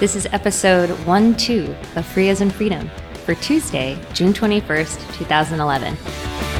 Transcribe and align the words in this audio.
This 0.00 0.14
is 0.14 0.28
episode 0.30 0.90
1 1.08 1.36
2 1.36 1.74
of 1.96 2.06
Free 2.06 2.28
as 2.28 2.40
in 2.40 2.50
Freedom 2.50 2.88
for 3.24 3.34
Tuesday, 3.34 3.98
June 4.12 4.32
21st, 4.32 5.18
2011. 5.18 6.57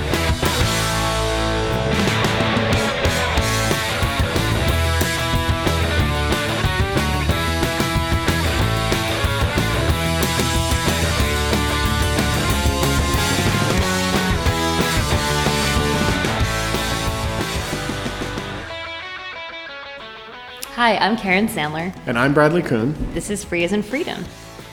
Hi, 20.78 20.96
I'm 20.98 21.16
Karen 21.16 21.48
Sandler. 21.48 21.92
And 22.06 22.16
I'm 22.16 22.32
Bradley 22.32 22.62
Kuhn. 22.62 22.94
This 23.12 23.30
is 23.30 23.42
Free 23.42 23.64
as 23.64 23.72
in 23.72 23.82
Freedom. 23.82 24.24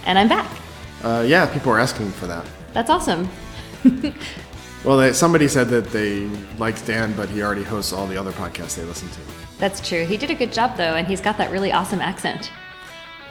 And 0.05 0.20
I'm 0.20 0.28
back. 0.28 0.48
Uh, 1.04 1.26
yeah, 1.26 1.52
people 1.52 1.72
are 1.72 1.80
asking 1.80 2.12
for 2.12 2.28
that. 2.28 2.45
That's 2.73 2.91
awesome. 2.91 3.28
Well, 4.84 4.98
they, 4.98 5.14
somebody 5.14 5.48
said 5.48 5.70
that 5.70 5.86
they 5.86 6.28
liked 6.59 6.86
Dan, 6.86 7.14
but 7.14 7.28
he 7.30 7.41
already 7.41 7.64
hosts 7.64 7.91
all 7.91 8.05
the 8.05 8.18
other 8.18 8.31
podcasts 8.34 8.76
they 8.76 8.84
listen 8.84 9.09
to. 9.09 9.20
That's 9.58 9.81
true. 9.81 10.05
He 10.05 10.16
did 10.16 10.30
a 10.30 10.36
good 10.36 10.54
job, 10.54 10.78
though, 10.78 10.94
and 10.94 11.08
he's 11.08 11.22
got 11.22 11.40
that 11.40 11.50
really 11.50 11.72
awesome 11.72 12.02
accent. 12.02 12.52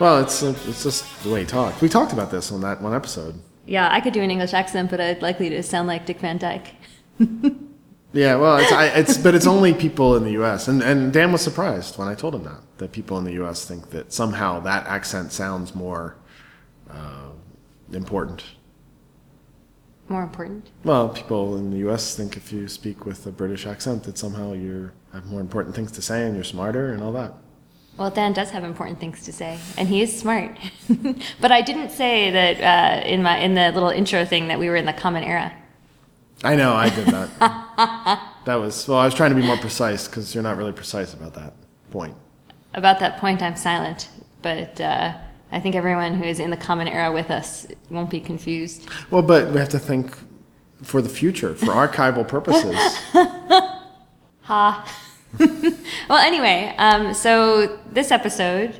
Well, 0.00 0.20
it's 0.20 0.42
uh, 0.42 0.56
it's 0.66 0.82
just 0.82 1.22
the 1.22 1.30
way 1.30 1.42
he 1.42 1.46
talks. 1.46 1.80
We 1.80 1.88
talked 1.88 2.12
about 2.12 2.32
this 2.32 2.50
on 2.50 2.60
that 2.62 2.82
one 2.82 2.92
episode. 2.92 3.40
Yeah, 3.66 3.88
I 3.88 4.00
could 4.00 4.12
do 4.12 4.20
an 4.20 4.32
English 4.32 4.52
accent, 4.52 4.90
but 4.90 5.00
I'd 5.00 5.22
likely 5.22 5.48
to 5.50 5.62
sound 5.62 5.86
like 5.86 6.06
Dick 6.06 6.18
Van 6.18 6.38
Dyke. 6.38 6.74
Yeah, 8.14 8.36
well, 8.36 8.58
it's, 8.58 8.70
I, 8.70 8.86
it's 8.86 9.18
but 9.18 9.34
it's 9.34 9.46
only 9.46 9.74
people 9.74 10.14
in 10.14 10.22
the 10.22 10.30
U.S. 10.32 10.68
and 10.68 10.82
and 10.82 11.12
Dan 11.12 11.32
was 11.32 11.42
surprised 11.42 11.98
when 11.98 12.06
I 12.06 12.14
told 12.14 12.34
him 12.36 12.44
that 12.44 12.60
that 12.78 12.92
people 12.92 13.18
in 13.18 13.24
the 13.24 13.32
U.S. 13.32 13.64
think 13.66 13.90
that 13.90 14.12
somehow 14.12 14.60
that 14.60 14.86
accent 14.86 15.32
sounds 15.32 15.74
more 15.74 16.16
uh, 16.88 17.30
important. 17.92 18.44
More 20.08 20.22
important. 20.22 20.70
Well, 20.84 21.08
people 21.08 21.56
in 21.56 21.70
the 21.72 21.78
U.S. 21.78 22.14
think 22.14 22.36
if 22.36 22.52
you 22.52 22.68
speak 22.68 23.04
with 23.04 23.26
a 23.26 23.32
British 23.32 23.66
accent 23.66 24.04
that 24.04 24.16
somehow 24.16 24.52
you 24.52 24.92
have 25.12 25.26
more 25.26 25.40
important 25.40 25.74
things 25.74 25.90
to 25.92 26.02
say 26.02 26.24
and 26.24 26.36
you're 26.36 26.44
smarter 26.44 26.92
and 26.92 27.02
all 27.02 27.12
that. 27.12 27.34
Well, 27.96 28.10
Dan 28.10 28.32
does 28.32 28.50
have 28.50 28.64
important 28.64 29.00
things 29.00 29.24
to 29.24 29.32
say, 29.32 29.58
and 29.76 29.88
he 29.88 30.02
is 30.02 30.16
smart. 30.16 30.56
but 31.40 31.50
I 31.50 31.62
didn't 31.62 31.90
say 31.90 32.30
that 32.30 32.60
uh, 32.60 33.06
in 33.06 33.24
my 33.24 33.38
in 33.38 33.54
the 33.54 33.72
little 33.72 33.90
intro 33.90 34.24
thing 34.24 34.46
that 34.48 34.60
we 34.60 34.68
were 34.68 34.76
in 34.76 34.84
the 34.84 34.92
common 34.92 35.24
era. 35.24 35.52
I 36.42 36.56
know, 36.56 36.74
I 36.74 36.90
did 36.90 37.06
that. 37.06 37.30
that 38.44 38.56
was 38.56 38.86
well. 38.88 38.98
I 38.98 39.04
was 39.04 39.14
trying 39.14 39.30
to 39.30 39.36
be 39.36 39.46
more 39.46 39.56
precise 39.56 40.08
because 40.08 40.34
you're 40.34 40.42
not 40.42 40.56
really 40.56 40.72
precise 40.72 41.14
about 41.14 41.34
that 41.34 41.54
point. 41.90 42.16
About 42.74 42.98
that 43.00 43.18
point, 43.18 43.40
I'm 43.40 43.56
silent, 43.56 44.08
but 44.42 44.80
uh, 44.80 45.14
I 45.52 45.60
think 45.60 45.74
everyone 45.74 46.14
who 46.14 46.24
is 46.24 46.40
in 46.40 46.50
the 46.50 46.56
common 46.56 46.88
era 46.88 47.12
with 47.12 47.30
us 47.30 47.66
won't 47.88 48.10
be 48.10 48.20
confused. 48.20 48.88
Well, 49.10 49.22
but 49.22 49.52
we 49.52 49.58
have 49.58 49.68
to 49.70 49.78
think 49.78 50.16
for 50.82 51.00
the 51.00 51.08
future, 51.08 51.54
for 51.54 51.66
archival 51.66 52.26
purposes. 52.26 52.76
Ha. 54.44 54.86
well, 55.38 56.18
anyway, 56.18 56.74
um, 56.76 57.14
so 57.14 57.78
this 57.90 58.10
episode, 58.10 58.74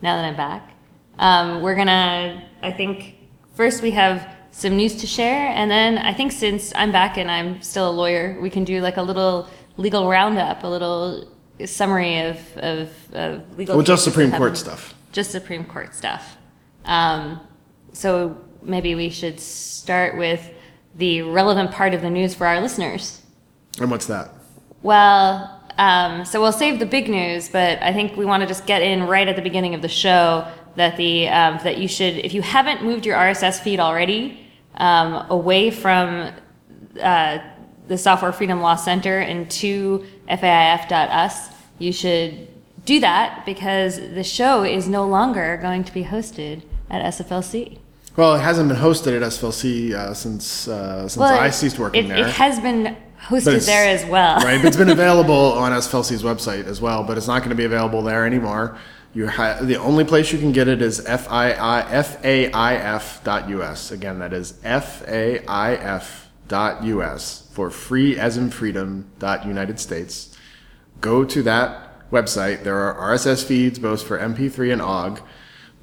now 0.00 0.16
that 0.16 0.24
I'm 0.24 0.34
back, 0.34 0.72
um, 1.18 1.60
we're 1.60 1.74
gonna, 1.74 2.42
I 2.62 2.72
think, 2.72 3.16
first 3.54 3.82
we 3.82 3.90
have 3.90 4.26
some 4.52 4.76
news 4.76 4.96
to 4.96 5.06
share, 5.06 5.48
and 5.48 5.70
then 5.70 5.98
I 5.98 6.12
think 6.12 6.32
since 6.32 6.72
I'm 6.74 6.92
back 6.92 7.16
and 7.16 7.30
I'm 7.30 7.62
still 7.62 7.90
a 7.90 7.92
lawyer, 7.92 8.38
we 8.40 8.50
can 8.50 8.64
do 8.64 8.80
like 8.80 8.96
a 8.96 9.02
little 9.02 9.48
legal 9.76 10.08
roundup, 10.08 10.62
a 10.64 10.66
little 10.66 11.28
summary 11.66 12.20
of, 12.20 12.38
of, 12.58 12.90
of 13.12 13.58
legal 13.58 13.76
Well, 13.76 13.84
just 13.84 14.04
Supreme 14.04 14.32
Court 14.32 14.56
stuff. 14.56 14.94
Just 15.12 15.30
Supreme 15.30 15.64
Court 15.64 15.94
stuff. 15.94 16.36
Um, 16.84 17.40
so 17.92 18.42
maybe 18.62 18.94
we 18.94 19.10
should 19.10 19.40
start 19.40 20.16
with 20.16 20.52
the 20.94 21.22
relevant 21.22 21.70
part 21.70 21.94
of 21.94 22.02
the 22.02 22.10
news 22.10 22.34
for 22.34 22.46
our 22.46 22.60
listeners. 22.60 23.22
And 23.80 23.90
what's 23.90 24.06
that? 24.06 24.34
Well, 24.82 25.60
um, 25.78 26.24
so 26.24 26.40
we'll 26.40 26.52
save 26.52 26.78
the 26.78 26.86
big 26.86 27.08
news, 27.08 27.48
but 27.48 27.82
I 27.82 27.92
think 27.92 28.16
we 28.16 28.24
want 28.24 28.42
to 28.42 28.46
just 28.46 28.66
get 28.66 28.82
in 28.82 29.04
right 29.04 29.26
at 29.28 29.36
the 29.36 29.42
beginning 29.42 29.74
of 29.74 29.82
the 29.82 29.88
show 29.88 30.46
that 30.76 30.96
the 30.96 31.28
um, 31.28 31.58
that 31.64 31.78
you 31.78 31.88
should, 31.88 32.16
if 32.16 32.32
you 32.34 32.42
haven't 32.42 32.84
moved 32.84 33.06
your 33.06 33.16
RSS 33.16 33.60
feed 33.60 33.80
already 33.80 34.39
um, 34.76 35.26
away 35.30 35.70
from 35.70 36.32
uh, 37.00 37.38
the 37.88 37.98
Software 37.98 38.32
Freedom 38.32 38.60
Law 38.60 38.76
Center 38.76 39.18
and 39.18 39.50
to 39.50 40.06
FAIF.us, 40.28 41.50
you 41.78 41.92
should 41.92 42.48
do 42.84 43.00
that 43.00 43.44
because 43.44 43.96
the 43.96 44.24
show 44.24 44.62
is 44.62 44.88
no 44.88 45.06
longer 45.06 45.58
going 45.60 45.84
to 45.84 45.92
be 45.92 46.04
hosted 46.04 46.62
at 46.88 47.02
SFLC. 47.14 47.78
Well, 48.16 48.34
it 48.34 48.40
hasn't 48.40 48.68
been 48.68 48.78
hosted 48.78 49.16
at 49.16 49.22
SFLC 49.22 49.92
uh, 49.92 50.14
since 50.14 50.68
uh, 50.68 51.08
since 51.08 51.22
I 51.22 51.50
ceased 51.50 51.78
working 51.78 52.06
it, 52.06 52.08
there. 52.08 52.26
It 52.26 52.32
has 52.32 52.58
been 52.60 52.96
hosted 53.20 53.64
there 53.66 53.88
as 53.88 54.04
well. 54.06 54.36
right? 54.40 54.58
But 54.58 54.68
it's 54.68 54.76
been 54.76 54.90
available 55.00 55.52
on 55.52 55.72
SFLC's 55.72 56.22
website 56.22 56.66
as 56.66 56.80
well, 56.80 57.04
but 57.04 57.16
it's 57.16 57.28
not 57.28 57.38
going 57.38 57.50
to 57.50 57.56
be 57.56 57.64
available 57.64 58.02
there 58.02 58.26
anymore. 58.26 58.76
You 59.12 59.26
ha- 59.26 59.58
the 59.60 59.76
only 59.76 60.04
place 60.04 60.32
you 60.32 60.38
can 60.38 60.52
get 60.52 60.68
it 60.68 60.80
is 60.80 61.04
F-I-I- 61.04 61.82
dot 63.24 63.48
U-S. 63.48 63.90
Again, 63.90 64.18
that 64.20 64.32
is 64.32 64.52
faif.us 66.48 67.48
for 67.52 67.70
free 67.70 68.18
as 68.18 68.36
in 68.36 68.50
freedom 68.50 69.10
dot 69.18 69.44
United 69.46 69.80
States. 69.80 70.36
Go 71.00 71.24
to 71.24 71.42
that 71.42 72.08
website. 72.10 72.62
There 72.62 72.76
are 72.78 72.94
RSS 73.16 73.44
feeds 73.44 73.78
both 73.78 74.02
for 74.02 74.18
MP3 74.18 74.72
and 74.72 74.82
OGG. 74.82 75.22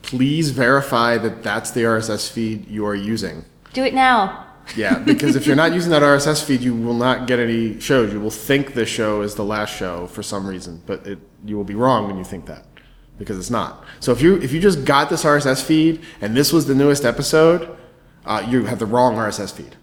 Please 0.03 0.51
verify 0.51 1.17
that 1.17 1.43
that's 1.43 1.71
the 1.71 1.81
RSS 1.83 2.29
feed 2.29 2.67
you 2.67 2.85
are 2.85 2.95
using. 2.95 3.43
Do 3.73 3.83
it 3.83 3.93
now. 3.93 4.45
Yeah, 4.75 4.99
because 4.99 5.35
if 5.35 5.47
you're 5.47 5.55
not 5.55 5.73
using 5.73 5.91
that 5.91 6.01
RSS 6.01 6.43
feed, 6.43 6.61
you 6.61 6.75
will 6.75 6.93
not 6.93 7.25
get 7.27 7.39
any 7.39 7.79
shows. 7.79 8.11
You 8.11 8.19
will 8.19 8.29
think 8.31 8.73
this 8.73 8.89
show 8.89 9.21
is 9.21 9.35
the 9.35 9.45
last 9.45 9.73
show 9.75 10.07
for 10.07 10.21
some 10.23 10.45
reason, 10.45 10.81
but 10.85 11.07
it, 11.07 11.19
you 11.45 11.55
will 11.55 11.63
be 11.63 11.75
wrong 11.75 12.07
when 12.07 12.17
you 12.17 12.23
think 12.25 12.45
that 12.47 12.65
because 13.17 13.37
it's 13.37 13.49
not. 13.49 13.83
So 13.99 14.11
if 14.11 14.21
you 14.21 14.37
if 14.37 14.51
you 14.51 14.59
just 14.59 14.85
got 14.85 15.09
this 15.09 15.23
RSS 15.23 15.63
feed 15.63 16.01
and 16.21 16.35
this 16.35 16.53
was 16.53 16.65
the 16.65 16.75
newest 16.75 17.05
episode, 17.05 17.75
uh, 18.25 18.45
you 18.47 18.65
have 18.65 18.79
the 18.79 18.85
wrong 18.85 19.15
RSS 19.15 19.53
feed, 19.53 19.75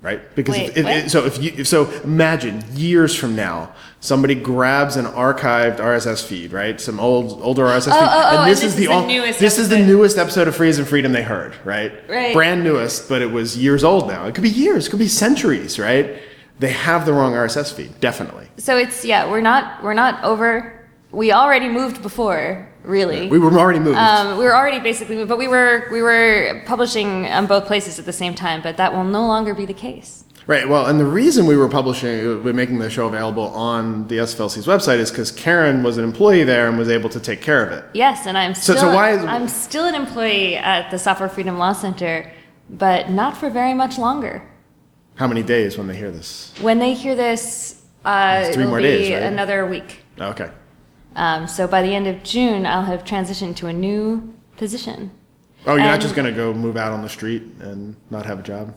right? 0.00 0.34
Because 0.34 0.56
Wait, 0.56 0.70
if, 0.70 0.76
if, 0.78 0.84
what? 0.84 1.10
so 1.10 1.26
if 1.26 1.42
you 1.42 1.52
if, 1.56 1.68
so 1.68 1.90
imagine 2.02 2.64
years 2.72 3.14
from 3.14 3.36
now 3.36 3.74
somebody 4.00 4.34
grabs 4.34 4.96
an 4.96 5.04
archived 5.06 5.78
RSS 5.78 6.24
feed, 6.24 6.52
right? 6.52 6.80
Some 6.80 7.00
old 7.00 7.42
older 7.42 7.64
RSS 7.64 7.84
feed, 7.86 7.92
oh, 7.94 8.30
oh, 8.32 8.38
and 8.42 8.50
this 8.50 8.62
is 8.62 8.76
the 8.76 8.86
all- 8.86 9.06
newest 9.06 9.40
this 9.40 9.58
is 9.58 9.68
the 9.68 9.76
episode. 9.76 9.88
newest 9.88 10.18
episode 10.18 10.48
of 10.48 10.56
Free 10.56 10.68
as 10.68 10.78
in 10.78 10.84
Freedom 10.84 11.12
they 11.12 11.22
heard, 11.22 11.54
right? 11.64 11.92
Right. 12.08 12.32
Brand 12.32 12.64
newest, 12.64 13.08
but 13.08 13.20
it 13.22 13.30
was 13.30 13.56
years 13.56 13.84
old 13.84 14.08
now. 14.08 14.26
It 14.26 14.34
could 14.34 14.42
be 14.42 14.50
years, 14.50 14.86
it 14.86 14.90
could 14.90 14.98
be 14.98 15.08
centuries, 15.08 15.78
right? 15.78 16.22
They 16.58 16.70
have 16.70 17.04
the 17.04 17.12
wrong 17.12 17.34
RSS 17.34 17.72
feed, 17.74 18.00
definitely. 18.00 18.48
So 18.56 18.78
it's 18.78 19.04
yeah, 19.04 19.30
we're 19.30 19.42
not 19.42 19.82
we're 19.82 19.92
not 19.94 20.22
over. 20.24 20.72
We 21.16 21.32
already 21.32 21.68
moved 21.70 22.02
before, 22.02 22.68
really. 22.84 23.28
We 23.30 23.38
were 23.38 23.50
already 23.58 23.78
moved. 23.78 23.96
um, 23.96 24.36
we 24.36 24.44
were 24.44 24.54
already 24.54 24.80
basically 24.80 25.16
moved, 25.16 25.30
but 25.30 25.38
we 25.38 25.48
were 25.48 25.88
we 25.90 26.02
were 26.02 26.62
publishing 26.66 27.26
on 27.38 27.46
both 27.46 27.64
places 27.66 27.98
at 27.98 28.04
the 28.04 28.12
same 28.12 28.34
time. 28.34 28.60
But 28.62 28.76
that 28.76 28.92
will 28.92 29.04
no 29.18 29.26
longer 29.26 29.54
be 29.54 29.64
the 29.64 29.72
case. 29.88 30.24
right. 30.46 30.68
Well, 30.68 30.84
and 30.90 31.00
the 31.00 31.06
reason 31.22 31.46
we 31.46 31.56
were 31.56 31.70
publishing, 31.70 32.44
we're 32.44 32.52
making 32.52 32.78
the 32.80 32.90
show 32.90 33.06
available 33.06 33.48
on 33.72 34.06
the 34.08 34.18
SFLC's 34.18 34.66
website 34.66 34.98
is 34.98 35.10
because 35.10 35.30
Karen 35.32 35.82
was 35.82 35.96
an 35.96 36.04
employee 36.04 36.44
there 36.44 36.68
and 36.68 36.76
was 36.78 36.90
able 36.90 37.08
to 37.16 37.20
take 37.30 37.40
care 37.40 37.62
of 37.66 37.72
it. 37.72 37.82
Yes, 37.94 38.26
and 38.26 38.36
I'm 38.36 38.54
still 38.54 38.76
so 38.76 38.94
why 38.94 39.12
is- 39.12 39.24
I'm 39.24 39.48
still 39.48 39.86
an 39.86 39.94
employee 39.94 40.56
at 40.56 40.90
the 40.90 40.98
Software 40.98 41.30
Freedom 41.30 41.56
Law 41.56 41.72
Center, 41.72 42.30
but 42.68 43.08
not 43.10 43.38
for 43.38 43.48
very 43.48 43.72
much 43.82 43.96
longer. 43.98 44.42
How 45.14 45.26
many 45.26 45.42
days 45.42 45.78
when 45.78 45.86
they 45.86 45.96
hear 45.96 46.10
this? 46.10 46.52
When 46.60 46.78
they 46.78 46.92
hear 46.92 47.14
this, 47.14 47.40
uh, 48.04 48.52
three 48.52 48.66
more 48.66 48.76
be 48.76 48.82
days, 48.84 49.10
right? 49.12 49.22
another 49.22 49.64
week. 49.64 50.04
Okay. 50.20 50.50
Um, 51.16 51.48
so 51.48 51.66
by 51.66 51.82
the 51.82 51.94
end 51.94 52.06
of 52.06 52.22
June, 52.22 52.66
I'll 52.66 52.84
have 52.84 53.04
transitioned 53.04 53.56
to 53.56 53.66
a 53.66 53.72
new 53.72 54.34
position. 54.56 55.10
Oh, 55.66 55.74
you're 55.74 55.82
not 55.82 55.94
And- 55.94 56.02
just 56.02 56.14
going 56.14 56.26
to 56.26 56.36
go 56.36 56.54
move 56.54 56.76
out 56.76 56.92
on 56.92 57.02
the 57.02 57.08
street 57.08 57.42
and 57.60 57.96
not 58.10 58.24
have 58.26 58.38
a 58.38 58.42
job? 58.42 58.74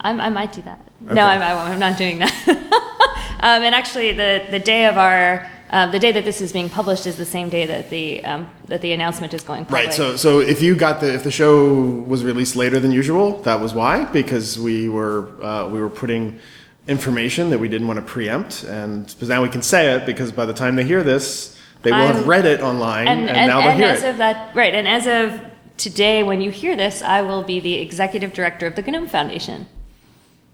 I'm, 0.00 0.20
I 0.20 0.30
might 0.30 0.52
do 0.52 0.62
that. 0.62 0.80
Okay. 1.04 1.14
No, 1.14 1.22
I'm, 1.22 1.42
I 1.42 1.54
won't. 1.54 1.70
I'm 1.70 1.78
not 1.78 1.98
doing 1.98 2.18
that. 2.20 2.32
um, 3.40 3.62
and 3.62 3.74
actually, 3.74 4.12
the, 4.12 4.44
the 4.50 4.58
day 4.58 4.86
of 4.86 4.96
our 4.96 5.48
uh, 5.70 5.90
the 5.90 5.98
day 5.98 6.12
that 6.12 6.24
this 6.24 6.40
is 6.40 6.52
being 6.52 6.70
published 6.70 7.06
is 7.06 7.16
the 7.16 7.26
same 7.26 7.50
day 7.50 7.66
that 7.66 7.90
the 7.90 8.24
um, 8.24 8.48
that 8.66 8.80
the 8.80 8.92
announcement 8.92 9.34
is 9.34 9.42
going 9.42 9.64
public. 9.64 9.86
Right. 9.86 9.94
So, 9.94 10.16
so 10.16 10.40
if 10.40 10.62
you 10.62 10.74
got 10.74 11.00
the 11.00 11.12
if 11.12 11.24
the 11.24 11.30
show 11.30 11.74
was 11.74 12.24
released 12.24 12.56
later 12.56 12.80
than 12.80 12.90
usual, 12.90 13.42
that 13.42 13.60
was 13.60 13.74
why 13.74 14.04
because 14.06 14.58
we 14.58 14.88
were 14.88 15.28
uh, 15.44 15.68
we 15.68 15.80
were 15.80 15.90
putting 15.90 16.38
information 16.86 17.50
that 17.50 17.58
we 17.58 17.68
didn't 17.68 17.86
want 17.86 17.98
to 17.98 18.04
preempt, 18.06 18.64
and 18.64 19.06
because 19.08 19.28
now 19.28 19.42
we 19.42 19.48
can 19.48 19.60
say 19.60 19.94
it 19.94 20.06
because 20.06 20.32
by 20.32 20.46
the 20.46 20.54
time 20.54 20.76
they 20.76 20.84
hear 20.84 21.02
this, 21.02 21.57
they 21.82 21.90
will 21.90 21.98
I'm- 21.98 22.14
have 22.16 22.26
read 22.28 22.46
it 22.46 22.60
online, 22.60 23.08
and, 23.08 23.26
now 23.26 23.60
they'll 23.60 23.70
and 23.70 23.78
hear 23.80 23.88
as 23.88 24.02
it. 24.02 24.10
of 24.10 24.16
that 24.18 24.54
right, 24.54 24.74
and 24.74 24.86
as 24.88 25.06
of 25.06 25.40
today, 25.76 26.22
when 26.22 26.40
you 26.40 26.50
hear 26.50 26.76
this, 26.76 27.02
I 27.02 27.22
will 27.22 27.42
be 27.42 27.60
the 27.60 27.74
executive 27.74 28.32
director 28.32 28.66
of 28.66 28.74
the 28.74 28.82
GNOME 28.82 29.06
Foundation. 29.08 29.66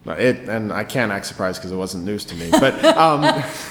It 0.07 0.49
and 0.49 0.71
I 0.73 0.85
can't 0.85 1.11
act 1.11 1.25
surprised 1.27 1.61
because 1.61 1.73
it 1.73 1.77
wasn't 1.77 2.05
news 2.05 2.25
to 2.27 2.35
me, 2.35 2.51
but 2.51 2.85
um, 2.85 3.23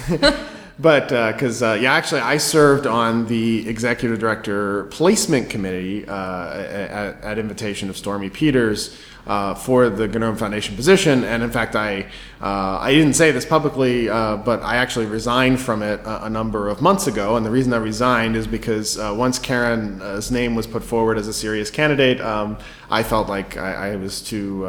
But 0.79 1.09
because 1.33 1.61
uh, 1.61 1.77
yeah, 1.79 1.93
actually, 1.93 2.21
I 2.21 2.37
served 2.37 2.87
on 2.87 3.27
the 3.27 3.67
executive 3.69 4.19
director 4.19 4.85
placement 4.85 5.49
committee 5.49 6.07
uh, 6.07 6.49
at, 6.51 7.21
at 7.23 7.39
invitation 7.39 7.89
of 7.89 7.97
Stormy 7.97 8.31
Peters 8.31 8.97
uh, 9.27 9.53
for 9.53 9.89
the 9.89 10.07
Gnome 10.07 10.35
Foundation 10.35 10.75
position, 10.75 11.23
and 11.23 11.43
in 11.43 11.51
fact, 11.51 11.75
I 11.75 12.07
uh, 12.41 12.79
I 12.79 12.91
didn't 12.91 13.13
say 13.13 13.31
this 13.31 13.45
publicly, 13.45 14.09
uh, 14.09 14.37
but 14.37 14.63
I 14.63 14.77
actually 14.77 15.05
resigned 15.05 15.61
from 15.61 15.83
it 15.83 15.99
a, 16.01 16.25
a 16.25 16.29
number 16.29 16.67
of 16.69 16.81
months 16.81 17.05
ago, 17.05 17.37
and 17.37 17.45
the 17.45 17.51
reason 17.51 17.71
I 17.71 17.77
resigned 17.77 18.35
is 18.35 18.47
because 18.47 18.97
uh, 18.97 19.13
once 19.15 19.37
Karen's 19.37 20.31
name 20.31 20.55
was 20.55 20.65
put 20.65 20.83
forward 20.83 21.17
as 21.17 21.27
a 21.27 21.33
serious 21.33 21.69
candidate, 21.69 22.19
um, 22.19 22.57
I 22.89 23.03
felt 23.03 23.29
like 23.29 23.57
I, 23.57 23.91
I 23.91 23.95
was 23.95 24.21
too. 24.21 24.65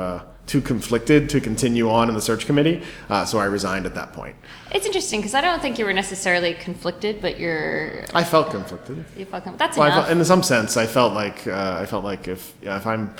Too 0.46 0.61
conflicted 0.61 1.31
to 1.31 1.41
continue 1.41 1.91
on 1.91 2.08
in 2.11 2.14
the 2.14 2.20
search 2.20 2.44
committee, 2.44 2.82
uh, 3.08 3.25
so 3.25 3.38
I 3.38 3.46
resigned 3.46 3.87
at 3.87 3.94
that 3.94 4.12
point. 4.12 4.37
It's 4.73 4.85
interesting 4.85 5.20
because 5.20 5.35
I 5.35 5.41
don't 5.41 5.62
think 5.62 5.79
you 5.79 5.87
were 5.87 5.94
necessarily 5.94 6.52
conflicted, 6.52 7.23
but 7.23 7.41
you're 7.41 8.05
I 8.14 8.25
felt 8.25 8.50
conflicted. 8.50 9.05
you 9.17 9.25
felt 9.25 9.44
com- 9.44 9.56
that's 9.56 9.79
Well, 9.79 9.87
I 9.88 9.93
enough. 9.93 10.06
felt, 10.08 10.19
in 10.19 10.25
some 10.26 10.43
sense, 10.43 10.76
I 10.76 10.87
felt 10.87 11.14
like 11.14 11.46
uh, 11.46 11.79
I 11.81 11.87
felt 11.87 12.05
like 12.05 12.29
if 12.29 12.52
yeah, 12.61 12.76
if 12.76 12.87
I'm 12.87 13.14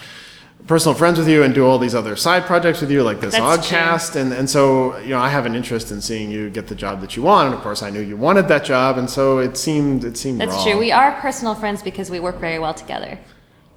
personal 0.67 0.95
friends 0.95 1.19
with 1.19 1.29
you 1.29 1.43
and 1.43 1.55
do 1.55 1.65
all 1.67 1.79
these 1.79 1.95
other 1.95 2.15
side 2.15 2.45
projects 2.45 2.83
with 2.83 2.91
you, 2.91 3.03
like 3.03 3.21
this 3.21 3.33
That's 3.33 3.69
true. 3.69 4.21
and 4.21 4.33
and 4.35 4.49
so 4.49 4.99
you 4.99 5.09
know 5.11 5.19
I 5.19 5.31
have 5.31 5.47
an 5.47 5.55
interest 5.55 5.91
in 5.93 6.03
seeing 6.03 6.31
you 6.31 6.51
get 6.51 6.67
the 6.67 6.75
job 6.75 7.01
that 7.01 7.17
you 7.17 7.23
want, 7.23 7.47
and 7.47 7.55
of 7.55 7.63
course 7.63 7.83
I 7.83 7.89
knew 7.89 8.01
you 8.01 8.19
wanted 8.19 8.49
that 8.49 8.65
job, 8.67 8.99
and 8.99 9.09
so 9.09 9.39
it 9.39 9.57
seemed 9.57 10.05
it 10.05 10.19
seemed 10.19 10.43
That's 10.43 10.53
wrong. 10.53 10.65
true. 10.73 10.79
We 10.79 10.93
are 10.93 11.13
personal 11.23 11.55
friends 11.55 11.83
because 11.83 12.11
we 12.11 12.21
work 12.21 12.39
very 12.39 12.59
well 12.59 12.75
together. 12.75 13.19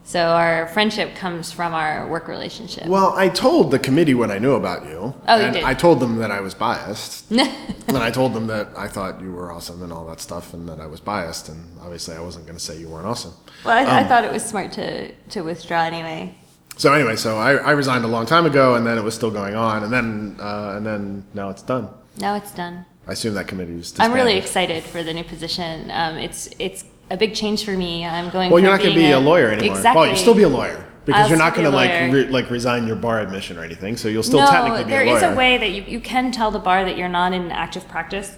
So 0.07 0.21
our 0.21 0.68
friendship 0.68 1.15
comes 1.15 1.51
from 1.51 1.74
our 1.74 2.07
work 2.07 2.30
relationship. 2.30 2.86
Well, 2.86 3.12
I 3.18 3.27
told 3.27 3.71
the 3.71 3.77
committee 3.77 4.13
what 4.13 4.31
I 4.31 4.39
knew 4.39 4.54
about 4.54 4.86
you. 4.86 5.13
Oh, 5.27 5.45
you 5.45 5.51
did. 5.51 5.63
I 5.65 5.74
told 5.74 6.00
them 6.00 6.15
that 6.19 6.31
I 6.31 6.39
was 6.39 6.54
biased. 6.54 7.30
and 7.31 7.98
I 7.98 8.09
told 8.09 8.33
them 8.33 8.48
that 8.48 8.69
I 8.77 8.88
thought 8.88 9.19
you 9.19 9.33
were 9.33 9.51
awesome 9.51 9.83
and 9.83 9.92
all 9.92 10.07
that 10.07 10.21
stuff, 10.21 10.54
and 10.54 10.69
that 10.69 10.80
I 10.80 10.86
was 10.86 11.01
biased. 11.01 11.50
And 11.50 11.77
obviously, 11.81 12.15
I 12.15 12.21
wasn't 12.21 12.45
going 12.45 12.57
to 12.57 12.63
say 12.63 12.80
you 12.80 12.88
weren't 12.88 13.06
awesome. 13.06 13.33
Well, 13.65 13.77
I, 13.77 13.81
I 13.81 14.01
Um, 14.04 14.07
thought 14.07 14.24
it 14.24 14.31
was 14.31 14.45
smart 14.45 14.71
to, 14.74 15.12
to 15.12 15.42
withdraw 15.42 15.81
anyway. 15.83 16.38
So 16.77 16.94
anyway, 16.94 17.18
so 17.18 17.38
I, 17.38 17.56
I 17.56 17.71
resigned 17.71 18.06
a 18.06 18.07
long 18.07 18.25
time 18.25 18.45
ago, 18.45 18.75
and 18.75 18.88
then 18.88 18.98
it 18.98 19.04
was 19.04 19.13
still 19.13 19.31
going 19.31 19.56
on, 19.56 19.83
and 19.83 19.92
then 19.92 20.38
uh, 20.39 20.75
and 20.77 20.86
then 20.86 21.25
now 21.33 21.50
it's 21.50 21.63
done. 21.63 21.89
Now 22.18 22.36
it's 22.36 22.54
done. 22.54 22.86
I 23.09 23.12
assume 23.12 23.33
that 23.33 23.50
committee 23.50 23.74
is. 23.74 23.94
I'm 24.00 24.13
really 24.13 24.38
excited 24.38 24.83
for 24.86 25.04
the 25.04 25.13
new 25.13 25.25
position. 25.25 25.92
Um, 25.92 26.15
it's 26.18 26.48
it's 26.59 26.86
a 27.09 27.18
big 27.18 27.33
change 27.33 27.65
for 27.65 27.75
me. 27.75 28.06
I'm 28.06 28.30
going. 28.30 28.51
Well, 28.51 28.59
you're 28.59 28.71
not 28.71 28.81
going 28.81 28.94
to 28.94 29.00
be 29.00 29.12
a 29.12 29.19
lawyer 29.19 29.50
anymore. 29.50 29.75
Exactly. 29.75 30.00
Well, 30.00 30.07
you'll 30.07 30.18
still 30.18 30.36
be 30.36 30.44
a 30.44 30.50
lawyer 30.50 30.86
because 31.06 31.24
I'll 31.24 31.30
you're 31.30 31.38
not 31.38 31.56
going 31.56 31.69
to 31.69 31.75
like 31.75 32.12
re- 32.12 32.27
like 32.27 32.50
resign 32.50 32.86
your 32.86 32.98
bar 32.98 33.21
admission 33.21 33.57
or 33.57 33.63
anything. 33.63 33.98
So 33.98 34.09
you'll 34.09 34.24
still 34.24 34.39
no, 34.39 34.50
technically 34.50 34.83
be 34.83 34.89
there 34.89 35.04
a 35.04 35.15
is 35.15 35.21
lawyer. 35.21 35.33
a 35.33 35.36
way 35.36 35.57
that 35.57 35.71
you, 35.71 35.83
you 35.83 36.00
can 36.00 36.31
tell 36.31 36.51
the 36.51 36.59
bar 36.59 36.83
that 36.83 36.98
you're 36.98 37.09
not 37.09 37.33
in 37.33 37.51
active 37.51 37.88
practice, 37.88 38.36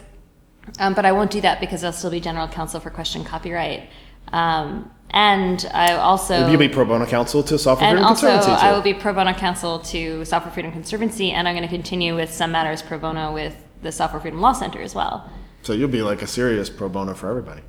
um, 0.80 0.94
but 0.94 1.06
I 1.06 1.12
won't 1.12 1.32
do 1.32 1.42
that 1.42 1.60
because 1.60 1.84
I'll 1.84 1.92
still 1.92 2.12
be 2.12 2.20
general 2.20 2.48
counsel 2.48 2.80
for 2.80 2.90
question 2.90 3.24
copyright. 3.24 3.90
Um, 4.32 4.92
and 5.12 5.68
I 5.74 5.94
also 5.94 6.48
You'll 6.48 6.60
be 6.60 6.70
pro 6.70 6.86
bono 6.86 7.08
counsel 7.08 7.42
to 7.42 7.58
Software 7.58 7.90
and 7.90 7.98
Freedom 7.98 8.08
also 8.08 8.28
Conservancy. 8.28 8.66
I 8.66 8.72
will 8.72 8.82
be 8.82 8.94
pro 8.94 9.14
bono 9.14 9.34
counsel 9.34 9.80
to 9.80 10.24
Software 10.24 10.54
Freedom 10.54 10.72
Conservancy, 10.72 11.32
and 11.32 11.48
I'm 11.48 11.56
going 11.56 11.68
to 11.68 11.74
continue 11.74 12.16
with 12.16 12.32
some 12.32 12.52
matters 12.52 12.84
pro 12.84 13.00
bono 13.00 13.34
with 13.34 13.56
the 13.82 13.92
Software 13.92 14.22
Freedom 14.22 14.40
Law 14.40 14.54
Center 14.54 14.80
as 14.80 14.94
well. 14.94 15.28
So 15.64 15.74
you'll 15.74 15.90
be 15.90 16.04
like 16.04 16.22
a 16.22 16.28
serious 16.28 16.70
pro 16.70 16.90
bono 16.90 17.16
for 17.16 17.28
everybody. 17.30 17.62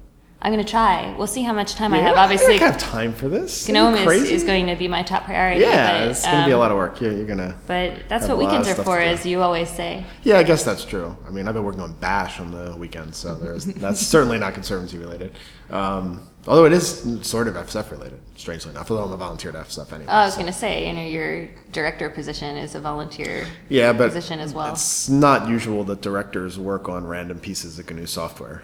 I'm 0.42 0.52
going 0.52 0.64
to 0.64 0.70
try. 0.70 1.14
We'll 1.18 1.26
see 1.26 1.42
how 1.42 1.52
much 1.52 1.74
time 1.74 1.92
I 1.92 1.98
have. 1.98 2.16
Obviously, 2.16 2.54
I 2.54 2.58
have 2.58 2.78
time 2.78 3.12
for 3.12 3.28
this. 3.28 3.68
GNOME 3.68 3.94
is, 3.94 4.30
is 4.30 4.44
going 4.44 4.68
to 4.68 4.74
be 4.76 4.88
my 4.88 5.02
top 5.02 5.24
priority. 5.24 5.60
Yeah, 5.60 6.00
but, 6.00 6.10
it's 6.10 6.24
going 6.24 6.38
to 6.38 6.46
be 6.46 6.52
a 6.52 6.54
um, 6.54 6.60
lot 6.60 6.70
of 6.70 6.78
work. 6.78 6.98
Yeah, 6.98 7.10
you're 7.10 7.26
gonna. 7.26 7.58
But 7.66 8.08
that's 8.08 8.26
what 8.26 8.30
a 8.30 8.34
lot 8.36 8.44
of 8.44 8.60
weekends 8.60 8.78
are 8.78 8.82
for, 8.82 8.98
as 8.98 9.26
you 9.26 9.42
always 9.42 9.68
say. 9.68 10.02
Yeah, 10.22 10.38
I 10.38 10.42
guess 10.42 10.64
that's 10.64 10.84
true. 10.84 11.14
I 11.26 11.30
mean, 11.30 11.46
I've 11.46 11.52
been 11.52 11.64
working 11.64 11.82
on 11.82 11.92
Bash 11.94 12.40
on 12.40 12.52
the 12.52 12.74
weekends, 12.74 13.18
so 13.18 13.34
there's 13.34 13.64
that's 13.66 14.00
certainly 14.00 14.38
not 14.38 14.54
conservancy 14.54 14.96
related. 14.96 15.36
Um, 15.68 16.26
although 16.46 16.64
it 16.64 16.72
is 16.72 17.18
sort 17.20 17.46
of 17.46 17.54
FSF 17.54 17.90
related, 17.90 18.18
strangely 18.34 18.70
enough. 18.70 18.90
Although 18.90 19.04
I'm 19.04 19.12
a 19.12 19.18
volunteer 19.18 19.52
to 19.52 19.58
FSF 19.58 19.92
anyway. 19.92 20.06
Oh, 20.08 20.14
I 20.14 20.24
was 20.24 20.34
so- 20.34 20.40
going 20.40 20.50
to 20.50 20.58
say, 20.58 20.88
you 20.88 20.94
know, 20.94 21.04
your 21.04 21.48
director 21.70 22.08
position 22.08 22.56
is 22.56 22.74
a 22.74 22.80
volunteer 22.80 23.46
yeah, 23.68 23.92
but 23.92 24.08
position 24.08 24.40
as 24.40 24.54
well. 24.54 24.72
it's 24.72 25.10
not 25.10 25.50
usual 25.50 25.84
that 25.84 26.00
directors 26.00 26.58
work 26.58 26.88
on 26.88 27.06
random 27.06 27.38
pieces 27.40 27.78
of 27.78 27.90
GNU 27.90 28.06
software. 28.06 28.62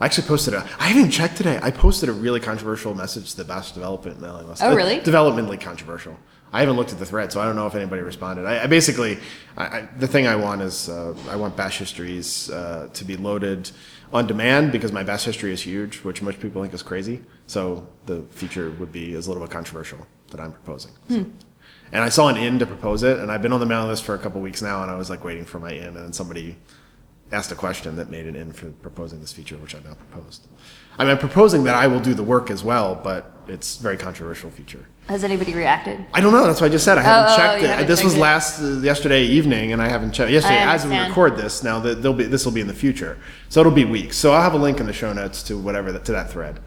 I 0.00 0.06
actually 0.06 0.26
posted 0.28 0.54
a. 0.54 0.58
I 0.78 0.84
haven't 0.88 0.98
even 1.00 1.10
checked 1.10 1.36
today. 1.36 1.58
I 1.62 1.70
posted 1.70 2.08
a 2.08 2.12
really 2.12 2.40
controversial 2.40 2.94
message 2.94 3.32
to 3.32 3.36
the 3.36 3.44
Bash 3.44 3.72
development 3.72 4.20
mailing 4.20 4.48
list. 4.48 4.62
Oh, 4.62 4.72
Uh, 4.72 4.74
really? 4.74 4.98
developmentally 5.00 5.60
controversial. 5.60 6.16
I 6.52 6.60
haven't 6.60 6.76
looked 6.76 6.92
at 6.92 6.98
the 6.98 7.06
thread, 7.06 7.30
so 7.30 7.40
I 7.40 7.44
don't 7.44 7.54
know 7.54 7.66
if 7.66 7.74
anybody 7.76 8.02
responded. 8.02 8.44
I, 8.44 8.64
I 8.64 8.66
basically, 8.66 9.18
I, 9.56 9.64
I, 9.64 9.88
the 9.98 10.08
thing 10.08 10.26
I 10.26 10.34
want 10.36 10.62
is 10.62 10.88
uh, 10.88 11.14
I 11.28 11.36
want 11.36 11.54
Bash 11.56 11.78
histories 11.78 12.50
uh, 12.50 12.88
to 12.92 13.04
be 13.04 13.16
loaded 13.16 13.70
on 14.12 14.26
demand 14.26 14.72
because 14.72 14.90
my 14.90 15.04
Bash 15.04 15.24
history 15.24 15.52
is 15.52 15.62
huge, 15.62 15.98
which 15.98 16.22
most 16.22 16.40
people 16.40 16.60
think 16.62 16.74
is 16.74 16.82
crazy. 16.82 17.22
So 17.46 17.86
the 18.06 18.22
feature 18.30 18.70
would 18.80 18.90
be 18.90 19.12
is 19.14 19.26
a 19.26 19.30
little 19.30 19.44
bit 19.46 19.52
controversial 19.52 19.98
that 20.30 20.40
I'm 20.40 20.52
proposing. 20.52 20.92
Hmm. 21.08 21.22
And 21.92 22.02
I 22.02 22.08
saw 22.08 22.28
an 22.28 22.36
in 22.36 22.58
to 22.60 22.66
propose 22.66 23.02
it, 23.02 23.18
and 23.18 23.30
I've 23.30 23.42
been 23.42 23.52
on 23.52 23.60
the 23.60 23.66
mailing 23.66 23.88
list 23.88 24.04
for 24.04 24.14
a 24.14 24.18
couple 24.18 24.40
weeks 24.40 24.62
now, 24.62 24.82
and 24.82 24.90
I 24.90 24.96
was 24.96 25.10
like 25.10 25.24
waiting 25.24 25.44
for 25.44 25.58
my 25.60 25.72
in, 25.72 25.84
and 25.88 25.96
then 25.96 26.12
somebody 26.12 26.56
asked 27.32 27.52
a 27.52 27.54
question 27.54 27.96
that 27.96 28.10
made 28.10 28.26
an 28.26 28.36
in 28.36 28.52
for 28.52 28.70
proposing 28.70 29.20
this 29.20 29.32
feature, 29.32 29.56
which 29.56 29.74
I've 29.74 29.84
now 29.84 29.94
proposed. 29.94 30.46
I 30.98 31.04
mean, 31.04 31.12
I'm 31.12 31.18
proposing 31.18 31.64
that 31.64 31.74
I 31.74 31.86
will 31.86 32.00
do 32.00 32.14
the 32.14 32.22
work 32.22 32.50
as 32.50 32.64
well, 32.64 33.00
but 33.02 33.32
it's 33.46 33.78
a 33.78 33.82
very 33.82 33.96
controversial 33.96 34.50
feature. 34.50 34.86
Has 35.08 35.24
anybody 35.24 35.54
reacted? 35.54 36.04
I 36.12 36.20
don't 36.20 36.32
know. 36.32 36.46
That's 36.46 36.60
what 36.60 36.68
I 36.68 36.70
just 36.70 36.84
said. 36.84 36.98
I 36.98 37.02
haven't 37.02 37.32
oh, 37.32 37.36
checked 37.36 37.62
you 37.62 37.66
it. 37.66 37.70
haven't 37.70 37.86
This 37.86 38.04
was 38.04 38.14
it. 38.14 38.20
last 38.20 38.60
uh, 38.60 38.78
yesterday 38.80 39.24
evening, 39.24 39.72
and 39.72 39.80
I 39.82 39.88
haven't 39.88 40.12
checked 40.12 40.30
yesterday 40.30 40.60
as 40.60 40.86
we 40.86 40.96
record 40.98 41.36
this. 41.36 41.62
Now 41.62 41.80
that 41.80 42.02
there'll 42.02 42.16
be 42.16 42.24
this 42.24 42.44
will 42.44 42.52
be 42.52 42.60
in 42.60 42.66
the 42.66 42.74
future, 42.74 43.18
so 43.48 43.60
it'll 43.60 43.72
be 43.72 43.84
weeks. 43.84 44.16
So 44.16 44.32
I'll 44.32 44.42
have 44.42 44.54
a 44.54 44.58
link 44.58 44.78
in 44.78 44.86
the 44.86 44.92
show 44.92 45.12
notes 45.12 45.42
to 45.44 45.58
whatever 45.58 45.90
that, 45.92 46.04
to 46.04 46.12
that 46.12 46.30
thread. 46.30 46.60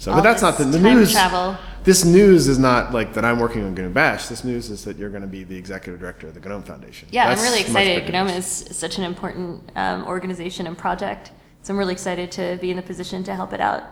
So, 0.00 0.12
All 0.12 0.16
but 0.16 0.22
that's 0.22 0.40
not 0.40 0.56
the, 0.56 0.64
the 0.64 0.80
time 0.80 0.96
news. 0.96 1.12
travel. 1.12 1.58
This 1.84 2.06
news 2.06 2.48
is 2.48 2.58
not 2.58 2.94
like 2.94 3.12
that. 3.12 3.22
I'm 3.22 3.38
working 3.38 3.64
on 3.64 3.74
GNU 3.74 3.90
Bash. 3.90 4.28
This 4.28 4.44
news 4.44 4.70
is 4.70 4.82
that 4.86 4.96
you're 4.96 5.10
going 5.10 5.20
to 5.20 5.28
be 5.28 5.44
the 5.44 5.54
executive 5.54 6.00
director 6.00 6.26
of 6.26 6.32
the 6.32 6.40
GNOME 6.40 6.62
Foundation. 6.62 7.06
Yeah, 7.12 7.28
That's 7.28 7.42
I'm 7.42 7.46
really 7.46 7.60
excited. 7.60 8.10
GNOME 8.10 8.28
is 8.28 8.46
such 8.46 8.96
an 8.96 9.04
important 9.04 9.70
um, 9.76 10.06
organization 10.06 10.66
and 10.66 10.76
project. 10.76 11.32
So 11.62 11.74
I'm 11.74 11.78
really 11.78 11.92
excited 11.92 12.32
to 12.32 12.56
be 12.62 12.70
in 12.70 12.78
the 12.78 12.82
position 12.82 13.22
to 13.24 13.34
help 13.34 13.52
it 13.52 13.60
out 13.60 13.82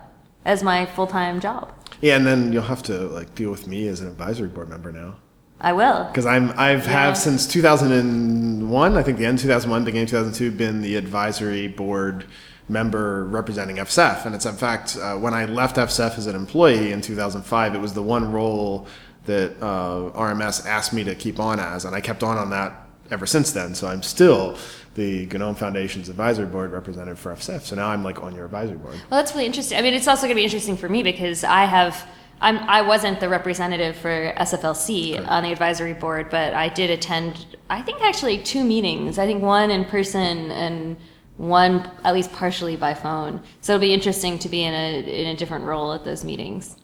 as 0.46 0.62
my 0.62 0.87
full 0.87 1.06
time 1.06 1.40
job. 1.40 1.75
Yeah, 2.00 2.16
and 2.16 2.26
then 2.26 2.54
you'll 2.54 2.62
have 2.62 2.82
to 2.84 3.00
like 3.08 3.34
deal 3.34 3.50
with 3.50 3.66
me 3.66 3.87
as 3.88 4.00
an 4.00 4.08
advisory 4.08 4.49
board 4.49 4.70
member 4.70 4.90
now. 4.90 5.16
I 5.60 5.72
will. 5.72 6.05
because 6.05 6.26
I'm 6.26 6.50
I've 6.56 6.84
Yeah. 6.87 6.93
have 7.06 7.19
since 7.19 7.46
2001, 7.46 8.96
I 8.96 9.02
think 9.02 9.19
the 9.19 9.26
end 9.26 9.38
of 9.38 9.43
2001, 9.43 9.84
beginning 9.84 10.05
of 10.05 10.10
2002, 10.10 10.50
been 10.52 10.83
the 10.83 10.97
advisory 10.97 11.68
board 11.68 12.25
member 12.68 13.25
representing 13.25 13.76
FSF, 13.78 14.26
and 14.26 14.35
it's 14.35 14.44
in 14.47 14.54
fact 14.54 14.97
uh, 15.00 15.16
when 15.16 15.35
I 15.35 15.47
left 15.47 15.76
FSF 15.76 16.18
as 16.18 16.26
an 16.26 16.37
employee 16.37 16.92
in 16.92 17.00
2005, 17.00 17.75
it 17.75 17.78
was 17.80 17.94
the 17.94 18.02
one 18.02 18.30
role 18.30 18.87
that 19.26 19.52
uh, 19.61 20.11
RMS 20.14 20.66
asked 20.66 20.92
me 20.92 21.02
to 21.04 21.14
keep 21.14 21.38
on 21.40 21.59
as, 21.61 21.85
and 21.85 21.94
I 21.94 22.00
kept 22.00 22.23
on 22.23 22.38
on 22.38 22.50
that 22.50 22.87
ever 23.11 23.26
since 23.26 23.52
then. 23.52 23.75
So 23.75 23.88
I'm 23.88 24.02
still 24.02 24.56
the 24.94 25.26
GNOME 25.26 25.54
Foundation's 25.54 26.09
advisory 26.09 26.47
board 26.47 26.73
representative 26.73 27.18
for 27.18 27.33
FSF. 27.35 27.62
So 27.62 27.76
now 27.76 27.88
I'm 27.88 28.02
like 28.04 28.23
on 28.23 28.35
your 28.35 28.44
advisory 28.44 28.76
board. 28.78 28.94
Well, 29.11 29.21
that's 29.21 29.33
really 29.33 29.47
interesting. 29.47 29.78
I 29.78 29.83
mean, 29.83 29.94
it's 29.94 30.09
also 30.09 30.23
going 30.23 30.30
to 30.30 30.35
be 30.37 30.44
interesting 30.44 30.76
for 30.76 30.88
me 30.88 31.02
because 31.02 31.42
I 31.44 31.64
have. 31.64 32.06
I'm, 32.40 32.59
I 32.59 32.83
wasn't 32.83 33.21
the 33.21 33.28
representative 33.28 33.97
for 33.97 34.33
SFLC 34.37 35.26
on 35.28 35.42
the 35.42 35.50
advisory 35.52 35.95
board, 35.95 36.30
but 36.30 36.54
I 36.54 36.68
did 36.68 36.90
attend, 36.90 37.57
I 37.68 37.83
think 37.83 38.00
actually 38.02 38.38
two 38.38 38.64
meetings. 38.64 39.18
I 39.18 39.26
think 39.26 39.42
one 39.42 39.71
in 39.71 39.85
person 39.85 40.50
and 40.52 40.97
one 41.37 41.90
at 42.04 42.14
least 42.14 42.33
partially 42.33 42.76
by 42.76 42.95
phone. 42.95 43.42
So 43.61 43.75
it'll 43.75 43.80
be 43.80 43.92
interesting 43.95 44.38
to 44.40 44.49
be 44.49 44.62
in 44.64 44.75
a, 44.75 45.00
in 45.23 45.26
a 45.28 45.37
different 45.37 45.64
role 45.64 45.92
at 45.92 46.04
those 46.04 46.25
meetings. 46.25 46.76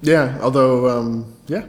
Yeah, 0.00 0.38
although, 0.40 0.88
um, 0.98 1.34
yeah. 1.46 1.66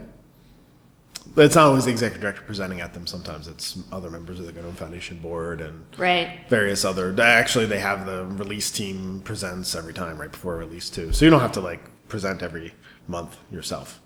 But 1.34 1.44
it's 1.44 1.54
not 1.54 1.66
always 1.66 1.84
the 1.84 1.90
executive 1.92 2.20
director 2.20 2.42
presenting 2.42 2.80
at 2.80 2.92
them. 2.92 3.06
Sometimes 3.06 3.46
it's 3.46 3.78
other 3.92 4.10
members 4.10 4.40
of 4.40 4.46
the 4.46 4.52
GNOME 4.52 4.74
Foundation 4.74 5.18
board 5.18 5.60
and 5.60 5.84
Right. 5.96 6.40
various 6.48 6.84
other. 6.84 7.14
Actually, 7.20 7.66
they 7.66 7.78
have 7.78 8.04
the 8.04 8.26
release 8.26 8.70
team 8.70 9.20
presents 9.24 9.74
every 9.76 9.94
time 9.94 10.20
right 10.20 10.30
before 10.32 10.56
release 10.56 10.90
too, 10.90 11.12
so 11.12 11.24
you 11.24 11.30
don't 11.30 11.40
have 11.40 11.52
to 11.52 11.60
like 11.60 11.80
present 12.10 12.42
every 12.42 12.74
month 13.08 13.36
yourself. 13.50 14.00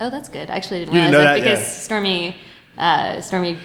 Oh, 0.00 0.10
that's 0.10 0.28
good. 0.28 0.50
I 0.50 0.56
actually 0.56 0.80
didn't 0.80 0.94
You 0.94 1.00
realize 1.02 1.12
didn't 1.12 1.24
know 1.24 1.30
that, 1.30 1.34
that? 1.36 1.44
because 1.44 1.60
Yeah. 1.60 1.82
Stormy, 1.86 2.36
uh, 2.76 3.20
Stormy 3.22 3.58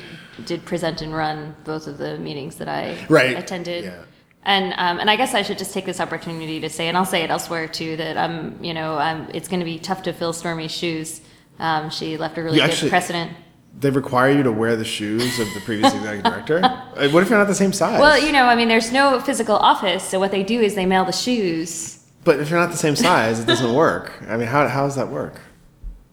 did 0.46 0.64
present 0.66 1.02
and 1.02 1.14
run 1.14 1.56
both 1.66 1.88
of 1.88 1.98
the 1.98 2.18
meetings 2.18 2.56
that 2.58 2.70
I 2.70 2.96
Right. 3.10 3.38
attended. 3.38 3.84
Yeah. 3.86 4.04
And 4.44 4.74
um, 4.78 5.00
and 5.02 5.10
I 5.10 5.18
guess 5.18 5.34
I 5.34 5.42
should 5.42 5.58
just 5.58 5.74
take 5.74 5.86
this 5.86 6.00
opportunity 6.00 6.62
to 6.62 6.70
say, 6.70 6.88
and 6.88 6.96
I'll 6.96 7.06
say 7.06 7.24
it 7.24 7.30
elsewhere 7.30 7.68
too, 7.68 7.98
that 7.98 8.16
I'm 8.18 8.64
you 8.64 8.74
know 8.74 8.98
I'm, 8.98 9.28
it's 9.34 9.50
going 9.50 9.60
to 9.60 9.66
be 9.66 9.78
tough 9.80 10.02
to 10.04 10.14
fill 10.14 10.32
Stormy's 10.32 10.72
shoes. 10.72 11.20
Um, 11.60 11.90
she 11.90 12.16
left 12.16 12.38
a 12.38 12.44
really 12.44 12.56
You 12.58 12.64
good 12.64 12.72
actually- 12.72 12.90
precedent. 12.90 13.32
They 13.80 13.92
require 13.92 14.32
you 14.32 14.44
to 14.44 14.52
wear 14.52 14.76
the 14.76 14.84
shoes 14.86 15.40
of 15.40 15.48
the 15.54 15.60
previous 15.62 15.94
executive 15.94 16.24
director. 16.24 16.60
What 17.14 17.22
if 17.24 17.30
you're 17.30 17.38
not 17.38 17.48
the 17.48 17.56
same 17.56 17.72
size? 17.72 18.00
Well, 18.00 18.18
you 18.18 18.32
know, 18.32 18.46
I 18.46 18.56
mean, 18.56 18.68
there's 18.68 18.92
no 18.92 19.20
physical 19.22 19.56
office, 19.56 20.04
so 20.04 20.20
what 20.20 20.32
they 20.32 20.44
do 20.44 20.60
is 20.60 20.74
they 20.76 20.86
mail 20.86 21.06
the 21.06 21.14
shoes. 21.14 21.99
But 22.24 22.40
if 22.40 22.50
you're 22.50 22.60
not 22.60 22.72
the 22.72 22.78
same 22.78 22.96
size, 22.96 23.40
it 23.40 23.46
doesn't 23.48 23.74
work. 23.74 24.22
I 24.28 24.38
mean, 24.38 24.48
how 24.48 24.68
how 24.68 24.84
does 24.86 24.96
that 24.96 25.10
work? 25.10 25.42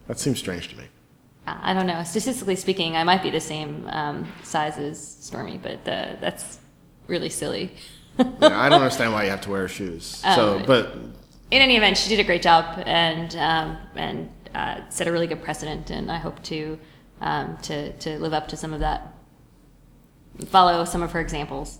That 0.09 0.19
seems 0.19 0.39
strange 0.39 0.69
to 0.69 0.77
me. 0.77 0.85
I 1.47 1.75
don't 1.75 1.87
know. 1.87 2.03
Statistically 2.03 2.57
speaking, 2.57 2.97
I 2.97 3.05
might 3.05 3.23
be 3.23 3.31
the 3.31 3.41
same 3.41 3.87
um, 3.91 4.27
size 4.43 4.79
as 4.79 4.99
Stormy, 5.21 5.59
but 5.59 5.79
uh, 5.89 6.17
that's 6.21 6.59
really 7.07 7.29
silly. 7.29 7.73
Yeah, 8.19 8.59
I 8.59 8.71
don't 8.71 8.81
understand 8.81 9.13
why 9.13 9.25
you 9.25 9.31
have 9.31 9.43
to 9.43 9.51
wear 9.51 9.69
shoes. 9.69 10.05
So, 10.07 10.57
Um, 10.57 10.65
but 10.65 10.95
in 11.51 11.61
any 11.61 11.77
event, 11.77 11.99
she 11.99 12.09
did 12.09 12.19
a 12.19 12.25
great 12.25 12.41
job 12.41 12.83
and 12.87 13.37
um, 13.37 13.77
and 13.95 14.31
uh, 14.55 14.81
set 14.89 15.07
a 15.07 15.13
really 15.13 15.27
good 15.27 15.43
precedent, 15.43 15.91
and 15.91 16.11
I 16.11 16.17
hope 16.17 16.43
to 16.45 16.79
um, 17.21 17.59
to 17.59 17.93
to 17.93 18.19
live 18.19 18.33
up 18.33 18.49
to 18.49 18.57
some 18.57 18.73
of 18.73 18.81
that. 18.81 19.13
Follow 20.47 20.85
some 20.87 21.03
of 21.03 21.13
her 21.13 21.21
examples. 21.21 21.79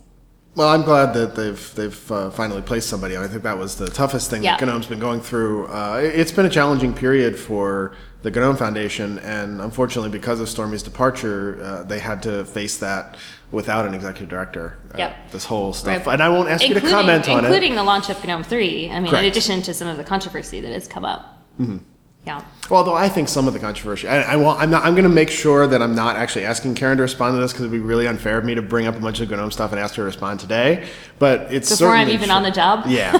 Well, 0.57 0.69
I'm 0.69 0.81
glad 0.81 1.13
that 1.13 1.35
they've 1.35 1.75
they've 1.75 2.11
uh, 2.11 2.31
finally 2.31 2.63
placed 2.63 2.89
somebody. 2.89 3.15
I 3.15 3.27
think 3.27 3.43
that 3.43 3.59
was 3.59 3.75
the 3.75 3.87
toughest 3.89 4.31
thing 4.31 4.43
Yeah. 4.43 4.57
that 4.57 4.65
GNOME's 4.65 4.87
been 4.87 4.97
going 4.97 5.21
through. 5.21 5.67
Uh, 5.67 6.01
it- 6.03 6.19
it's 6.19 6.31
been 6.31 6.47
a 6.47 6.49
challenging 6.49 6.95
period 6.95 7.37
for 7.37 7.91
the 8.23 8.31
GNOME 8.31 8.57
Foundation, 8.57 9.19
and 9.19 9.61
unfortunately, 9.61 10.09
because 10.09 10.39
of 10.39 10.49
Stormy's 10.49 10.81
departure, 10.81 11.59
uh, 11.63 11.83
they 11.83 11.99
had 11.99 12.23
to 12.23 12.43
face 12.43 12.77
that 12.77 13.17
without 13.51 13.85
an 13.85 13.93
executive 13.93 14.29
director. 14.29 14.79
Uh, 14.95 14.97
Yep. 14.97 15.31
This 15.31 15.45
whole 15.45 15.73
stuff, 15.73 16.07
Right. 16.07 16.13
and 16.13 16.23
I 16.23 16.29
won't 16.29 16.49
ask 16.49 16.63
you 16.63 16.69
to 16.69 16.73
Including- 16.81 16.97
comment 16.97 17.29
on 17.29 17.35
it. 17.35 17.47
Including 17.47 17.75
the 17.75 17.83
launch 17.83 18.09
of 18.09 18.17
GNOME 18.25 18.43
3. 18.43 18.89
I 18.91 18.99
mean, 18.99 19.11
Correct. 19.11 19.25
in 19.25 19.29
addition 19.31 19.61
to 19.61 19.75
some 19.75 19.87
of 19.87 19.97
the 19.97 20.03
controversy 20.03 20.59
that 20.61 20.71
has 20.73 20.87
come 20.87 21.05
up. 21.05 21.37
Mm-hmm. 21.61 21.77
Yeah. 22.27 22.43
Although 22.69 22.93
I 22.95 23.07
think 23.07 23.29
some 23.29 23.47
of 23.47 23.53
the 23.53 23.59
controversy, 23.59 24.07
I, 24.09 24.33
I 24.33 24.35
want, 24.35 24.59
I'm 24.59 24.69
not, 24.69 24.83
I'm 24.83 24.93
going 24.93 25.03
to 25.03 25.09
make 25.09 25.29
sure 25.29 25.65
that 25.65 25.81
I'm 25.81 25.95
not 25.95 26.17
actually 26.17 26.43
asking 26.43 26.75
Karen 26.75 26.97
to 26.97 27.03
respond 27.03 27.35
to 27.35 27.39
this 27.39 27.53
because 27.53 27.61
it'd 27.65 27.71
be 27.71 27.79
really 27.79 28.05
unfair 28.05 28.37
of 28.37 28.43
me 28.43 28.53
to 28.55 28.61
bring 28.61 28.85
up 28.85 28.95
a 28.95 28.99
bunch 28.99 29.21
of 29.21 29.29
GNOME 29.31 29.51
stuff 29.51 29.71
and 29.71 29.79
ask 29.79 29.95
her 29.95 30.01
to 30.01 30.05
respond 30.05 30.41
today. 30.41 30.87
But 31.19 31.53
it's 31.53 31.69
Before 31.69 31.95
I'm 31.95 32.09
even 32.09 32.25
true- 32.27 32.35
on 32.35 32.43
the 32.43 32.51
job. 32.51 32.85
Yeah. 32.87 33.17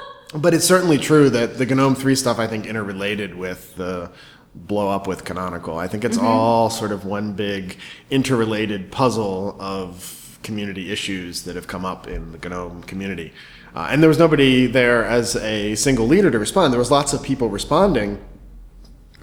but 0.34 0.52
it's 0.54 0.64
certainly 0.64 0.98
true 0.98 1.30
that 1.30 1.58
the 1.58 1.64
GNOME 1.66 1.94
3 1.94 2.14
stuff, 2.16 2.40
I 2.40 2.48
think, 2.48 2.66
interrelated 2.66 3.36
with 3.36 3.76
the 3.76 4.10
blow 4.56 4.88
up 4.88 5.06
with 5.06 5.24
Canonical. 5.24 5.78
I 5.78 5.86
think 5.86 6.04
it's 6.04 6.16
Mm-hmm. 6.18 6.26
all 6.26 6.70
sort 6.70 6.90
of 6.90 7.04
one 7.04 7.34
big 7.34 7.76
interrelated 8.10 8.90
puzzle 8.90 9.56
of 9.60 10.38
community 10.42 10.90
issues 10.90 11.44
that 11.44 11.54
have 11.54 11.68
come 11.68 11.84
up 11.84 12.08
in 12.08 12.32
the 12.32 12.48
GNOME 12.48 12.82
community. 12.82 13.32
Uh, 13.76 13.86
and 13.92 14.02
there 14.02 14.08
was 14.08 14.18
nobody 14.18 14.66
there 14.66 15.04
as 15.04 15.36
a 15.36 15.76
single 15.76 16.08
leader 16.08 16.32
to 16.32 16.38
respond. 16.40 16.72
There 16.72 16.80
was 16.80 16.90
lots 16.90 17.12
of 17.12 17.22
people 17.22 17.48
responding 17.48 18.18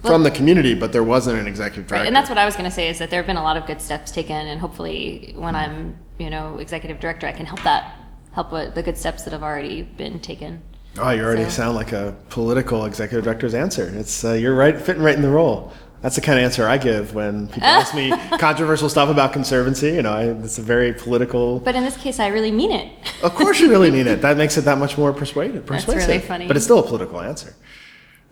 from 0.02 0.22
the 0.22 0.30
community, 0.30 0.74
but 0.74 0.92
there 0.92 1.02
wasn't 1.04 1.38
an 1.38 1.46
executive 1.46 1.86
director. 1.86 2.02
Right, 2.02 2.06
and 2.06 2.14
that's 2.14 2.28
what 2.28 2.38
I 2.38 2.44
was 2.44 2.54
going 2.54 2.68
to 2.68 2.74
say 2.74 2.88
is 2.88 2.98
that 2.98 3.10
there 3.10 3.18
have 3.20 3.26
been 3.26 3.36
a 3.36 3.42
lot 3.42 3.56
of 3.56 3.66
good 3.66 3.80
steps 3.80 4.10
taken, 4.12 4.46
and 4.46 4.60
hopefully, 4.60 5.34
when 5.36 5.54
I'm, 5.54 5.98
you 6.18 6.30
know, 6.30 6.58
executive 6.58 7.00
director, 7.00 7.26
I 7.26 7.32
can 7.32 7.46
help 7.46 7.62
that, 7.62 7.94
help 8.32 8.52
with 8.52 8.74
the 8.74 8.82
good 8.82 8.96
steps 8.96 9.24
that 9.24 9.32
have 9.32 9.42
already 9.42 9.82
been 9.82 10.20
taken. 10.20 10.62
Oh, 10.98 11.10
you 11.10 11.22
already 11.22 11.44
So- 11.44 11.50
sound 11.50 11.76
like 11.76 11.92
a 11.92 12.14
political 12.30 12.84
executive 12.84 13.24
director's 13.24 13.54
answer. 13.54 13.92
It's 13.94 14.24
uh, 14.24 14.32
you're 14.32 14.54
right, 14.54 14.80
fitting 14.80 15.02
right 15.02 15.14
in 15.14 15.22
the 15.22 15.30
role. 15.30 15.72
That's 16.00 16.14
the 16.14 16.20
kind 16.20 16.38
of 16.38 16.44
answer 16.44 16.68
I 16.68 16.78
give 16.78 17.12
when 17.12 17.48
people 17.48 17.64
ask 17.64 17.92
me 17.92 18.10
controversial 18.38 18.88
stuff 18.88 19.08
about 19.08 19.32
conservancy. 19.32 19.88
You 19.94 20.02
know, 20.02 20.12
I, 20.12 20.24
it's 20.26 20.58
a 20.58 20.62
very 20.62 20.92
political. 20.92 21.58
But 21.58 21.74
in 21.74 21.82
this 21.82 21.96
case, 21.96 22.20
I 22.20 22.28
really 22.28 22.52
mean 22.52 22.70
it. 22.70 22.92
Of 23.22 23.34
course, 23.34 23.58
you 23.58 23.68
really 23.68 23.90
mean 23.90 24.06
it. 24.06 24.20
That 24.28 24.36
makes 24.36 24.56
it 24.56 24.60
that 24.62 24.78
much 24.78 24.96
more 24.96 25.12
persuasive. 25.12 25.66
That's 25.66 25.88
really 25.88 26.20
funny. 26.20 26.46
But 26.46 26.56
it's 26.56 26.64
still 26.64 26.78
a 26.78 26.86
political 26.86 27.20
answer. 27.20 27.54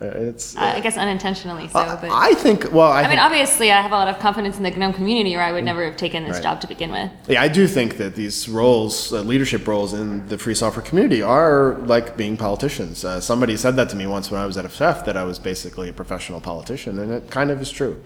Uh, 0.01 0.05
it's. 0.07 0.55
I 0.57 0.77
I 0.77 0.81
guess 0.81 0.99
unintentionally 0.99 1.69
so, 1.69 1.73
but. 1.75 2.11
I 2.11 2.35
think. 2.35 2.71
Well, 2.71 2.93
I, 2.93 3.05
I 3.05 3.09
mean, 3.09 3.19
obviously, 3.19 3.73
I 3.73 3.81
have 3.81 3.93
a 3.93 3.95
lot 3.95 4.09
of 4.09 4.19
confidence 4.19 4.59
in 4.59 4.63
the 4.63 4.71
GNOME 4.71 4.93
community, 4.93 5.35
or 5.35 5.41
I 5.41 5.53
would 5.53 5.65
never 5.65 5.85
have 5.87 5.97
taken 5.97 6.25
this 6.25 6.35
Right. 6.35 6.43
job 6.43 6.61
to 6.61 6.67
begin 6.67 6.93
with. 6.93 7.11
Yeah, 7.29 7.41
I 7.41 7.49
do 7.49 7.67
think 7.67 7.97
that 7.97 8.15
these 8.15 8.47
roles, 8.47 9.11
uh, 9.13 9.23
leadership 9.23 9.67
roles 9.67 9.95
in 9.95 10.29
the 10.29 10.37
free 10.37 10.55
software 10.55 10.85
community, 10.85 11.23
are 11.23 11.77
like 11.87 12.15
being 12.17 12.37
politicians. 12.37 13.07
Uh, 13.07 13.21
somebody 13.21 13.57
said 13.57 13.77
that 13.77 13.89
to 13.89 13.97
me 13.97 14.07
once 14.07 14.31
when 14.31 14.39
I 14.39 14.45
was 14.45 14.59
at 14.59 14.67
FF 14.67 15.07
that 15.07 15.17
I 15.17 15.25
was 15.25 15.39
basically 15.39 15.89
a 15.89 15.95
professional 15.95 16.41
politician, 16.43 16.99
and 16.99 17.11
it 17.11 17.31
kind 17.31 17.51
of 17.51 17.63
is 17.63 17.71
true. 17.71 18.03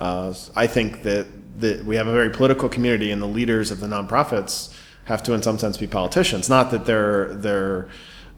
Uh, 0.00 0.34
I 0.56 0.66
think 0.66 1.04
that, 1.04 1.26
that 1.60 1.84
we 1.84 1.94
have 1.96 2.08
a 2.08 2.12
very 2.12 2.30
political 2.30 2.68
community, 2.68 3.12
and 3.12 3.22
the 3.22 3.26
leaders 3.28 3.70
of 3.70 3.78
the 3.78 3.86
nonprofits 3.86 4.74
have 5.04 5.22
to, 5.22 5.34
in 5.34 5.42
some 5.42 5.58
sense, 5.58 5.76
be 5.76 5.86
politicians. 5.86 6.48
Not 6.48 6.70
that 6.72 6.84
they're 6.84 7.32
they're 7.34 7.88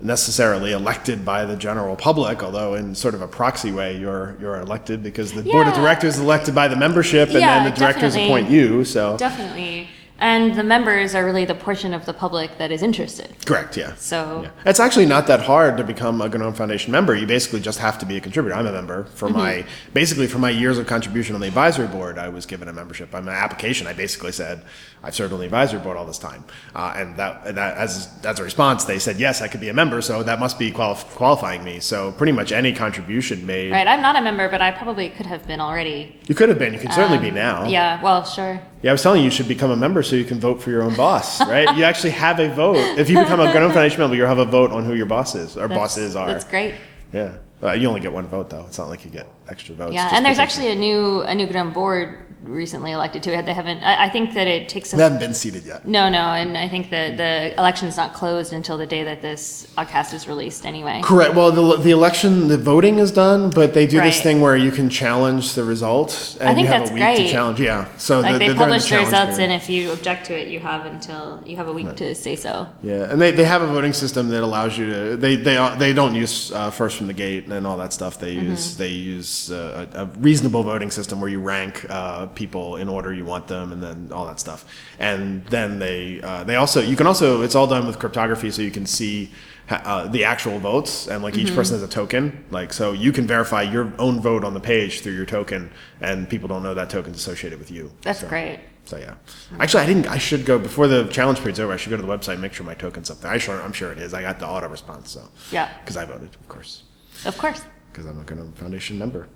necessarily 0.03 0.73
elected 0.73 1.25
by 1.25 1.45
the 1.45 1.57
general 1.57 1.97
public, 1.97 2.43
although 2.43 2.75
in 2.75 2.95
sort 2.95 3.15
of 3.15 3.23
a 3.23 3.29
proxy 3.29 3.73
way, 3.73 3.97
you're 3.97 4.37
you're 4.41 4.57
elected 4.61 5.03
because 5.03 5.33
the 5.33 5.43
board 5.43 5.67
of 5.69 5.75
directors 5.75 6.15
is 6.15 6.21
elected 6.21 6.55
by 6.55 6.69
the 6.69 6.77
membership, 6.77 7.29
and 7.31 7.39
Yeah, 7.41 7.63
then 7.63 7.73
the 7.73 7.79
directors 7.79 8.15
definitely. 8.15 8.25
appoint 8.27 8.51
you. 8.51 8.85
So 8.85 9.17
Definitely. 9.17 9.89
And 10.21 10.55
the 10.55 10.63
members 10.63 11.15
are 11.15 11.25
really 11.25 11.47
the 11.47 11.55
portion 11.55 11.95
of 11.95 12.05
the 12.05 12.13
public 12.13 12.59
that 12.59 12.71
is 12.71 12.83
interested. 12.83 13.29
correct, 13.47 13.77
yeah. 13.77 13.95
So, 13.97 14.43
Yeah. 14.45 14.51
It's 14.71 14.79
actually 14.79 15.07
not 15.07 15.27
that 15.29 15.41
hard 15.41 15.77
to 15.79 15.85
become 15.85 16.21
a 16.21 16.29
GNOME 16.29 16.55
Foundation 16.55 16.93
member. 16.93 17.15
You 17.17 17.27
basically 17.27 17.61
just 17.61 17.79
have 17.79 17.99
to 18.01 18.07
be 18.07 18.17
a 18.19 18.21
contributor. 18.21 18.55
I'm 18.55 18.67
a 18.67 18.73
member 18.73 19.05
for 19.15 19.29
Mm-hmm. 19.29 19.39
my 19.39 19.65
basically 19.95 20.27
for 20.27 20.39
my 20.39 20.51
years 20.51 20.77
of 20.79 20.87
contribution 20.87 21.35
on 21.35 21.41
the 21.41 21.47
advisory 21.49 21.87
board. 21.87 22.19
I 22.19 22.29
was 22.29 22.45
given 22.47 22.69
a 22.69 22.73
membership. 22.73 23.15
On 23.15 23.25
my 23.25 23.33
application, 23.33 23.87
I 23.87 23.95
basically 23.95 24.33
said 24.33 24.63
I've 25.03 25.15
served 25.15 25.33
on 25.33 25.39
the 25.41 25.47
advisory 25.47 25.81
board 25.81 25.97
all 25.97 26.05
this 26.07 26.19
time, 26.19 26.45
uh, 26.77 26.93
and 26.97 27.17
that, 27.17 27.47
and 27.47 27.57
that 27.57 27.79
as 27.79 28.09
as 28.25 28.39
a 28.39 28.45
response, 28.45 28.85
they 28.85 28.99
said 28.99 29.19
yes, 29.19 29.41
I 29.41 29.49
could 29.49 29.61
be 29.63 29.71
a 29.71 29.75
member. 29.75 30.03
So 30.03 30.23
that 30.23 30.39
must 30.39 30.59
be 30.59 30.71
quali- 30.71 31.03
qualifying 31.15 31.65
me. 31.65 31.81
So 31.81 32.13
pretty 32.13 32.33
much 32.33 32.53
any 32.53 32.73
contribution 32.75 33.47
made, 33.47 33.73
right, 33.73 33.87
I'm 33.89 34.03
not 34.03 34.17
a 34.17 34.21
member, 34.21 34.49
but 34.51 34.61
I 34.61 34.71
probably 34.71 35.09
could 35.09 35.27
have 35.27 35.47
been 35.47 35.61
already. 35.61 36.15
you 36.29 36.35
could 36.35 36.51
have 36.51 36.59
been. 36.59 36.75
You 36.75 36.81
can 36.81 36.91
certainly 36.93 37.19
be 37.19 37.31
now. 37.31 37.63
Um, 37.65 37.71
Yeah, 37.71 38.03
well, 38.03 38.25
sure. 38.25 38.61
Yeah, 38.83 38.91
I 38.91 38.93
was 38.93 39.03
telling 39.03 39.21
you, 39.21 39.27
you 39.27 39.31
should 39.31 39.49
become 39.49 39.71
a 39.71 39.77
member 39.77 40.03
so 40.03 40.17
you 40.17 40.25
can 40.25 40.41
vote 40.41 40.63
for 40.63 40.71
your 40.71 40.83
own 40.83 40.97
boss, 40.97 41.41
right? 41.47 41.77
you 41.77 41.85
actually 41.85 42.11
have 42.11 42.41
a 42.41 42.49
vote. 42.49 42.77
If 42.99 43.11
you 43.11 43.19
become 43.19 43.39
a 43.41 43.53
GNOME 43.53 43.73
Foundation 43.73 44.01
member, 44.01 44.17
you'll 44.17 44.27
have 44.29 44.39
a 44.39 44.45
vote 44.47 44.71
on 44.73 44.85
who 44.85 44.95
your 44.95 45.07
boss 45.07 45.35
is, 45.35 45.57
or 45.57 45.69
That's- 45.69 45.79
bosses 45.79 46.17
are. 46.17 46.27
That's 46.27 46.45
great. 46.45 46.75
Yeah. 47.13 47.37
Uh, 47.63 47.73
you 47.73 47.89
only 47.89 48.01
get 48.01 48.13
one 48.13 48.27
vote 48.27 48.49
though. 48.49 48.65
It's 48.67 48.79
not 48.79 48.89
like 48.89 49.05
you 49.05 49.11
get 49.11 49.27
extra 49.51 49.75
votes. 49.75 49.93
Yeah, 49.95 50.05
just 50.05 50.15
and 50.15 50.25
there's 50.25 50.37
because- 50.39 50.57
actually 50.59 50.73
a 50.73 50.77
new 50.77 51.23
a 51.23 51.35
new 51.35 51.47
Grand 51.47 51.75
board 51.75 52.19
recently 52.43 52.91
elected 52.93 53.23
too. 53.23 53.31
They 53.31 53.53
haven't. 53.53 53.83
I, 53.83 54.07
I 54.07 54.09
think 54.09 54.33
that 54.35 54.47
it 54.47 54.69
takes. 54.69 54.91
They 54.93 54.99
A, 54.99 55.03
haven't 55.03 55.19
been 55.19 55.35
seated 55.35 55.65
yet. 55.67 55.87
no, 55.87 56.09
no, 56.09 56.19
and 56.41 56.57
I 56.57 56.69
think 56.69 56.89
that 56.91 57.19
the 57.19 57.59
election's 57.61 57.97
not 57.99 58.15
closed 58.15 58.55
until 58.55 58.79
the 58.79 58.87
day 58.87 59.05
that 59.05 59.21
this 59.21 59.67
podcast 59.77 60.15
is 60.15 60.27
released. 60.27 60.65
Anyway. 60.65 61.01
Correct. 61.05 61.35
Well, 61.35 61.53
the, 61.53 61.77
the 61.77 61.91
election, 61.91 62.49
the 62.49 62.57
voting 62.57 62.99
is 62.99 63.13
done, 63.13 63.51
but 63.51 63.75
they 63.75 63.87
do 63.87 64.01
this 64.01 64.17
Right. 64.17 64.23
thing 64.23 64.41
where 64.41 64.57
you 64.57 64.71
can 64.73 64.89
challenge 64.89 65.53
the 65.55 65.65
result, 65.65 66.39
and 66.41 66.49
I 66.49 66.55
think 66.55 66.67
you 66.67 66.73
have 66.73 66.81
that's 66.81 66.91
a 66.91 66.95
week 66.95 67.03
to 67.03 67.23
great. 67.23 67.31
challenge. 67.31 67.61
Yeah. 67.61 67.89
So 67.99 68.21
Like 68.21 68.33
the, 68.33 68.39
they 68.39 68.45
they're 68.47 68.51
in 68.53 68.57
publish 68.57 68.83
the 68.85 68.89
challenge 68.89 69.07
results, 69.13 69.37
period. 69.37 69.51
and 69.53 69.63
if 69.63 69.69
you 69.69 69.93
object 69.93 70.27
to 70.27 70.35
it, 70.41 70.49
you 70.49 70.61
have 70.61 70.87
until 70.87 71.43
you 71.45 71.57
have 71.59 71.69
a 71.69 71.73
week 71.73 71.95
to 71.97 72.15
say 72.15 72.37
so. 72.37 72.67
Yeah, 72.83 73.11
and 73.13 73.21
they, 73.21 73.33
they 73.33 73.45
have 73.45 73.61
a 73.61 73.67
voting 73.67 73.93
system 73.93 74.29
that 74.31 74.43
allows 74.43 74.79
you 74.79 74.87
to 74.91 75.17
they 75.17 75.37
they 75.37 75.57
they 75.79 75.93
don't 75.93 76.15
use 76.15 76.53
uh, 76.53 76.71
first 76.71 76.97
from 76.97 77.07
the 77.07 77.13
gate 77.13 77.47
and 77.49 77.67
all 77.67 77.77
that 77.77 77.93
stuff. 77.93 78.19
They 78.19 78.31
Mm-hmm. 78.37 78.51
use 78.51 78.77
they 78.77 78.89
use 78.89 79.40
a, 79.49 79.89
a 79.95 80.05
reasonable 80.21 80.63
voting 80.63 80.91
system 80.91 81.19
where 81.23 81.31
you 81.31 81.41
rank 81.41 81.87
uh, 81.89 82.27
people 82.27 82.77
in 82.77 82.89
order 82.91 83.15
you 83.15 83.25
want 83.25 83.47
them 83.47 83.73
and 83.73 83.83
then 83.83 84.11
all 84.13 84.27
that 84.27 84.39
stuff. 84.39 84.67
And 84.99 85.47
then 85.47 85.79
they 85.79 86.21
uh, 86.21 86.45
they 86.45 86.57
also 86.57 86.83
you 86.83 86.97
can 86.97 87.07
also 87.07 87.41
it's 87.41 87.55
all 87.55 87.67
done 87.67 87.87
with 87.87 87.99
cryptography, 87.99 88.51
so 88.51 88.61
you 88.61 88.71
can 88.71 88.85
see. 88.85 89.31
Uh, 89.71 90.09
the 90.09 90.25
actual 90.25 90.59
votes 90.59 91.07
and 91.07 91.23
like 91.23 91.35
Mm-hmm. 91.35 91.47
each 91.47 91.55
person 91.55 91.77
has 91.79 91.83
a 91.85 91.87
token 91.87 92.45
like 92.51 92.73
so 92.73 92.91
you 92.91 93.13
can 93.13 93.25
verify 93.25 93.63
your 93.63 93.93
own 94.01 94.21
vote 94.21 94.43
on 94.43 94.53
the 94.53 94.59
page 94.59 95.01
through 95.01 95.13
your 95.13 95.25
token 95.27 95.71
and 96.01 96.29
people 96.29 96.49
don't 96.49 96.65
know 96.65 96.75
that 96.75 96.91
token's 96.91 97.17
associated 97.17 97.57
with 97.57 97.71
you 97.71 97.93
That's 98.03 98.19
So- 98.19 98.27
great. 98.29 98.59
so 98.85 98.97
yeah, 98.97 99.15
actually, 99.61 99.85
I 99.85 99.87
didn't. 99.87 100.09
I 100.09 100.19
should 100.19 100.45
go 100.45 100.59
before 100.59 100.89
the 100.89 101.05
challenge 101.05 101.39
period's 101.39 101.61
over. 101.61 101.73
I 101.73 101.77
should 101.77 101.91
go 101.91 101.97
to 101.97 102.03
the 102.03 102.09
website 102.09 102.33
and 102.33 102.43
make 102.43 102.53
sure 102.53 102.67
my 102.67 102.75
token's 102.75 103.13
up 103.13 103.21
there. 103.21 103.31
I 103.31 103.39
sure, 103.39 103.63
I'm 103.63 103.73
sure 103.73 103.93
it 103.93 103.99
is. 103.99 104.13
I 104.13 104.23
got 104.23 104.41
the 104.41 104.49
auto 104.49 104.67
response, 104.67 105.13
so 105.13 105.29
Yeah. 105.53 105.69
because 105.85 105.97
I 105.97 106.05
voted, 106.05 106.31
of 106.35 106.49
course, 106.49 106.83
Of 107.25 107.39
course. 107.39 107.63
Because 107.93 108.07
I'm 108.07 108.19
a 108.19 108.25
GNOME 108.35 108.53
Foundation 108.53 108.99
member. 108.99 109.29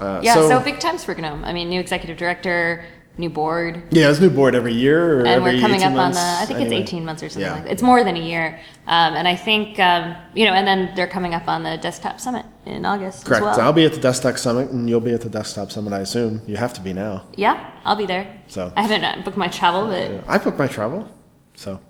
Uh, 0.00 0.20
Yeah. 0.22 0.34
So, 0.34 0.60
big 0.60 0.80
times 0.80 1.04
for 1.04 1.14
GNOME. 1.14 1.44
I 1.44 1.52
mean, 1.52 1.68
new 1.68 1.80
executive 1.80 2.16
director, 2.16 2.84
new 3.18 3.28
board, 3.28 3.82
yeah, 3.90 4.08
it's 4.10 4.20
new 4.20 4.30
board 4.30 4.54
every 4.54 4.72
year. 4.72 5.16
Or 5.16 5.18
and 5.20 5.28
every 5.28 5.54
we're 5.56 5.60
coming 5.60 5.80
18 5.82 5.92
up 5.92 5.98
on 6.06 6.12
the. 6.12 6.18
I 6.20 6.44
think 6.46 6.60
Anyway. 6.60 6.80
it's 6.80 6.88
18 6.90 7.04
months 7.04 7.22
or 7.22 7.28
something 7.28 7.46
Yeah. 7.46 7.54
like 7.54 7.64
that. 7.64 7.72
It's 7.72 7.82
more 7.82 8.02
than 8.02 8.16
a 8.16 8.20
year, 8.20 8.58
um, 8.86 9.14
and 9.14 9.28
I 9.28 9.36
think 9.36 9.78
um, 9.78 10.16
you 10.34 10.46
know. 10.46 10.52
And 10.54 10.66
then 10.66 10.92
they're 10.96 11.06
coming 11.06 11.34
up 11.34 11.46
on 11.46 11.62
the 11.62 11.76
desktop 11.76 12.20
summit 12.20 12.46
in 12.64 12.86
August 12.86 13.26
Correct. 13.26 13.42
as 13.44 13.56
well. 13.58 13.66
I'll 13.66 13.72
be 13.74 13.84
at 13.84 13.92
the 13.92 14.00
desktop 14.00 14.38
summit, 14.38 14.70
and 14.70 14.88
you'll 14.88 15.00
be 15.00 15.12
at 15.12 15.20
the 15.20 15.28
desktop 15.28 15.70
summit. 15.72 15.92
I 15.92 16.00
assume 16.00 16.40
you 16.46 16.56
have 16.56 16.72
to 16.74 16.80
be 16.80 16.94
now. 16.94 17.24
yeah, 17.36 17.70
I'll 17.84 17.96
be 17.96 18.06
there. 18.06 18.26
So- 18.48 18.72
I 18.76 18.82
haven't 18.82 19.04
uh, 19.04 19.20
booked 19.24 19.36
my 19.36 19.48
travel, 19.48 19.88
but 19.88 20.24
I 20.26 20.38
booked 20.38 20.58
my 20.58 20.68
travel, 20.68 21.06
so 21.54 21.80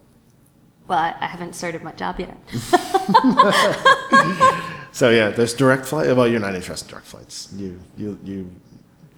well, 0.88 0.99
I 0.99 1.14
haven't 1.26 1.54
started 1.54 1.85
my 1.85 1.92
job 1.92 2.18
yet. 2.18 2.37
so 4.92 5.11
yeah. 5.11 5.30
There's 5.30 5.54
direct 5.54 5.87
flight. 5.87 6.14
Well, 6.14 6.28
you're 6.28 6.40
not 6.40 6.54
interested 6.54 6.87
in 6.87 6.90
direct 6.90 7.06
flights. 7.06 7.49
You 7.56 7.80
you 7.96 8.18
you. 8.25 8.50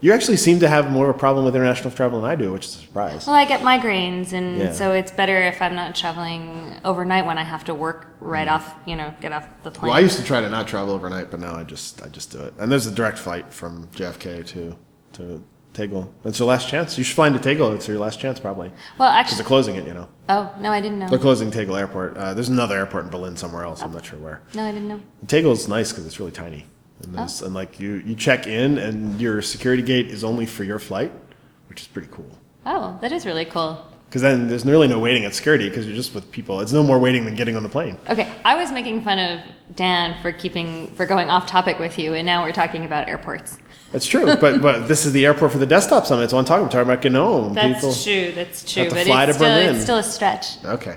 You 0.00 0.12
actually 0.12 0.36
seem 0.36 0.60
to 0.60 0.68
have 0.68 0.90
more 0.90 1.08
of 1.08 1.16
a 1.16 1.18
problem 1.18 1.46
with 1.46 1.56
international 1.56 1.90
travel 1.90 2.20
than 2.20 2.30
I 2.30 2.34
do, 2.34 2.52
which 2.52 2.66
is 2.66 2.74
a 2.76 2.78
surprise. 2.80 3.26
Well, 3.26 3.36
I 3.36 3.46
get 3.46 3.60
migraines, 3.60 4.34
and 4.34 4.58
Yeah. 4.58 4.72
so 4.72 4.92
it's 4.92 5.10
better 5.10 5.40
if 5.40 5.62
I'm 5.62 5.74
not 5.74 5.94
traveling 5.94 6.78
overnight 6.84 7.24
when 7.24 7.38
I 7.38 7.42
have 7.42 7.64
to 7.64 7.74
work 7.74 8.08
right 8.20 8.46
mm. 8.46 8.52
off. 8.52 8.74
You 8.86 8.96
know, 8.96 9.14
get 9.22 9.32
off 9.32 9.48
the 9.62 9.70
plane. 9.70 9.88
Well, 9.88 9.96
I 9.96 10.00
used 10.00 10.18
to 10.18 10.24
try 10.24 10.42
to 10.42 10.50
not 10.50 10.68
travel 10.68 10.92
overnight, 10.92 11.30
but 11.30 11.40
now 11.40 11.54
I 11.54 11.64
just 11.64 12.02
I 12.02 12.08
just 12.08 12.32
do 12.32 12.38
it. 12.40 12.52
And 12.58 12.70
there's 12.70 12.86
a 12.86 12.90
direct 12.90 13.18
flight 13.18 13.52
from 13.52 13.88
JFK 13.94 14.46
to 14.48 14.76
to 15.14 15.42
Tegel. 15.74 16.12
It's 16.24 16.38
your 16.38 16.48
last 16.48 16.68
chance. 16.68 16.96
You 16.96 17.04
should 17.04 17.16
fly 17.16 17.26
into 17.26 17.40
Tegel. 17.40 17.72
It's 17.72 17.86
your 17.88 17.98
last 17.98 18.18
chance, 18.20 18.40
probably. 18.40 18.68
well, 18.98 19.10
Because 19.10 19.14
actually, 19.18 19.36
they're 19.38 19.46
closing 19.46 19.76
it, 19.76 19.86
you 19.86 19.92
know. 19.94 20.08
oh 20.28 20.54
no, 20.60 20.70
I 20.70 20.80
didn't 20.80 21.00
know. 21.00 21.08
They're 21.08 21.18
closing 21.18 21.50
Tegel 21.50 21.76
Airport. 21.76 22.16
Uh, 22.16 22.32
there's 22.32 22.48
another 22.48 22.76
airport 22.76 23.04
in 23.04 23.10
Berlin 23.10 23.36
somewhere 23.36 23.64
else. 23.64 23.82
I'm 23.82 23.92
not 23.92 24.06
sure 24.06 24.18
where. 24.18 24.40
No, 24.54 24.64
I 24.64 24.72
didn't 24.72 24.88
know. 24.88 25.00
Tegel's 25.26 25.68
nice 25.68 25.90
because 25.92 26.06
it's 26.06 26.18
really 26.18 26.32
tiny. 26.32 26.64
And, 27.02 27.14
there's, 27.14 27.42
and 27.42 27.52
like 27.54 27.78
you, 27.80 27.94
you 28.06 28.14
check 28.14 28.46
in 28.46 28.78
and 28.78 29.20
your 29.20 29.42
security 29.42 29.82
gate 29.82 30.06
is 30.06 30.22
only 30.24 30.46
for 30.46 30.64
your 30.64 30.78
flight, 30.78 31.12
which 31.68 31.82
is 31.82 31.88
pretty 31.88 32.08
cool. 32.10 32.38
Oh, 32.64 32.96
that 33.02 33.12
is 33.12 33.26
really 33.26 33.44
cool. 33.44 33.84
because 34.06 34.22
then 34.22 34.46
there's 34.48 34.64
really 34.64 34.86
no 34.88 34.98
waiting 35.00 35.24
at 35.24 35.34
security 35.34 35.68
because 35.68 35.86
you're 35.86 35.96
just 35.96 36.14
with 36.14 36.30
people. 36.30 36.60
It's 36.60 36.72
no 36.72 36.82
more 36.84 36.98
waiting 37.00 37.24
than 37.24 37.34
getting 37.34 37.56
on 37.56 37.62
the 37.64 37.68
plane. 37.68 37.98
Okay, 38.08 38.32
I 38.44 38.54
was 38.54 38.70
making 38.72 39.02
fun 39.02 39.18
of 39.18 39.40
Dan 39.74 40.16
for 40.22 40.30
keeping 40.32 40.86
for 40.94 41.04
going 41.04 41.28
off 41.30 41.46
topic 41.46 41.78
with 41.80 41.98
you, 41.98 42.14
and 42.14 42.24
now 42.24 42.42
we're 42.44 42.52
talking 42.52 42.84
about 42.84 43.08
airports. 43.08 43.58
That's 43.94 44.06
true, 44.06 44.26
but 44.36 44.60
but 44.68 44.88
this 44.88 45.06
is 45.06 45.12
the 45.12 45.24
airport 45.24 45.52
for 45.52 45.58
the 45.58 45.66
desktop 45.66 46.04
summit. 46.04 46.28
So 46.30 46.36
I'm 46.36 46.44
talking, 46.44 46.64
I'm 46.64 46.68
talking 46.70 46.90
about 46.92 47.04
GNOME. 47.04 47.54
That's 47.54 47.74
people. 47.80 47.94
true. 47.94 48.32
That's 48.32 48.70
true. 48.70 48.82
have 48.82 48.90
to 48.92 48.96
But 48.98 49.06
fly 49.06 49.24
to 49.24 49.30
it's 49.30 49.38
still, 49.38 49.48
Berlin. 49.48 49.74
it's 49.76 49.84
still 49.84 49.98
a 49.98 50.02
stretch. 50.02 50.64
Okay, 50.64 50.96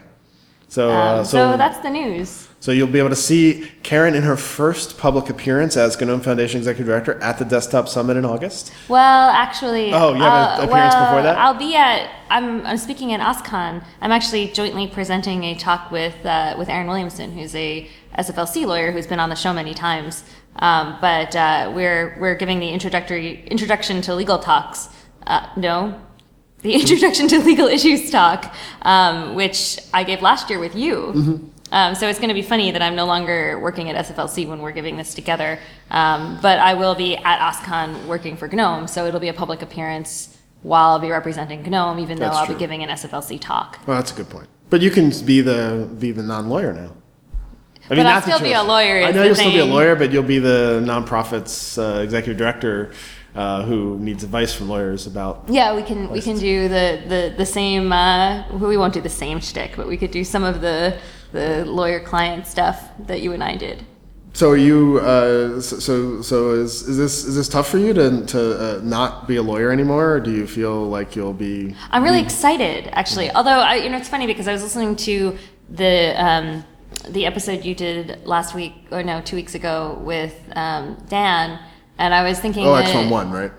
so 0.68 0.90
Um, 0.92 1.20
uh, 1.20 1.24
so, 1.24 1.52
so 1.52 1.58
that's 1.58 1.78
the 1.80 1.90
news. 1.92 2.44
So 2.60 2.72
you'll 2.72 2.88
be 2.88 2.98
able 2.98 3.10
to 3.10 3.16
see 3.16 3.70
Karen 3.84 4.16
in 4.16 4.24
her 4.24 4.36
first 4.36 4.98
public 4.98 5.30
appearance 5.30 5.78
as 5.78 5.96
GNOME 6.02 6.22
Foundation 6.22 6.58
Executive 6.58 6.88
Director 6.88 7.22
at 7.22 7.38
the 7.38 7.46
Desktop 7.46 7.88
Summit 7.88 8.18
in 8.18 8.26
August. 8.26 8.74
Well, 8.90 9.30
actually, 9.30 9.94
Oh, 9.94 10.16
you 10.16 10.24
have 10.24 10.60
an 10.62 10.66
appearance 10.68 10.96
well, 10.96 11.06
before 11.06 11.22
that? 11.22 11.38
I'll 11.38 11.54
be 11.54 11.76
at. 11.76 12.10
I'm, 12.32 12.66
I'm 12.66 12.78
speaking 12.78 13.14
at 13.14 13.20
OSCON. 13.22 13.86
I'm 14.02 14.12
actually 14.12 14.48
jointly 14.48 14.88
presenting 14.88 15.44
a 15.44 15.54
talk 15.56 15.92
with 15.92 16.16
uh, 16.26 16.56
with 16.58 16.68
Aaron 16.68 16.88
Williamson, 16.88 17.32
who's 17.32 17.54
a 17.54 17.88
SFLC 18.18 18.66
lawyer 18.66 18.92
who's 18.92 19.06
been 19.06 19.20
on 19.20 19.30
the 19.30 19.36
show 19.36 19.54
many 19.54 19.76
times. 19.76 20.24
Um, 20.60 20.98
but 21.02 21.36
uh, 21.36 21.72
we're 21.76 22.18
we're 22.20 22.36
giving 22.36 22.60
the 22.60 22.70
introductory 22.70 23.46
introduction 23.48 24.02
to 24.04 24.16
legal 24.16 24.40
talks. 24.40 24.90
Uh, 25.26 25.48
no, 25.56 26.00
the 26.62 26.74
introduction 26.82 27.28
to 27.28 27.40
legal 27.40 27.68
issues 27.68 28.10
talk, 28.10 28.54
um, 28.82 29.36
which 29.36 29.80
I 29.94 30.04
gave 30.04 30.22
last 30.22 30.50
year 30.50 30.60
with 30.60 30.76
you. 30.76 30.96
Mm-hmm. 30.96 31.48
Um, 31.70 31.96
so 31.96 32.08
it's 32.08 32.20
going 32.20 32.30
to 32.30 32.34
be 32.34 32.42
funny 32.42 32.72
that 32.72 32.82
I'm 32.82 32.96
no 32.96 33.06
longer 33.06 33.60
working 33.60 33.90
at 33.90 34.06
SFLC 34.06 34.48
when 34.48 34.62
we're 34.62 34.72
giving 34.72 34.96
this 34.96 35.14
together. 35.14 35.60
Um, 35.92 36.40
but 36.42 36.60
I 36.60 36.76
will 36.76 36.96
be 36.96 37.18
at 37.18 37.40
OSCON 37.40 38.06
working 38.06 38.38
for 38.38 38.48
GNOME, 38.48 38.88
so 38.88 39.06
it'll 39.06 39.20
be 39.20 39.28
a 39.28 39.34
public 39.34 39.62
appearance 39.62 40.38
while 40.62 40.92
I'll 40.92 41.00
be 41.00 41.12
representing 41.12 41.64
GNOME, 41.64 42.00
even 42.00 42.18
though 42.20 42.26
That's 42.26 42.38
I'll 42.38 42.46
true. 42.46 42.56
be 42.56 42.60
giving 42.60 42.84
an 42.84 42.90
SFLC 42.90 43.40
talk. 43.40 43.80
Well, 43.86 43.98
that's 43.98 44.12
a 44.12 44.16
good 44.16 44.30
point. 44.30 44.48
But 44.70 44.82
you 44.82 44.92
can 44.92 45.12
be 45.26 45.42
the 45.42 45.90
be 46.00 46.12
the 46.12 46.24
non-lawyer 46.24 46.74
now. 46.74 46.94
I 47.90 47.96
But 47.96 48.06
I'll 48.06 48.22
still 48.22 48.42
be 48.42 48.52
a 48.52 48.64
lawyer 48.64 49.04
I 49.04 49.12
know 49.12 49.24
you'll 49.24 49.36
still 49.36 49.52
be 49.52 49.60
a 49.60 49.66
lawyer, 49.66 49.96
but 49.96 50.12
you'll 50.12 50.24
be 50.24 50.40
the 50.40 50.82
nonprofit's 50.84 51.78
uh, 51.78 52.02
executive 52.04 52.38
director 52.38 52.92
uh, 53.34 53.64
who 53.64 53.98
needs 54.00 54.24
advice 54.24 54.54
from 54.54 54.68
lawyers 54.68 55.08
about. 55.08 55.46
Yeah, 55.48 55.76
we 55.76 55.84
can 55.84 56.10
we 56.10 56.22
can 56.22 56.38
do 56.38 56.68
the 56.68 57.02
the 57.08 57.34
the 57.38 57.46
same. 57.46 57.94
Uh, 57.94 58.44
we 58.52 58.78
won't 58.78 58.94
do 58.94 59.02
the 59.02 59.10
same 59.10 59.40
shtick, 59.40 59.76
but 59.78 59.88
we 59.88 59.96
could 59.96 60.12
do 60.12 60.24
some 60.24 60.44
of 60.44 60.60
the 60.60 60.98
the 61.32 61.64
lawyer 61.66 62.00
client 62.00 62.48
stuff 62.48 62.90
that 63.08 63.22
you 63.22 63.34
and 63.34 63.44
I 63.44 63.56
did. 63.56 63.86
So 64.34 64.52
are 64.52 64.58
you 64.58 65.00
uh, 65.00 65.62
so 65.62 65.80
so 65.80 66.22
so 66.22 66.52
is 66.52 66.84
is 66.84 66.98
this 66.98 67.26
is 67.26 67.36
this 67.36 67.50
tough 67.50 67.70
for 67.70 67.78
you 67.78 67.94
to 67.94 68.26
to 68.26 68.60
uh, 68.60 68.82
not 68.84 69.28
be 69.28 69.38
a 69.38 69.42
lawyer 69.42 69.72
anymore? 69.72 70.14
Or 70.14 70.20
do 70.20 70.32
you 70.32 70.46
feel 70.46 70.88
like 70.88 71.16
you'll 71.16 71.34
be? 71.34 71.76
I'm 71.90 72.04
really 72.04 72.22
excited, 72.22 72.90
actually. 72.92 73.32
Although, 73.32 73.60
I, 73.60 73.76
you 73.76 73.90
know, 73.90 73.98
it's 73.98 74.10
funny 74.10 74.28
because 74.28 74.48
I 74.48 74.52
was 74.52 74.62
listening 74.62 74.96
to 74.98 75.38
the 75.70 76.14
um, 76.24 76.64
the 77.10 77.26
episode 77.26 77.66
you 77.66 77.76
did 77.76 78.26
last 78.26 78.54
week, 78.54 78.74
or 78.92 79.04
no, 79.04 79.22
two 79.22 79.36
weeks 79.36 79.56
ago 79.56 80.00
with 80.04 80.36
um, 80.56 81.04
Dan, 81.10 81.60
and 81.98 82.14
I 82.14 82.24
was 82.24 82.40
thinking. 82.40 82.66
Oh, 82.66 82.76
that, 82.76 83.12
one 83.12 83.32
right? 83.32 83.52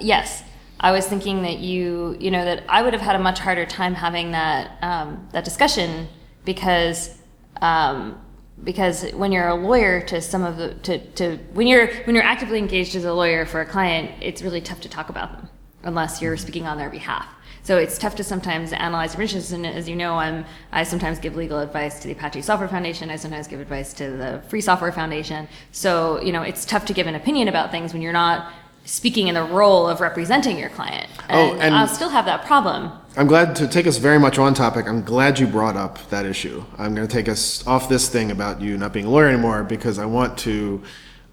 Yes, 0.00 0.42
I 0.80 0.92
was 0.92 1.06
thinking 1.06 1.42
that 1.42 1.58
you, 1.58 2.16
you 2.18 2.30
know, 2.30 2.44
that 2.44 2.64
I 2.68 2.82
would 2.82 2.92
have 2.92 3.02
had 3.02 3.16
a 3.16 3.18
much 3.18 3.38
harder 3.38 3.66
time 3.66 3.94
having 3.94 4.32
that 4.32 4.78
um, 4.82 5.28
that 5.32 5.44
discussion 5.44 6.08
because 6.44 7.16
um, 7.62 8.20
because 8.62 9.10
when 9.12 9.32
you're 9.32 9.48
a 9.48 9.54
lawyer 9.54 10.00
to 10.02 10.20
some 10.20 10.44
of 10.44 10.56
the 10.56 10.74
to, 10.74 10.98
to 11.12 11.36
when 11.52 11.66
you're 11.66 11.88
when 12.04 12.14
you're 12.14 12.24
actively 12.24 12.58
engaged 12.58 12.94
as 12.96 13.04
a 13.04 13.12
lawyer 13.12 13.46
for 13.46 13.60
a 13.60 13.66
client, 13.66 14.10
it's 14.20 14.42
really 14.42 14.60
tough 14.60 14.80
to 14.82 14.88
talk 14.88 15.08
about 15.08 15.32
them 15.32 15.48
unless 15.82 16.22
you're 16.22 16.36
speaking 16.36 16.66
on 16.66 16.78
their 16.78 16.90
behalf. 16.90 17.26
So 17.64 17.78
it's 17.78 17.96
tough 17.96 18.14
to 18.16 18.24
sometimes 18.24 18.72
analyze 18.74 19.14
permissions, 19.14 19.50
and 19.52 19.66
as 19.66 19.88
you 19.88 19.96
know, 19.96 20.16
I'm 20.16 20.44
I 20.70 20.84
sometimes 20.84 21.18
give 21.18 21.34
legal 21.34 21.58
advice 21.60 21.98
to 22.00 22.08
the 22.08 22.12
Apache 22.12 22.42
Software 22.42 22.68
Foundation. 22.68 23.10
I 23.10 23.16
sometimes 23.16 23.48
give 23.48 23.58
advice 23.58 23.94
to 23.94 24.10
the 24.10 24.42
Free 24.48 24.60
Software 24.60 24.92
Foundation. 24.92 25.48
So 25.72 26.20
you 26.20 26.30
know, 26.30 26.42
it's 26.42 26.64
tough 26.66 26.84
to 26.86 26.92
give 26.92 27.06
an 27.06 27.14
opinion 27.14 27.48
about 27.48 27.70
things 27.70 27.92
when 27.94 28.02
you're 28.02 28.12
not 28.12 28.52
speaking 28.84 29.28
in 29.28 29.34
the 29.34 29.42
role 29.42 29.88
of 29.88 30.00
representing 30.02 30.58
your 30.58 30.68
client. 30.68 31.08
Oh, 31.30 31.52
And, 31.52 31.62
and- 31.62 31.74
I'll 31.74 31.88
still 31.88 32.10
have 32.10 32.26
that 32.26 32.44
problem. 32.44 32.92
I'm 33.16 33.26
glad 33.28 33.56
to 33.56 33.66
take 33.68 33.86
us 33.86 33.96
very 33.96 34.18
much 34.18 34.38
on 34.38 34.52
topic. 34.52 34.86
I'm 34.86 35.02
glad 35.02 35.38
you 35.38 35.46
brought 35.46 35.76
up 35.76 36.10
that 36.10 36.26
issue. 36.26 36.64
I'm 36.76 36.94
going 36.94 37.06
to 37.06 37.12
take 37.12 37.28
us 37.28 37.64
off 37.66 37.88
this 37.88 38.08
thing 38.10 38.30
about 38.30 38.60
you 38.60 38.76
not 38.76 38.92
being 38.92 39.06
a 39.06 39.08
lawyer 39.08 39.28
anymore 39.28 39.62
because 39.62 39.98
I 40.00 40.04
want 40.04 40.36
to, 40.40 40.82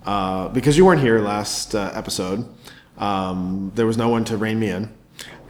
uh, 0.05 0.47
because 0.49 0.77
you 0.77 0.85
weren't 0.85 1.01
here 1.01 1.19
last 1.19 1.73
uh, 1.75 1.91
episode. 1.93 2.45
Um, 2.99 3.71
there 3.75 3.87
was 3.87 3.97
no 3.97 4.09
one 4.09 4.23
to 4.25 4.37
rein 4.37 4.59
me 4.59 4.69
in, 4.69 4.93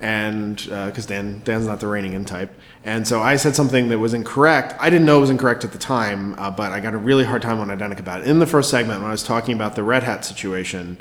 and 0.01 0.57
because 0.57 1.05
Dan 1.05 1.41
Dan's 1.45 1.67
not 1.67 1.79
the 1.79 1.87
reigning 1.87 2.13
in 2.13 2.25
type, 2.25 2.53
and 2.83 3.07
so 3.07 3.21
I 3.21 3.35
said 3.37 3.55
something 3.55 3.89
that 3.89 3.99
was 3.99 4.13
incorrect. 4.13 4.73
I 4.79 4.89
didn't 4.89 5.05
know 5.05 5.17
it 5.17 5.21
was 5.21 5.29
incorrect 5.29 5.63
at 5.63 5.71
the 5.71 5.77
time, 5.77 6.35
uh, 6.37 6.51
but 6.51 6.71
I 6.71 6.79
got 6.79 6.93
a 6.93 6.97
really 6.97 7.23
hard 7.23 7.41
time 7.41 7.59
on 7.59 7.67
Identica 7.69 7.99
about 7.99 8.21
it. 8.21 8.27
In 8.27 8.39
the 8.39 8.47
first 8.47 8.69
segment, 8.69 8.99
when 9.01 9.07
I 9.09 9.11
was 9.11 9.23
talking 9.23 9.55
about 9.55 9.75
the 9.75 9.83
Red 9.83 10.03
Hat 10.03 10.25
situation, 10.25 10.99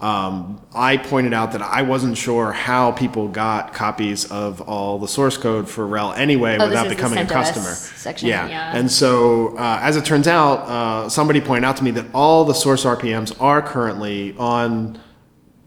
um, 0.00 0.62
I 0.74 0.96
pointed 0.96 1.32
out 1.32 1.52
that 1.52 1.60
I 1.62 1.82
wasn't 1.82 2.16
sure 2.16 2.52
how 2.52 2.92
people 2.92 3.26
got 3.26 3.74
copies 3.74 4.30
of 4.30 4.60
all 4.60 4.98
the 5.00 5.08
source 5.08 5.36
code 5.36 5.68
for 5.68 5.86
RHEL 5.88 6.16
anyway 6.16 6.56
Oh, 6.60 6.68
without 6.68 6.88
becoming 6.88 7.18
a 7.18 7.26
customer. 7.26 7.74
section, 7.74 8.28
yeah. 8.28 8.76
And 8.76 8.90
so, 8.92 9.56
uh, 9.58 9.80
as 9.82 9.96
it 9.96 10.04
turns 10.04 10.28
out, 10.28 10.60
uh, 10.68 11.08
somebody 11.08 11.40
pointed 11.40 11.66
out 11.66 11.76
to 11.78 11.84
me 11.84 11.90
that 11.92 12.06
all 12.14 12.44
the 12.44 12.54
source 12.54 12.84
RPMs 12.84 13.34
are 13.40 13.60
currently 13.60 14.36
on 14.38 15.00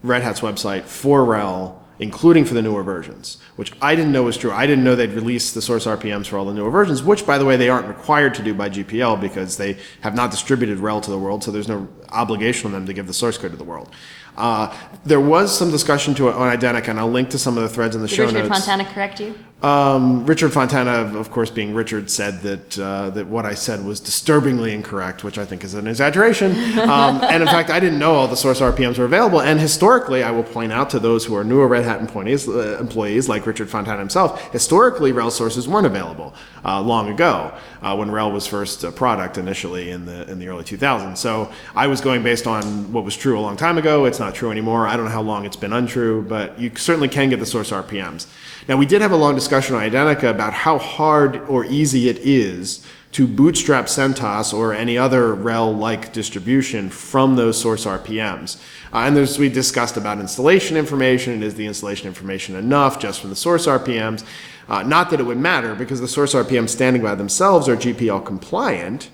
Red 0.01 0.21
Hat's 0.23 0.39
website 0.39 0.83
for 0.83 1.25
RHEL, 1.25 1.75
including 2.01 2.43
for 2.43 2.55
the 2.55 2.61
newer 2.63 2.81
versions, 2.81 3.37
which 3.57 3.71
I 3.79 3.95
didn't 3.95 4.11
know 4.11 4.23
was 4.23 4.35
true. 4.35 4.51
I 4.51 4.65
didn't 4.65 4.83
know 4.83 4.95
they'd 4.95 5.11
released 5.11 5.53
the 5.53 5.61
source 5.61 5.85
RPMs 5.85 6.25
for 6.25 6.37
all 6.37 6.45
the 6.45 6.53
newer 6.53 6.71
versions, 6.71 7.03
which, 7.03 7.27
by 7.27 7.37
the 7.37 7.45
way, 7.45 7.57
they 7.57 7.69
aren't 7.69 7.87
required 7.87 8.33
to 8.35 8.43
do 8.43 8.55
by 8.55 8.69
GPL 8.69 9.21
because 9.21 9.55
they 9.55 9.77
have 10.01 10.15
not 10.15 10.31
distributed 10.31 10.79
RHEL 10.79 11.03
to 11.03 11.11
the 11.11 11.19
world, 11.19 11.43
so 11.43 11.51
there's 11.51 11.67
no 11.67 11.87
obligation 12.09 12.65
on 12.65 12.71
them 12.71 12.87
to 12.87 12.93
give 12.93 13.05
the 13.05 13.13
source 13.13 13.37
code 13.37 13.51
to 13.51 13.57
the 13.57 13.63
world. 13.63 13.91
Uh, 14.35 14.75
there 15.05 15.19
was 15.19 15.55
some 15.55 15.69
discussion 15.69 16.15
to 16.15 16.27
it 16.29 16.35
on 16.35 16.57
Identica, 16.57 16.87
and 16.87 16.99
I'll 16.99 17.11
link 17.11 17.29
to 17.29 17.37
some 17.37 17.55
of 17.55 17.63
the 17.63 17.69
threads 17.69 17.95
in 17.95 18.01
the 18.01 18.07
Did 18.07 18.15
show 18.15 18.25
Richard 18.25 18.49
notes. 18.49 18.65
Fontana 18.65 18.85
correct 18.91 19.19
you? 19.19 19.37
Um, 19.61 20.25
Richard 20.25 20.51
Fontana, 20.51 21.17
of 21.19 21.29
course, 21.29 21.51
being 21.51 21.75
Richard, 21.75 22.09
said 22.09 22.41
that 22.41 22.79
uh, 22.79 23.11
that 23.11 23.27
what 23.27 23.45
I 23.45 23.53
said 23.53 23.85
was 23.85 23.99
disturbingly 23.99 24.73
incorrect, 24.73 25.23
which 25.23 25.37
I 25.37 25.45
think 25.45 25.63
is 25.63 25.73
an 25.73 25.87
exaggeration. 25.87 26.55
Um, 26.91 27.21
and 27.23 27.41
in 27.41 27.47
fact, 27.47 27.69
I 27.69 27.79
didn't 27.79 27.99
know 27.99 28.15
all 28.15 28.27
the 28.27 28.35
source 28.35 28.59
RPMs 28.59 28.97
were 28.97 29.05
available. 29.05 29.39
And 29.39 29.59
historically, 29.59 30.23
I 30.23 30.31
will 30.31 30.43
point 30.43 30.71
out 30.71 30.89
to 30.89 30.99
those 30.99 31.23
who 31.23 31.35
are 31.35 31.43
newer 31.43 31.67
Red 31.67 31.85
Hat 31.85 32.01
employees, 32.01 32.49
uh, 32.49 32.77
employees 32.79 33.29
like 33.29 33.45
Richard 33.45 33.69
Fontana 33.69 33.99
himself, 33.99 34.51
historically, 34.51 35.13
RHEL 35.13 35.31
sources 35.31 35.67
weren't 35.67 35.85
available 35.85 36.33
uh, 36.65 36.81
long 36.81 37.09
ago 37.09 37.53
uh, 37.81 37.95
when 37.95 38.09
RHEL 38.09 38.33
was 38.33 38.47
first 38.47 38.83
a 38.83 38.91
product 38.91 39.37
initially 39.37 39.91
in 39.91 40.05
the 40.05 40.29
in 40.29 40.39
the 40.39 40.47
early 40.47 40.63
2000s. 40.63 41.17
So 41.17 41.51
I 41.75 41.87
was 41.87 42.01
going 42.01 42.23
based 42.23 42.47
on 42.47 42.91
what 42.91 43.03
was 43.05 43.15
true 43.15 43.39
a 43.39 43.41
long 43.41 43.57
time 43.57 43.77
ago. 43.77 44.05
It's 44.05 44.19
not 44.19 44.35
true 44.35 44.51
anymore. 44.51 44.87
I 44.87 44.95
don't 44.95 45.05
know 45.05 45.11
how 45.11 45.21
long 45.21 45.45
it's 45.45 45.55
been 45.55 45.73
untrue, 45.73 46.23
but 46.23 46.59
you 46.59 46.71
certainly 46.75 47.09
can 47.09 47.29
get 47.29 47.39
the 47.39 47.45
source 47.45 47.71
RPMs. 47.71 48.27
Now, 48.67 48.77
we 48.77 48.85
did 48.85 49.01
have 49.01 49.11
a 49.11 49.15
long 49.15 49.35
discussion 49.35 49.75
on 49.75 49.81
Identica 49.81 50.29
about 50.29 50.53
how 50.53 50.77
hard 50.77 51.37
or 51.47 51.65
easy 51.65 52.09
it 52.09 52.17
is 52.19 52.85
to 53.13 53.27
bootstrap 53.27 53.87
CentOS 53.87 54.53
or 54.53 54.73
any 54.73 54.97
other 54.97 55.35
RHEL-like 55.35 56.13
distribution 56.13 56.89
from 56.89 57.35
those 57.35 57.59
source 57.59 57.85
RPMs. 57.85 58.61
Uh, 58.93 58.99
and 58.99 59.17
there's, 59.17 59.37
we 59.37 59.49
discussed 59.49 59.97
about 59.97 60.19
installation 60.19 60.77
information. 60.77 61.43
Is 61.43 61.55
the 61.55 61.65
installation 61.65 62.07
information 62.07 62.55
enough 62.55 62.99
just 62.99 63.19
from 63.19 63.29
the 63.29 63.35
source 63.35 63.67
RPMs? 63.67 64.23
Uh, 64.69 64.83
not 64.83 65.09
that 65.09 65.19
it 65.19 65.23
would 65.23 65.37
matter 65.37 65.75
because 65.75 65.99
the 65.99 66.07
source 66.07 66.33
RPMs 66.33 66.69
standing 66.69 67.01
by 67.01 67.15
themselves 67.15 67.67
are 67.67 67.75
GPL 67.75 68.25
compliant. 68.25 69.09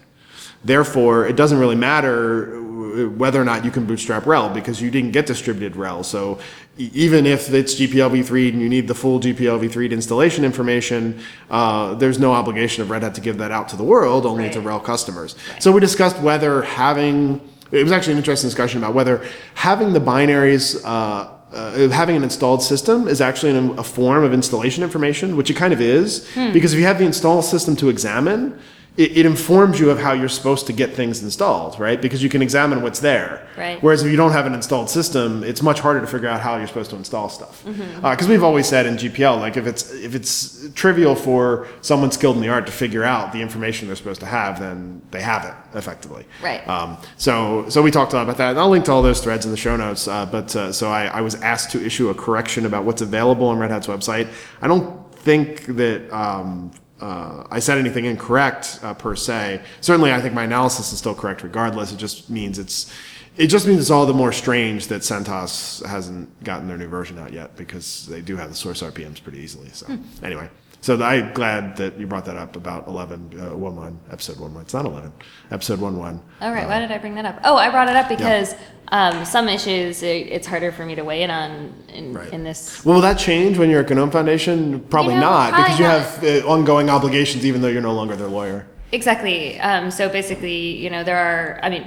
Therefore, 0.63 1.25
it 1.25 1.36
doesn't 1.36 1.57
really 1.57 1.75
matter 1.75 2.55
uh, 2.55 3.10
whether 3.10 3.41
or 3.41 3.45
not 3.45 3.65
you 3.65 3.71
can 3.71 3.86
bootstrap 3.86 4.23
RHEL 4.23 4.53
because 4.53 4.81
you 4.81 4.91
didn't 4.91 5.12
get 5.12 5.25
distributed 5.25 5.73
RHEL. 5.77 6.05
So 6.05 6.39
e- 6.78 6.92
even 6.94 7.26
if 7.26 7.54
it's 7.54 7.76
GPL 7.76 8.10
v3 8.12 8.54
and 8.54 8.62
you 8.62 8.70
need 8.70 8.88
the 8.88 8.96
full 8.96 9.20
GPL 9.20 9.60
v3 9.60 9.92
installation 9.92 10.44
information, 10.46 11.20
uh, 11.50 11.94
there's 11.96 12.20
no 12.20 12.34
obligation 12.34 12.82
of 12.84 12.90
Red 12.90 13.04
Hat 13.04 13.16
to 13.16 13.22
give 13.22 13.38
that 13.40 13.52
out 13.52 13.68
to 13.70 13.76
the 13.76 13.84
world, 13.84 14.26
only 14.26 14.50
to 14.52 14.60
RHEL 14.60 14.84
customers. 14.84 15.36
So 15.60 15.72
we 15.72 15.80
discussed 15.80 16.20
whether 16.22 16.62
having, 16.63 17.42
it 17.72 17.84
was 17.84 17.92
actually 17.92 18.13
an 18.13 18.20
interesting 18.20 18.48
discussion 18.50 18.78
about 18.80 18.94
whether 18.94 19.26
having 19.56 19.94
the 19.94 20.00
binaries 20.02 20.84
uh, 20.86 21.32
uh, 21.54 21.88
having 21.90 22.18
an 22.18 22.24
installed 22.24 22.62
system 22.62 23.08
is 23.08 23.22
actually 23.22 23.58
an, 23.58 23.80
a 23.80 23.84
form 23.84 24.24
of 24.26 24.34
installation 24.34 24.84
information, 24.84 25.38
which 25.38 25.50
it 25.50 25.54
kind 25.56 25.72
of 25.72 25.80
is, 25.80 26.28
because 26.52 26.74
if 26.74 26.80
you 26.80 26.86
have 26.86 27.00
the 27.00 27.06
install 27.06 27.42
system 27.42 27.74
to 27.78 27.88
examine, 27.88 28.60
it, 28.97 29.15
it 29.15 29.25
informs 29.27 29.79
you 29.79 29.91
of 29.91 29.99
how 29.99 30.13
you're 30.13 30.27
supposed 30.27 30.65
to 30.67 30.73
get 30.73 30.93
things 30.93 31.21
installed, 31.21 31.79
right? 31.79 32.01
Because 32.01 32.23
you 32.23 32.29
can 32.29 32.41
examine 32.41 32.81
what's 32.81 32.99
there. 32.99 33.47
Right. 33.55 33.81
Whereas 33.81 34.03
if 34.03 34.10
you 34.10 34.17
don't 34.17 34.31
have 34.31 34.47
an 34.47 34.55
installed 34.55 34.89
system, 34.89 35.43
it's 35.43 35.62
much 35.62 35.79
harder 35.79 36.01
to 36.01 36.07
figure 36.07 36.27
out 36.27 36.41
how 36.41 36.57
you're 36.57 36.67
supposed 36.67 36.89
to 36.89 36.95
install 36.95 37.29
stuff. 37.29 37.63
Because 37.63 38.27
we've 38.27 38.43
always 38.43 38.67
said 38.67 38.88
in 38.88 38.95
GPL, 38.95 39.39
like 39.39 39.55
if 39.55 39.67
it's 39.67 39.91
if 39.93 40.15
it's 40.15 40.67
trivial 40.73 41.15
for 41.15 41.67
someone 41.81 42.12
skilled 42.12 42.38
in 42.38 42.41
the 42.41 42.49
art 42.49 42.65
to 42.65 42.71
figure 42.71 43.03
out 43.03 43.31
the 43.31 43.41
information 43.41 43.88
they're 43.88 43.95
supposed 43.95 44.19
to 44.21 44.25
have, 44.25 44.60
then 44.60 45.01
they 45.12 45.21
have 45.21 45.45
it 45.45 45.77
effectively. 45.77 46.25
Right. 46.41 46.67
Um, 46.67 46.97
so, 47.17 47.69
so 47.69 47.83
we 47.83 47.91
talked 47.91 48.13
a 48.13 48.15
lot 48.15 48.23
about 48.23 48.38
that, 48.38 48.51
and 48.51 48.60
I'll 48.60 48.69
link 48.69 48.86
to 48.86 48.91
all 48.91 49.03
those 49.03 49.21
threads 49.21 49.45
in 49.45 49.51
the 49.51 49.57
show 49.57 49.77
notes. 49.77 50.07
Uh, 50.07 50.25
but 50.25 50.55
uh, 50.55 50.71
so 50.71 50.89
I, 50.89 51.05
I 51.05 51.21
was 51.21 51.36
asked 51.36 51.71
to 51.71 51.86
issue 51.86 52.10
a 52.10 52.15
correction 52.15 52.65
about 52.65 52.83
what's 52.83 53.01
available 53.01 53.47
on 53.47 53.60
Red 53.60 53.69
Hat's 53.69 53.88
website. 53.88 54.27
I 54.62 54.67
don't 54.67 55.13
think 55.13 55.65
that 55.65 56.12
um, 56.12 56.71
uh, 56.99 57.43
I 57.49 57.60
said 57.60 57.77
anything 57.77 58.05
incorrect 58.05 58.79
uh, 58.81 58.93
per 58.93 59.15
se. 59.15 59.62
Certainly, 59.81 60.13
I 60.13 60.21
think 60.21 60.33
my 60.33 60.43
analysis 60.43 60.91
is 60.91 60.99
still 60.99 61.15
correct 61.15 61.43
regardless. 61.43 61.91
It 61.91 61.97
just 61.97 62.29
means 62.29 62.60
it's 62.60 62.91
it 63.38 63.47
just 63.47 63.67
means 63.67 63.79
it's 63.79 63.91
all 63.91 64.07
the 64.07 64.13
more 64.13 64.31
strange 64.31 64.88
that 64.88 65.03
CentOS 65.03 65.86
hasn't 65.86 66.43
gotten 66.43 66.67
their 66.67 66.77
new 66.77 66.88
version 66.88 67.19
out 67.19 67.31
yet 67.31 67.55
because 67.55 68.07
they 68.07 68.21
do 68.21 68.36
have 68.36 68.49
the 68.49 68.55
source 68.55 68.81
RPMs 68.81 69.21
pretty 69.21 69.39
easily. 69.39 69.69
So 69.69 69.86
anyway, 70.23 70.49
so 70.82 71.02
I'm 71.02 71.34
glad 71.34 71.76
that 71.78 72.00
you 72.00 72.08
brought 72.08 72.26
that 72.26 72.38
up 72.38 72.56
about 72.56 72.88
11 72.88 73.40
uh, 73.40 73.56
1 73.58 73.76
1 73.76 74.00
episode 74.12 74.40
1 74.40 74.54
1. 74.54 74.63
It's 74.63 74.74
not 74.74 74.86
11 74.86 75.12
episode 75.52 75.80
1 75.80 75.98
1. 75.98 76.22
All 76.42 76.52
right, 76.52 76.68
why 76.68 76.80
did 76.80 76.92
I 76.92 76.98
bring 76.98 77.16
that 77.16 77.26
up? 77.26 77.40
Oh, 77.44 77.58
I 77.58 77.70
brought 77.70 77.90
it 77.90 77.96
up 77.96 78.08
because 78.10 78.56
um, 78.90 79.26
some 79.26 79.50
issues 79.50 80.02
it, 80.04 80.28
it's 80.28 80.48
harder 80.48 80.72
for 80.72 80.86
me 80.86 80.96
to 80.96 81.04
weigh 81.04 81.24
in 81.24 81.30
on 81.32 81.74
in, 81.90 82.13
Right. 82.13 82.32
in 82.32 82.44
this. 82.44 82.86
Well, 82.86 82.96
will 82.96 83.02
that 83.02 83.18
change 83.18 83.58
when 83.58 83.70
you're 83.70 83.82
at 83.82 83.90
GNOME 83.90 84.12
Foundation? 84.12 84.80
Probably 84.82 85.16
You 85.16 85.20
know, 85.20 85.30
not, 85.30 85.50
probably 85.54 85.63
because 85.63 85.80
you 85.80 85.86
not. 85.86 86.02
have 86.02 86.46
uh, 86.46 86.48
ongoing 86.48 86.90
obligations, 86.90 87.46
even 87.46 87.62
though 87.62 87.68
you're 87.68 87.82
no 87.82 87.94
longer 87.94 88.16
their 88.16 88.28
lawyer. 88.30 88.66
Exactly. 88.94 89.60
Um, 89.60 89.92
so 89.92 90.08
basically, 90.08 90.56
you 90.78 90.90
know, 90.90 91.04
there 91.04 91.18
are. 91.18 91.60
I 91.62 91.70
mean, 91.70 91.86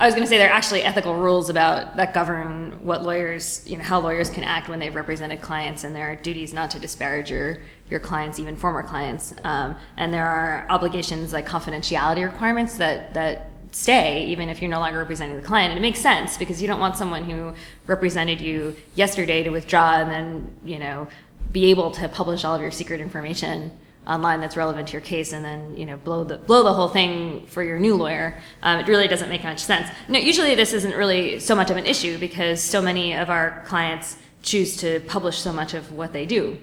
I 0.00 0.06
was 0.06 0.14
going 0.14 0.24
to 0.24 0.28
say 0.28 0.38
there 0.38 0.48
are 0.48 0.52
actually 0.52 0.82
ethical 0.82 1.14
rules 1.14 1.50
about 1.50 1.96
that 1.96 2.14
govern 2.14 2.78
what 2.84 3.02
lawyers, 3.02 3.64
you 3.66 3.76
know, 3.76 3.82
how 3.82 3.98
lawyers 3.98 4.30
can 4.30 4.44
act 4.44 4.68
when 4.68 4.78
they've 4.78 4.94
represented 4.94 5.40
clients, 5.40 5.82
and 5.82 5.94
there 5.94 6.08
are 6.08 6.14
duties 6.14 6.52
not 6.52 6.70
to 6.70 6.78
disparage 6.78 7.30
your 7.30 7.58
your 7.90 7.98
clients, 7.98 8.38
even 8.38 8.54
former 8.54 8.82
clients. 8.82 9.34
Um, 9.42 9.74
and 9.96 10.14
there 10.14 10.26
are 10.26 10.66
obligations 10.68 11.32
like 11.32 11.48
confidentiality 11.48 12.24
requirements 12.24 12.76
that 12.76 13.12
that 13.14 13.50
stay 13.72 14.24
even 14.26 14.48
if 14.48 14.62
you're 14.62 14.70
no 14.70 14.78
longer 14.78 14.98
representing 14.98 15.36
the 15.36 15.42
client. 15.42 15.70
And 15.72 15.78
it 15.78 15.82
makes 15.82 15.98
sense 15.98 16.38
because 16.38 16.62
you 16.62 16.68
don't 16.68 16.80
want 16.80 16.96
someone 16.96 17.24
who 17.24 17.52
represented 17.86 18.40
you 18.40 18.76
yesterday 18.94 19.42
to 19.42 19.50
withdraw 19.50 19.96
and 20.00 20.10
then 20.10 20.54
you 20.64 20.78
know 20.78 21.08
be 21.50 21.70
able 21.70 21.90
to 21.90 22.08
publish 22.08 22.44
all 22.44 22.54
of 22.54 22.60
your 22.60 22.70
secret 22.70 23.00
information 23.00 23.72
online 24.06 24.40
that's 24.40 24.56
relevant 24.56 24.88
to 24.88 24.92
your 24.92 25.02
case 25.02 25.32
and 25.32 25.44
then 25.44 25.76
you 25.76 25.84
know 25.84 25.96
blow 25.98 26.24
the 26.24 26.38
blow 26.38 26.62
the 26.62 26.72
whole 26.72 26.88
thing 26.88 27.46
for 27.46 27.62
your 27.62 27.78
new 27.78 27.94
lawyer. 27.94 28.40
Um, 28.62 28.80
it 28.80 28.88
really 28.88 29.08
doesn't 29.08 29.28
make 29.28 29.44
much 29.44 29.60
sense. 29.60 29.88
No 30.08 30.18
usually 30.18 30.54
this 30.54 30.72
isn't 30.72 30.94
really 30.94 31.38
so 31.40 31.54
much 31.54 31.70
of 31.70 31.76
an 31.76 31.86
issue 31.86 32.18
because 32.18 32.62
so 32.62 32.80
many 32.80 33.14
of 33.14 33.30
our 33.30 33.62
clients 33.66 34.16
choose 34.42 34.76
to 34.78 35.00
publish 35.00 35.38
so 35.38 35.52
much 35.52 35.74
of 35.74 35.92
what 35.92 36.12
they 36.12 36.24
do. 36.24 36.58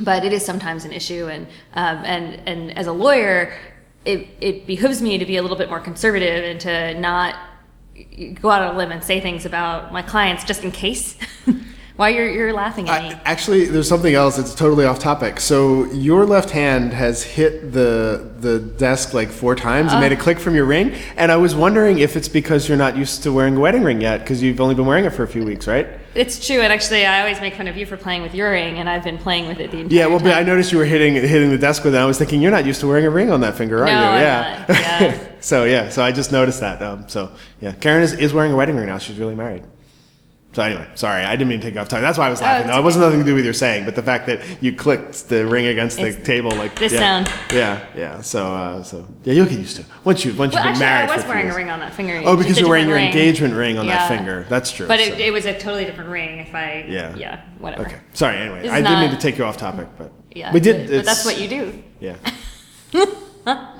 But 0.00 0.24
it 0.24 0.32
is 0.32 0.44
sometimes 0.44 0.84
an 0.84 0.92
issue 0.92 1.28
and 1.28 1.46
um, 1.74 1.98
and 2.04 2.48
and 2.48 2.78
as 2.78 2.86
a 2.86 2.92
lawyer 2.92 3.54
it, 4.04 4.28
it 4.40 4.66
behooves 4.66 5.00
me 5.00 5.18
to 5.18 5.26
be 5.26 5.36
a 5.36 5.42
little 5.42 5.56
bit 5.56 5.68
more 5.68 5.80
conservative 5.80 6.44
and 6.44 6.60
to 6.60 6.98
not 6.98 7.36
go 8.40 8.50
out 8.50 8.62
on 8.62 8.74
a 8.74 8.78
limb 8.78 8.90
and 8.90 9.04
say 9.04 9.20
things 9.20 9.44
about 9.46 9.92
my 9.92 10.02
clients 10.02 10.44
just 10.44 10.64
in 10.64 10.72
case 10.72 11.16
why 11.96 12.08
you're, 12.10 12.28
you're 12.28 12.52
laughing 12.52 12.88
at 12.88 13.02
me 13.02 13.08
I, 13.10 13.20
actually, 13.24 13.66
there's 13.66 13.88
something 13.88 14.14
else 14.14 14.36
that's 14.36 14.54
totally 14.54 14.84
off 14.86 14.98
topic. 14.98 15.40
So 15.40 15.84
your 15.92 16.24
left 16.24 16.50
hand 16.50 16.92
has 16.92 17.22
hit 17.22 17.72
the 17.72 18.30
the 18.40 18.58
desk 18.58 19.14
like 19.14 19.28
four 19.28 19.54
times 19.54 19.92
and 19.92 20.00
made 20.00 20.10
a 20.12 20.16
click 20.16 20.38
from 20.40 20.54
your 20.54 20.64
ring, 20.64 20.92
and 21.16 21.30
I 21.30 21.36
was 21.36 21.54
wondering 21.54 21.98
if 22.00 22.16
it's 22.16 22.28
because 22.28 22.68
you're 22.68 22.78
not 22.78 22.96
used 22.96 23.22
to 23.22 23.32
wearing 23.32 23.56
a 23.56 23.60
wedding 23.60 23.84
ring 23.84 24.00
yet, 24.00 24.18
because 24.20 24.42
you've 24.42 24.60
only 24.60 24.74
been 24.74 24.86
wearing 24.86 25.04
it 25.04 25.10
for 25.10 25.22
a 25.22 25.28
few 25.28 25.44
weeks, 25.44 25.66
right? 25.68 25.86
It's 26.14 26.44
true, 26.44 26.60
and 26.60 26.72
actually, 26.72 27.06
I 27.06 27.20
always 27.20 27.40
make 27.40 27.54
fun 27.54 27.68
of 27.68 27.76
you 27.76 27.86
for 27.86 27.96
playing 27.96 28.22
with 28.22 28.34
your 28.34 28.50
ring, 28.50 28.78
and 28.78 28.88
I've 28.88 29.04
been 29.04 29.16
playing 29.18 29.46
with 29.48 29.60
it 29.60 29.70
the 29.70 29.78
entire 29.78 29.96
Yeah, 29.96 30.06
well, 30.06 30.18
time. 30.18 30.28
but 30.28 30.36
I 30.36 30.42
noticed 30.42 30.72
you 30.72 30.78
were 30.78 30.84
hitting 30.84 31.14
hitting 31.14 31.50
the 31.50 31.58
desk 31.58 31.84
with 31.84 31.94
it. 31.94 31.98
I 31.98 32.04
was 32.04 32.18
thinking 32.18 32.42
you're 32.42 32.50
not 32.50 32.66
used 32.66 32.80
to 32.80 32.86
wearing 32.88 33.06
a 33.06 33.10
ring 33.10 33.30
on 33.30 33.40
that 33.42 33.54
finger, 33.56 33.82
are 33.82 33.86
No, 33.86 33.92
you? 33.92 33.96
I'm 33.98 34.20
yeah. 34.20 34.64
not. 34.68 34.78
Yeah. 34.78 35.26
so 35.40 35.64
yeah, 35.64 35.88
so 35.88 36.02
I 36.02 36.10
just 36.12 36.32
noticed 36.32 36.60
that. 36.60 36.82
Um, 36.82 37.08
so 37.08 37.30
yeah, 37.60 37.72
Karen 37.72 38.02
is, 38.02 38.12
is 38.14 38.32
wearing 38.34 38.52
a 38.52 38.56
wedding 38.56 38.76
ring 38.76 38.86
now. 38.86 38.98
She's 38.98 39.18
really 39.18 39.34
married. 39.36 39.62
So 40.52 40.62
anyway, 40.62 40.86
sorry, 40.96 41.24
I 41.24 41.34
didn't 41.34 41.48
mean 41.48 41.60
to 41.60 41.70
take 41.70 41.78
off 41.78 41.88
time. 41.88 42.02
That's 42.02 42.18
why 42.18 42.26
I 42.26 42.30
was 42.30 42.42
laughing. 42.42 42.66
it's 42.66 42.74
no, 42.74 42.78
it 42.78 42.84
wasn't 42.84 43.04
nothing 43.06 43.20
to 43.20 43.24
do 43.24 43.34
with 43.34 43.44
your 43.44 43.54
saying, 43.54 43.86
but 43.86 43.94
the 43.94 44.02
fact 44.02 44.26
that 44.26 44.40
you 44.62 44.74
clicked 44.74 45.30
the 45.30 45.46
ring 45.46 45.66
against 45.66 45.96
the 45.96 46.08
It's 46.08 46.26
table, 46.26 46.50
like 46.50 46.78
this 46.78 46.92
yeah, 46.92 46.98
sound. 46.98 47.32
Yeah, 47.50 47.86
yeah. 47.96 48.20
So 48.20 48.52
uh, 48.54 48.82
so 48.82 49.08
yeah, 49.24 49.32
you'll 49.32 49.46
get 49.46 49.58
used 49.58 49.76
to 49.76 49.82
it 49.82 49.88
once 50.04 50.26
you 50.26 50.34
once 50.34 50.54
Well, 50.54 50.66
you've 50.66 50.74
been 50.78 50.82
actually, 50.82 50.84
married. 50.84 51.10
I 51.10 51.16
was 51.16 51.24
for 51.24 51.30
a 51.32 51.32
few 51.32 51.34
wearing 51.40 51.50
a 51.50 51.56
ring 51.56 51.70
on 51.70 51.80
that 51.80 51.94
finger. 51.94 52.22
Oh, 52.26 52.36
because 52.36 52.60
you're 52.60 52.68
wearing 52.68 52.86
your 52.86 52.96
ring. 52.96 53.06
engagement 53.06 53.54
ring 53.54 53.78
on 53.78 53.86
that 53.86 54.08
finger. 54.08 54.44
That's 54.50 54.70
true. 54.70 54.86
But 54.86 55.00
so- 55.00 55.06
it, 55.06 55.20
it 55.20 55.32
was 55.32 55.46
a 55.46 55.58
totally 55.58 55.86
different 55.86 56.10
ring. 56.10 56.40
If 56.40 56.54
I 56.54 56.84
Yeah. 56.86 57.14
yeah 57.16 57.40
whatever 57.58 57.86
okay. 57.86 58.00
Sorry. 58.12 58.36
Anyway, 58.36 58.68
I 58.68 58.82
didn't 58.82 59.00
mean 59.00 59.10
to 59.10 59.16
take 59.16 59.38
you 59.38 59.44
off 59.44 59.56
topic, 59.56 59.88
but 59.96 60.12
yeah 60.34 60.52
we 60.52 60.60
did. 60.60 60.90
but 60.90 61.06
that's 61.06 61.24
what 61.24 61.40
you 61.40 61.48
do. 61.48 61.82
Yeah. 61.98 62.16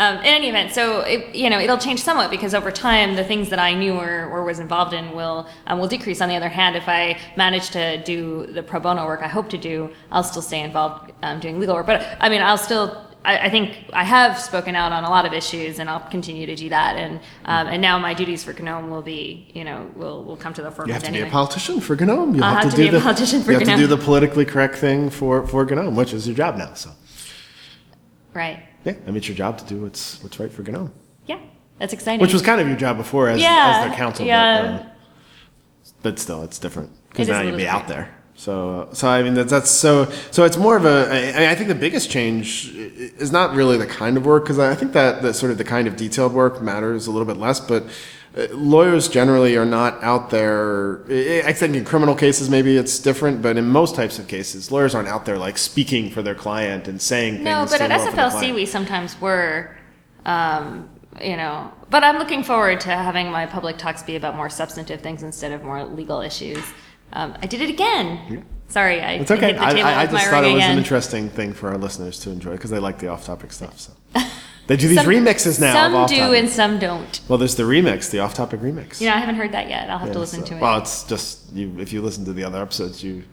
Um, 0.00 0.16
in 0.20 0.32
any 0.40 0.48
event, 0.48 0.72
so 0.72 1.02
it, 1.02 1.34
you 1.34 1.50
know 1.50 1.60
it'll 1.60 1.76
change 1.76 2.00
somewhat 2.02 2.30
because 2.30 2.54
over 2.54 2.70
time 2.70 3.16
the 3.16 3.24
things 3.24 3.50
that 3.50 3.58
I 3.58 3.74
knew 3.74 3.96
or, 3.96 4.24
or 4.32 4.44
was 4.44 4.58
involved 4.58 4.94
in 4.94 5.12
will 5.12 5.46
um, 5.66 5.78
will 5.78 5.88
decrease. 5.88 6.22
On 6.22 6.28
the 6.30 6.36
other 6.36 6.48
hand, 6.48 6.74
if 6.74 6.88
I 6.88 7.18
manage 7.36 7.68
to 7.70 8.02
do 8.02 8.46
the 8.46 8.62
pro 8.62 8.80
bono 8.80 9.04
work 9.04 9.20
I 9.20 9.28
hope 9.28 9.50
to 9.50 9.58
do, 9.58 9.90
I'll 10.10 10.24
still 10.24 10.40
stay 10.40 10.60
involved 10.60 11.12
um, 11.22 11.38
doing 11.38 11.60
legal 11.60 11.74
work. 11.74 11.84
But 11.84 12.16
I 12.18 12.30
mean, 12.30 12.40
I'll 12.40 12.56
still. 12.56 13.06
I, 13.26 13.48
I 13.48 13.50
think 13.50 13.76
I 13.92 14.04
have 14.04 14.40
spoken 14.40 14.74
out 14.74 14.92
on 14.92 15.04
a 15.04 15.10
lot 15.10 15.26
of 15.26 15.34
issues, 15.34 15.78
and 15.78 15.90
I'll 15.90 16.08
continue 16.08 16.46
to 16.46 16.56
do 16.56 16.70
that. 16.70 16.96
And 16.96 17.20
um, 17.44 17.66
and 17.66 17.82
now 17.82 17.98
my 17.98 18.14
duties 18.14 18.42
for 18.42 18.54
GNOME 18.54 18.88
will 18.88 19.02
be, 19.02 19.50
you 19.52 19.64
know, 19.64 19.90
will 19.96 20.24
will 20.24 20.38
come 20.38 20.54
to 20.54 20.62
the 20.62 20.70
forefront. 20.70 20.88
You 20.88 20.94
have 20.94 21.02
to 21.02 21.08
anyway. 21.08 21.24
be 21.24 21.28
a 21.28 21.32
politician 21.32 21.78
for 21.78 21.94
GNOME. 21.94 22.36
You'll 22.36 22.44
I'll 22.44 22.54
have, 22.54 22.62
have 22.62 22.70
to, 22.72 22.76
to 22.78 22.82
do 22.84 22.90
be 22.90 22.96
a 22.96 22.98
the 22.98 23.04
politician 23.04 23.42
for 23.42 23.52
Gnome. 23.52 23.60
you 23.60 23.66
have 23.66 23.78
to 23.78 23.86
do 23.86 23.96
the 23.96 24.02
politically 24.02 24.46
correct 24.46 24.76
thing 24.76 25.10
for 25.10 25.46
for 25.46 25.66
GNOME, 25.66 25.94
which 25.94 26.14
is 26.14 26.26
your 26.26 26.36
job 26.36 26.56
now. 26.56 26.72
So 26.72 26.88
right? 28.32 28.62
Yeah, 28.84 28.92
I 28.92 29.06
mean, 29.06 29.16
it's 29.16 29.28
your 29.28 29.36
job 29.36 29.58
to 29.58 29.64
do 29.64 29.82
what's 29.82 30.22
what's 30.22 30.38
right 30.40 30.50
for 30.50 30.62
GNOME, 30.62 30.92
Yeah, 31.26 31.38
that's 31.78 31.92
exciting. 31.92 32.20
which 32.20 32.32
was 32.32 32.42
kind 32.42 32.60
of 32.60 32.68
your 32.68 32.76
job 32.76 32.96
before 32.96 33.28
as, 33.28 33.40
Yeah, 33.40 33.74
as 33.82 33.88
their 33.88 33.96
counsel. 33.96 34.26
yeah. 34.26 34.62
But, 34.62 34.82
uh, 34.82 34.86
but 36.02 36.18
still, 36.18 36.42
it's 36.42 36.58
different 36.58 36.90
because 37.10 37.28
It 37.28 37.32
now 37.32 37.42
you'd 37.42 37.56
be 37.56 37.66
out 37.68 37.88
there. 37.88 38.14
So, 38.34 38.88
so 38.92 39.06
I 39.06 39.22
mean, 39.22 39.34
that's, 39.34 39.50
that's 39.50 39.70
so. 39.70 40.10
So 40.30 40.44
it's 40.44 40.56
more 40.56 40.74
of 40.76 40.86
a. 40.86 41.42
I, 41.46 41.50
I 41.50 41.54
think 41.54 41.68
the 41.68 41.74
biggest 41.74 42.10
change 42.10 42.70
is 42.74 43.30
not 43.30 43.54
really 43.54 43.76
the 43.76 43.86
kind 43.86 44.16
of 44.16 44.24
work 44.24 44.44
because 44.44 44.58
I 44.58 44.74
think 44.74 44.92
that 44.94 45.20
that 45.20 45.34
sort 45.34 45.52
of 45.52 45.58
the 45.58 45.64
kind 45.64 45.86
of 45.86 45.96
detailed 45.96 46.32
work 46.32 46.62
matters 46.62 47.06
a 47.06 47.10
little 47.10 47.26
bit 47.26 47.36
less. 47.36 47.60
But 47.60 47.84
lawyers 48.52 49.08
generally 49.08 49.56
are 49.56 49.64
not 49.66 50.02
out 50.02 50.30
there. 50.30 51.02
I 51.44 51.52
think 51.52 51.74
in 51.74 51.84
criminal 51.84 52.14
cases 52.14 52.48
maybe 52.48 52.76
it's 52.76 52.98
different, 52.98 53.42
but 53.42 53.56
in 53.56 53.66
most 53.68 53.94
types 53.94 54.18
of 54.18 54.28
cases, 54.28 54.70
lawyers 54.70 54.94
aren't 54.94 55.08
out 55.08 55.24
there 55.26 55.38
like 55.38 55.58
speaking 55.58 56.10
for 56.10 56.22
their 56.22 56.34
client 56.34 56.86
and 56.88 57.00
saying 57.02 57.42
No, 57.42 57.60
things. 57.66 57.72
No, 57.72 57.78
but 57.78 57.90
at 57.90 57.90
well 57.90 58.30
SFLC 58.30 58.54
we 58.54 58.66
sometimes 58.66 59.20
were, 59.20 59.76
um, 60.24 60.88
you 61.20 61.36
know. 61.36 61.72
But 61.90 62.04
I'm 62.04 62.18
looking 62.18 62.44
forward 62.44 62.80
to 62.82 62.90
having 62.90 63.30
my 63.30 63.46
public 63.46 63.78
talks 63.78 64.02
be 64.02 64.16
about 64.16 64.36
more 64.36 64.48
substantive 64.48 65.00
things 65.00 65.22
instead 65.22 65.52
of 65.52 65.64
more 65.64 65.84
legal 65.84 66.20
issues. 66.20 66.64
Um, 67.12 67.34
I 67.42 67.46
did 67.46 67.60
it 67.60 67.70
again. 67.70 68.44
Sorry, 68.68 69.00
I 69.00 69.14
It's 69.14 69.30
okay. 69.32 69.48
hit 69.48 69.56
the 69.56 69.62
I, 69.64 69.70
I, 69.70 70.00
I 70.02 70.06
just 70.06 70.28
thought 70.28 70.44
it 70.44 70.52
was 70.52 70.56
again. 70.62 70.70
an 70.72 70.78
interesting 70.78 71.28
thing 71.28 71.52
for 71.52 71.70
our 71.70 71.78
listeners 71.78 72.20
to 72.20 72.30
enjoy 72.30 72.52
because 72.52 72.70
they 72.70 72.78
like 72.78 73.00
the 73.00 73.08
off-topic 73.08 73.50
stuff. 73.52 73.80
So 73.80 73.92
they 74.70 74.76
do 74.76 74.86
these 74.86 74.98
Some- 74.98 75.06
remixes 75.06 75.60
now. 75.60 75.72
Some 75.72 76.06
do 76.06 76.32
and 76.32 76.48
some 76.48 76.78
don't. 76.78 77.20
Well, 77.26 77.38
there's 77.38 77.56
the 77.56 77.64
remix, 77.64 78.08
the 78.08 78.20
off-topic 78.20 78.60
remix. 78.60 79.00
You 79.00 79.08
know, 79.08 79.16
I 79.16 79.18
haven't 79.18 79.34
heard 79.34 79.50
that 79.50 79.68
yet. 79.68 79.90
I'll 79.90 79.98
have 79.98 80.12
to 80.12 80.20
listen 80.20 80.42
so- 80.42 80.46
to 80.50 80.56
it. 80.58 80.60
Well, 80.60 80.78
it's 80.78 81.02
just 81.02 81.52
you. 81.52 81.74
If 81.80 81.92
you 81.92 82.00
listen 82.00 82.24
to 82.26 82.32
the 82.32 82.44
other 82.44 82.62
episodes, 82.62 83.02
you 83.02 83.24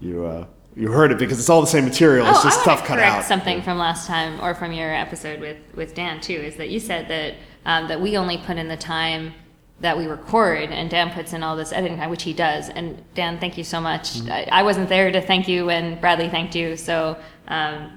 you 0.00 0.24
uh, 0.24 0.44
you 0.74 0.90
heard 0.90 1.12
it 1.12 1.18
because 1.18 1.38
it's 1.38 1.48
all 1.48 1.60
the 1.60 1.68
same 1.68 1.84
material. 1.84 2.26
It's 2.26 2.40
oh, 2.40 2.42
just 2.42 2.58
I 2.58 2.62
stuff 2.62 2.84
cut 2.84 2.98
out. 2.98 3.22
something 3.22 3.62
from 3.62 3.78
last 3.78 4.08
time 4.08 4.40
or 4.40 4.56
from 4.56 4.72
your 4.72 4.92
episode 4.92 5.38
with, 5.38 5.58
with 5.76 5.94
Dan 5.94 6.20
too. 6.20 6.34
Is 6.34 6.56
that 6.56 6.68
you 6.68 6.80
said 6.80 7.06
that 7.06 7.34
um, 7.64 7.86
that 7.86 8.00
we 8.00 8.16
only 8.16 8.36
put 8.36 8.56
in 8.56 8.66
the 8.66 8.76
time 8.76 9.34
that 9.78 9.96
we 9.96 10.08
record, 10.08 10.72
and 10.72 10.90
Dan 10.90 11.12
puts 11.12 11.32
in 11.32 11.44
all 11.44 11.54
this 11.54 11.72
editing 11.72 11.96
time, 11.96 12.10
which 12.10 12.24
he 12.24 12.32
does. 12.32 12.70
And 12.70 13.04
Dan, 13.14 13.38
thank 13.38 13.56
you 13.56 13.62
so 13.62 13.80
much. 13.80 14.14
Mm-hmm. 14.14 14.32
I, 14.32 14.48
I 14.50 14.62
wasn't 14.64 14.88
there 14.88 15.12
to 15.12 15.20
thank 15.20 15.46
you, 15.46 15.70
and 15.70 16.00
Bradley 16.00 16.28
thanked 16.28 16.56
you. 16.56 16.76
So 16.76 17.16
um, 17.46 17.96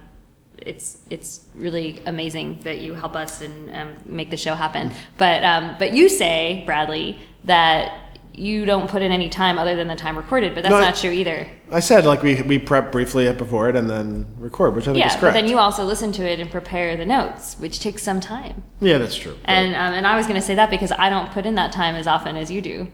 it's 0.65 0.97
it's 1.09 1.41
really 1.55 2.01
amazing 2.05 2.59
that 2.63 2.79
you 2.79 2.93
help 2.93 3.15
us 3.15 3.41
and 3.41 3.75
um, 3.75 3.95
make 4.05 4.29
the 4.29 4.37
show 4.37 4.55
happen. 4.55 4.91
But 5.17 5.43
um, 5.43 5.75
but 5.79 5.93
you 5.93 6.09
say, 6.09 6.63
Bradley, 6.65 7.19
that 7.45 8.05
you 8.33 8.63
don't 8.63 8.89
put 8.89 9.01
in 9.01 9.11
any 9.11 9.27
time 9.27 9.57
other 9.57 9.75
than 9.75 9.87
the 9.87 9.95
time 9.95 10.15
recorded, 10.15 10.55
but 10.55 10.61
that's 10.63 10.71
No, 10.71 10.77
I- 10.77 10.81
not 10.81 10.95
true 10.95 11.11
either. 11.11 11.47
I 11.71 11.81
said 11.81 12.05
like 12.05 12.23
we 12.23 12.41
we 12.43 12.57
prep 12.57 12.91
briefly 12.91 13.31
before 13.33 13.69
it 13.69 13.75
and 13.75 13.89
then 13.89 14.25
record, 14.37 14.75
which 14.75 14.87
I 14.87 14.93
think 14.93 15.05
is 15.05 15.13
Yeah, 15.13 15.21
but 15.21 15.33
then 15.33 15.47
you 15.47 15.57
also 15.59 15.83
listen 15.83 16.11
to 16.13 16.23
it 16.27 16.39
and 16.39 16.49
prepare 16.49 16.95
the 16.97 17.05
notes, 17.05 17.55
which 17.59 17.79
takes 17.79 18.01
some 18.01 18.19
time. 18.19 18.63
yeah, 18.81 18.97
that's 18.97 19.15
true. 19.15 19.35
And 19.45 19.75
um, 19.75 19.93
and 19.93 20.07
I 20.07 20.15
was 20.17 20.25
going 20.25 20.39
to 20.39 20.45
say 20.45 20.55
that 20.55 20.69
because 20.69 20.91
I 20.91 21.09
don't 21.09 21.31
put 21.31 21.45
in 21.45 21.55
that 21.55 21.71
time 21.71 21.95
as 21.95 22.07
often 22.07 22.35
as 22.37 22.49
you 22.49 22.61
do. 22.61 22.87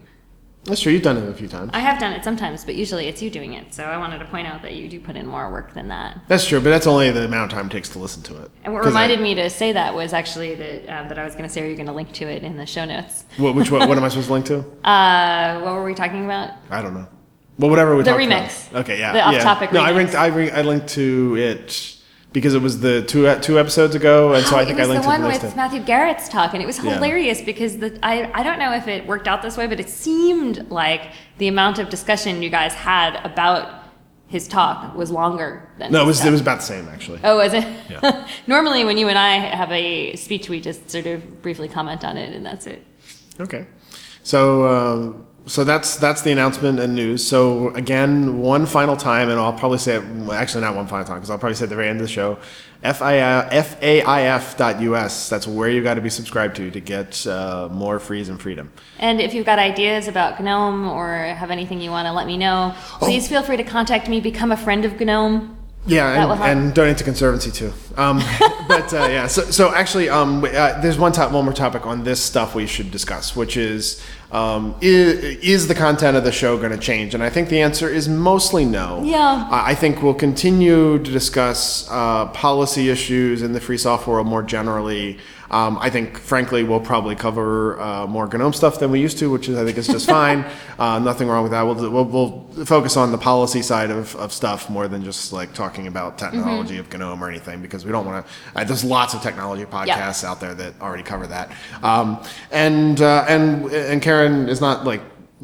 That's 0.66 0.82
true. 0.82 0.92
You've 0.92 1.02
done 1.04 1.18
it 1.18 1.30
a 1.30 1.34
few 1.34 1.48
times. 1.48 1.72
I 1.74 1.80
have 1.80 2.00
done 2.00 2.14
it 2.14 2.24
sometimes, 2.24 2.66
but 2.66 2.76
usually 2.76 3.08
it's 3.08 3.22
you 3.22 3.30
doing 3.30 3.54
it. 3.54 3.74
So 3.74 3.84
I 3.86 3.98
wanted 3.98 4.20
to 4.20 4.26
point 4.26 4.48
out 4.48 4.62
that 4.64 4.74
you 4.74 4.90
do 4.90 5.00
put 5.00 5.16
in 5.16 5.26
more 5.28 5.50
work 5.52 5.74
than 5.74 5.88
that. 5.90 6.20
That's 6.28 6.48
true, 6.48 6.60
but 6.60 6.70
that's 6.72 6.88
only 6.88 7.12
the 7.12 7.26
amount 7.26 7.52
of 7.52 7.58
time 7.58 7.68
it 7.68 7.72
takes 7.72 7.90
to 7.90 8.00
listen 8.00 8.22
to 8.24 8.42
it. 8.44 8.52
And 8.64 8.74
what 8.74 8.84
'Cause 8.84 8.94
I- 8.96 9.02
reminded 9.04 9.22
me 9.22 9.36
to 9.36 9.50
say 9.50 9.72
that 9.72 9.94
was 9.96 10.12
actually 10.14 10.56
that 10.56 10.90
um, 10.90 11.08
that 11.10 11.18
I 11.20 11.24
was 11.24 11.34
going 11.36 11.44
to 11.48 11.50
say, 11.50 11.62
are 11.64 11.68
you 11.70 11.76
going 11.76 11.88
to 11.88 11.94
link 11.94 12.12
to 12.14 12.26
it 12.26 12.44
in 12.44 12.58
the 12.58 12.66
show 12.66 12.84
notes? 12.86 13.26
What, 13.38 13.56
which 13.56 13.72
one, 13.72 13.88
what 13.88 13.98
am 13.98 14.04
I 14.04 14.10
supposed 14.10 14.28
to 14.28 14.34
link 14.34 14.46
to? 14.48 14.66
Uh, 14.84 15.62
what 15.62 15.74
were 15.76 15.84
we 15.86 15.94
talking 15.94 16.26
about? 16.26 16.52
I 16.70 16.82
don't 16.82 16.94
know. 16.94 17.08
Well, 17.58 17.70
whatever 17.70 17.96
we 17.96 18.04
The 18.04 18.12
remix. 18.12 18.70
about. 18.70 18.82
Okay, 18.82 19.00
yeah. 19.00 19.12
The 19.14 19.18
yeah. 19.20 19.28
off-topic 19.38 19.72
No, 19.72 19.82
I 19.82 19.92
linked. 19.92 20.14
I, 20.14 20.28
re- 20.28 20.52
I 20.52 20.62
linked 20.62 20.90
to 20.90 21.36
it 21.38 21.95
because 22.36 22.54
it 22.54 22.62
was 22.62 22.82
the 22.82 23.02
two 23.02 23.34
two 23.40 23.58
episodes 23.58 23.96
ago, 23.96 24.34
and 24.34 24.46
so 24.46 24.58
I 24.58 24.66
think 24.66 24.78
it 24.78 24.82
I 24.84 24.86
linked 24.88 25.04
the 25.04 25.08
one 25.08 25.20
to 25.22 25.24
the 25.24 25.30
with 25.32 25.42
next 25.44 25.56
Matthew 25.56 25.80
Garrett's 25.80 26.28
talk, 26.28 26.54
and 26.54 26.62
it 26.62 26.66
was 26.66 26.78
Yeah. 26.84 26.96
hilarious 26.96 27.42
because 27.42 27.78
the 27.78 27.98
I, 28.04 28.30
I 28.34 28.44
don't 28.44 28.60
know 28.60 28.74
if 28.74 28.90
it 28.90 29.08
worked 29.08 29.28
out 29.30 29.42
this 29.42 29.56
way, 29.56 29.68
but 29.68 29.80
it 29.80 29.90
seemed 29.90 30.70
like 30.70 31.14
the 31.38 31.48
amount 31.48 31.80
of 31.80 31.90
discussion 31.90 32.44
you 32.44 32.50
guys 32.50 32.74
had 32.74 33.16
about 33.24 33.84
his 34.28 34.50
talk 34.50 34.94
was 34.98 35.12
longer 35.12 35.70
than 35.80 35.94
No, 35.94 36.04
it 36.04 36.06
was 36.08 36.18
stuff. 36.18 36.28
it 36.28 36.32
was 36.32 36.42
about 36.42 36.58
the 36.60 36.66
same 36.66 36.90
actually. 36.90 37.22
Oh, 37.24 37.38
was 37.38 37.54
it? 37.54 37.66
Yeah. 37.90 38.28
Normally, 38.48 38.84
when 38.84 38.98
you 38.98 39.08
and 39.08 39.18
I 39.18 39.36
have 39.38 39.72
a 39.72 40.16
speech, 40.18 40.50
we 40.50 40.60
just 40.60 40.90
sort 40.90 41.06
of 41.06 41.42
briefly 41.42 41.70
comment 41.70 42.04
on 42.04 42.18
it, 42.18 42.36
and 42.36 42.46
that's 42.46 42.68
it. 42.68 42.86
Okay. 43.40 43.66
So 44.24 44.68
um, 44.68 45.26
so 45.48 45.64
that's 45.64 45.98
that's 45.98 46.22
the 46.24 46.32
announcement 46.32 46.80
and 46.80 46.96
news. 46.96 47.26
So 47.26 47.70
again, 47.76 48.40
one 48.40 48.66
final 48.66 48.98
time, 48.98 49.30
and 49.30 49.40
I'll 49.40 49.54
probably 49.54 49.78
say 49.78 49.98
it. 49.98 50.04
Well, 50.04 50.32
actually, 50.32 50.62
not 50.62 50.76
one 50.76 50.88
final 50.88 51.06
time, 51.06 51.18
because 51.18 51.30
I'll 51.30 51.38
probably 51.38 51.56
say 51.56 51.64
it 51.64 51.68
at 51.68 51.70
the 51.70 51.76
very 51.76 51.90
end 51.90 52.00
of 52.02 52.08
the 52.08 52.12
show. 52.12 52.40
FAIF.us. 52.84 53.70
That's 55.30 55.48
where 55.48 55.70
you 55.70 55.84
got 55.84 55.94
to 55.96 56.02
be 56.02 56.10
subscribed 56.10 56.56
to 56.58 56.70
to 56.72 56.80
get 56.80 57.26
uh, 57.28 57.70
more 57.72 58.00
Free 58.00 58.22
as 58.22 58.30
in 58.30 58.38
Freedom. 58.38 58.72
And 59.00 59.20
if 59.22 59.34
you've 59.34 59.46
got 59.46 59.60
ideas 59.60 60.08
about 60.08 60.42
GNOME 60.42 60.88
or 60.88 61.16
have 61.16 61.52
anything 61.52 61.82
you 61.82 61.92
want 61.92 62.08
to 62.08 62.12
let 62.12 62.28
me 62.28 62.38
know, 62.38 62.74
please 63.00 63.28
feel 63.28 63.44
free 63.44 63.58
to 63.58 63.64
contact 63.64 64.08
me. 64.10 64.20
Become 64.22 64.52
a 64.52 64.58
friend 64.58 64.86
of 64.86 65.00
GNOME. 65.00 65.58
Yeah, 65.88 66.34
and, 66.34 66.42
and 66.42 66.74
donate 66.74 66.98
to 66.98 67.04
Conservancy 67.04 67.52
too. 67.52 67.74
Um, 67.96 68.18
but 68.68 68.94
uh, 68.94 69.08
yeah, 69.08 69.28
so, 69.28 69.44
so 69.44 69.74
actually, 69.74 70.10
um, 70.10 70.44
uh, 70.44 70.80
there's 70.82 70.98
one 70.98 71.12
top, 71.12 71.32
one 71.32 71.46
more 71.46 71.54
topic 71.54 71.86
on 71.86 72.04
this 72.04 72.22
stuff 72.22 72.56
we 72.56 72.66
should 72.66 72.92
discuss, 72.92 73.36
which 73.36 73.56
is 73.56 74.04
um, 74.32 74.76
is, 74.82 75.38
is 75.38 75.68
the 75.68 75.76
content 75.76 76.18
of 76.18 76.24
the 76.24 76.32
show 76.32 76.58
going 76.58 76.72
to 76.72 76.78
change? 76.78 77.14
And 77.14 77.24
I 77.24 77.30
think 77.30 77.50
the 77.50 77.62
answer 77.62 77.88
is 77.88 78.10
mostly 78.10 78.66
no. 78.66 79.04
Yeah. 79.04 79.48
I 79.52 79.72
I 79.72 79.76
think 79.76 80.02
we'll 80.02 80.14
continue 80.14 80.98
to 80.98 81.12
discuss 81.12 81.88
uh, 81.92 82.28
policy 82.28 82.90
issues 82.90 83.42
in 83.42 83.54
the 83.54 83.60
free 83.60 83.78
software 83.78 84.16
world 84.16 84.28
more 84.28 84.44
generally. 84.44 85.20
Um, 85.52 85.78
I 85.80 85.90
think, 85.90 86.18
frankly, 86.18 86.64
we'll 86.64 86.80
probably 86.80 87.16
cover 87.16 87.80
uh, 87.80 88.08
more 88.08 88.28
GNOME 88.28 88.54
stuff 88.54 88.80
than 88.80 88.92
we 88.92 89.00
used 89.00 89.18
to, 89.20 89.30
which 89.30 89.48
is, 89.48 89.58
I 89.58 89.64
think 89.64 89.78
is 89.78 89.88
just 89.88 90.08
fine. 90.08 90.46
Uh, 90.78 91.00
nothing 91.00 91.30
wrong 91.30 91.44
with 91.44 91.54
that. 91.54 91.62
We'll, 91.62 91.90
we'll, 91.90 92.04
we'll 92.04 92.66
focus 92.66 92.98
on 92.98 93.14
the 93.14 93.18
policy 93.18 93.62
side 93.62 93.92
of, 93.92 94.14
of 94.18 94.34
stuff 94.34 94.70
more 94.70 94.90
than 94.90 95.06
just 95.06 95.32
like 95.32 95.54
talking 95.54 95.88
about 95.88 96.18
technology 96.18 96.78
of 96.78 96.92
GNOME 96.92 97.24
or 97.24 97.30
anything, 97.30 97.62
because 97.62 97.86
we 97.86 97.94
don't 97.94 98.06
want 98.06 98.26
to. 98.26 98.32
Uh, 98.60 98.64
there's 98.66 98.84
lots 98.84 99.14
of 99.14 99.22
technology 99.22 99.64
podcasts 99.64 100.26
out 100.26 100.42
there 100.42 100.54
that 100.54 100.74
already 100.82 101.04
cover 101.04 101.28
that. 101.28 101.50
Um, 101.82 102.22
and 102.52 103.00
uh, 103.00 103.24
and 103.30 103.72
and 103.72 104.02
Karen 104.02 104.50
is 104.50 104.60
not 104.60 104.84
like 104.84 105.02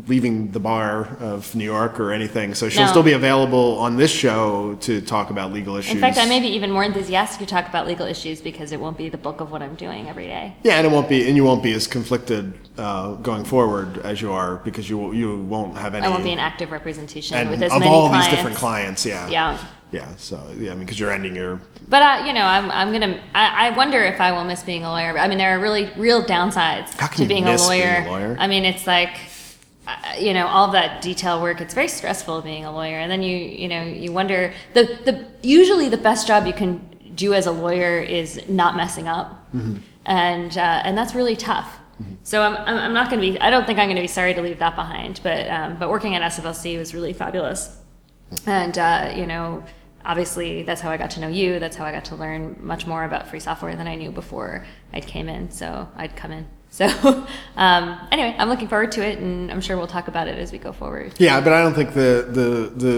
leaving 0.07 0.51
the 0.51 0.59
bar 0.59 1.17
of 1.19 1.53
New 1.53 1.65
York 1.65 1.99
or 1.99 2.13
anything, 2.13 2.53
so 2.53 2.69
she'll 2.69 2.83
No. 2.85 2.89
still 2.89 3.03
be 3.03 3.11
available 3.11 3.77
on 3.77 3.97
this 3.97 4.09
show 4.09 4.77
to 4.81 5.01
talk 5.01 5.29
about 5.29 5.51
legal 5.51 5.75
issues. 5.75 5.93
In 5.95 5.99
fact, 5.99 6.17
I 6.17 6.25
may 6.25 6.39
be 6.39 6.47
even 6.47 6.71
more 6.71 6.83
enthusiastic 6.85 7.39
to 7.39 7.45
talk 7.45 7.67
about 7.67 7.87
legal 7.87 8.05
issues 8.07 8.39
because 8.39 8.71
it 8.71 8.79
won't 8.79 8.97
be 8.97 9.09
the 9.09 9.17
bulk 9.17 9.41
of 9.41 9.51
what 9.51 9.61
I'm 9.61 9.75
doing 9.75 10.07
every 10.07 10.27
day. 10.27 10.55
Yeah, 10.63 10.77
and 10.77 10.87
it 10.87 10.91
won't 10.91 11.09
be, 11.09 11.27
and 11.27 11.35
you 11.35 11.43
won't 11.43 11.61
be 11.61 11.73
as 11.73 11.87
conflicted 11.87 12.53
uh, 12.77 13.15
going 13.15 13.43
forward 13.43 13.97
as 14.05 14.21
you 14.21 14.31
are 14.31 14.55
because 14.63 14.89
you 14.89 15.11
you 15.13 15.37
won't 15.39 15.77
have 15.77 15.93
any. 15.93 16.05
I 16.05 16.09
won't 16.09 16.23
be 16.23 16.31
an 16.31 16.39
active 16.39 16.71
representation 16.71 17.35
and 17.35 17.49
with 17.49 17.61
as 17.61 17.73
of 17.73 17.79
many 17.79 17.91
all 17.91 18.07
clients. 18.07 18.27
these 18.27 18.35
different 18.37 18.57
clients. 18.57 19.05
Yeah. 19.05 19.27
Yeah. 19.27 19.57
Yeah. 19.91 20.07
So 20.15 20.39
yeah, 20.57 20.71
I 20.71 20.75
mean, 20.75 20.85
because 20.85 21.01
you're 21.01 21.11
ending 21.11 21.35
your. 21.35 21.59
But 21.89 22.01
uh, 22.01 22.23
you 22.25 22.31
know, 22.31 22.45
I'm, 22.45 22.71
I'm 22.71 22.93
gonna. 22.93 23.19
I, 23.35 23.67
I 23.67 23.69
wonder 23.75 24.01
if 24.05 24.21
I 24.21 24.31
will 24.31 24.45
miss 24.45 24.63
being 24.63 24.85
a 24.85 24.89
lawyer. 24.89 25.17
I 25.19 25.27
mean, 25.27 25.37
there 25.37 25.53
are 25.57 25.59
really 25.61 25.91
real 25.97 26.23
downsides 26.23 26.93
How 26.97 27.07
can 27.07 27.17
to 27.17 27.23
you 27.23 27.27
being 27.27 27.43
miss 27.43 27.65
a 27.67 27.69
being 27.69 27.81
lawyer. 27.81 28.03
a 28.07 28.09
lawyer? 28.09 28.37
I 28.39 28.47
mean, 28.47 28.63
it's 28.63 28.87
like, 28.87 29.17
you 30.19 30.33
know, 30.33 30.47
all 30.47 30.71
that 30.71 31.01
detail 31.01 31.41
work. 31.41 31.61
It's 31.61 31.73
very 31.73 31.87
stressful 31.87 32.41
being 32.41 32.65
a 32.65 32.71
lawyer, 32.71 32.99
and 32.99 33.11
then 33.11 33.23
you, 33.23 33.35
you 33.37 33.67
know, 33.67 33.83
you 33.83 34.11
wonder 34.11 34.53
the 34.73 34.83
the 35.05 35.25
usually 35.41 35.89
the 35.89 35.97
best 35.97 36.27
job 36.27 36.45
you 36.45 36.53
can 36.53 36.79
do 37.15 37.33
as 37.33 37.45
a 37.47 37.51
lawyer 37.51 37.99
is 37.99 38.41
not 38.47 38.75
messing 38.75 39.07
up, 39.07 39.37
Mm-hmm. 39.53 39.77
and 40.05 40.57
uh, 40.57 40.81
and 40.85 40.97
that's 40.97 41.13
really 41.15 41.35
tough. 41.35 41.77
So 42.23 42.41
I'm, 42.41 42.55
I'm 42.55 42.77
I'm 42.77 42.93
not 42.93 43.09
going 43.09 43.21
to 43.21 43.31
be. 43.31 43.39
I 43.39 43.49
don't 43.49 43.65
think 43.67 43.77
I'm 43.77 43.87
going 43.87 43.95
to 43.97 44.01
be 44.01 44.07
sorry 44.07 44.33
to 44.33 44.41
leave 44.41 44.59
that 44.59 44.75
behind. 44.75 45.19
But 45.23 45.49
um, 45.49 45.77
but 45.77 45.89
working 45.89 46.15
at 46.15 46.21
SFLC 46.31 46.77
was 46.77 46.93
really 46.95 47.13
fabulous 47.13 47.77
and 48.45 48.77
uh, 48.77 49.13
you 49.15 49.25
know 49.25 49.63
obviously 50.03 50.63
that's 50.63 50.81
how 50.81 50.89
i 50.89 50.97
got 50.97 51.11
to 51.11 51.19
know 51.19 51.27
you 51.27 51.59
that's 51.59 51.75
how 51.75 51.85
i 51.85 51.91
got 51.91 52.05
to 52.05 52.15
learn 52.15 52.55
much 52.59 52.87
more 52.87 53.03
about 53.03 53.27
free 53.27 53.39
software 53.39 53.75
than 53.75 53.87
i 53.87 53.95
knew 53.95 54.11
before 54.11 54.65
i 54.93 54.99
came 54.99 55.29
in 55.29 55.51
so 55.51 55.87
i'd 55.97 56.15
come 56.15 56.31
in 56.31 56.47
so 56.73 56.87
um, 57.57 57.99
anyway 58.13 58.33
i'm 58.39 58.47
looking 58.47 58.67
forward 58.67 58.91
to 58.93 59.05
it 59.05 59.19
and 59.19 59.51
i'm 59.51 59.59
sure 59.59 59.75
we'll 59.77 59.85
talk 59.87 60.07
about 60.07 60.27
it 60.29 60.37
as 60.39 60.51
we 60.53 60.57
go 60.57 60.71
forward 60.71 61.13
Yeah, 61.19 61.41
but 61.41 61.51
I 61.53 61.61
don't 61.61 61.73
think 61.73 61.93
the 61.93 62.25
the 62.29 62.85
the 62.85 62.95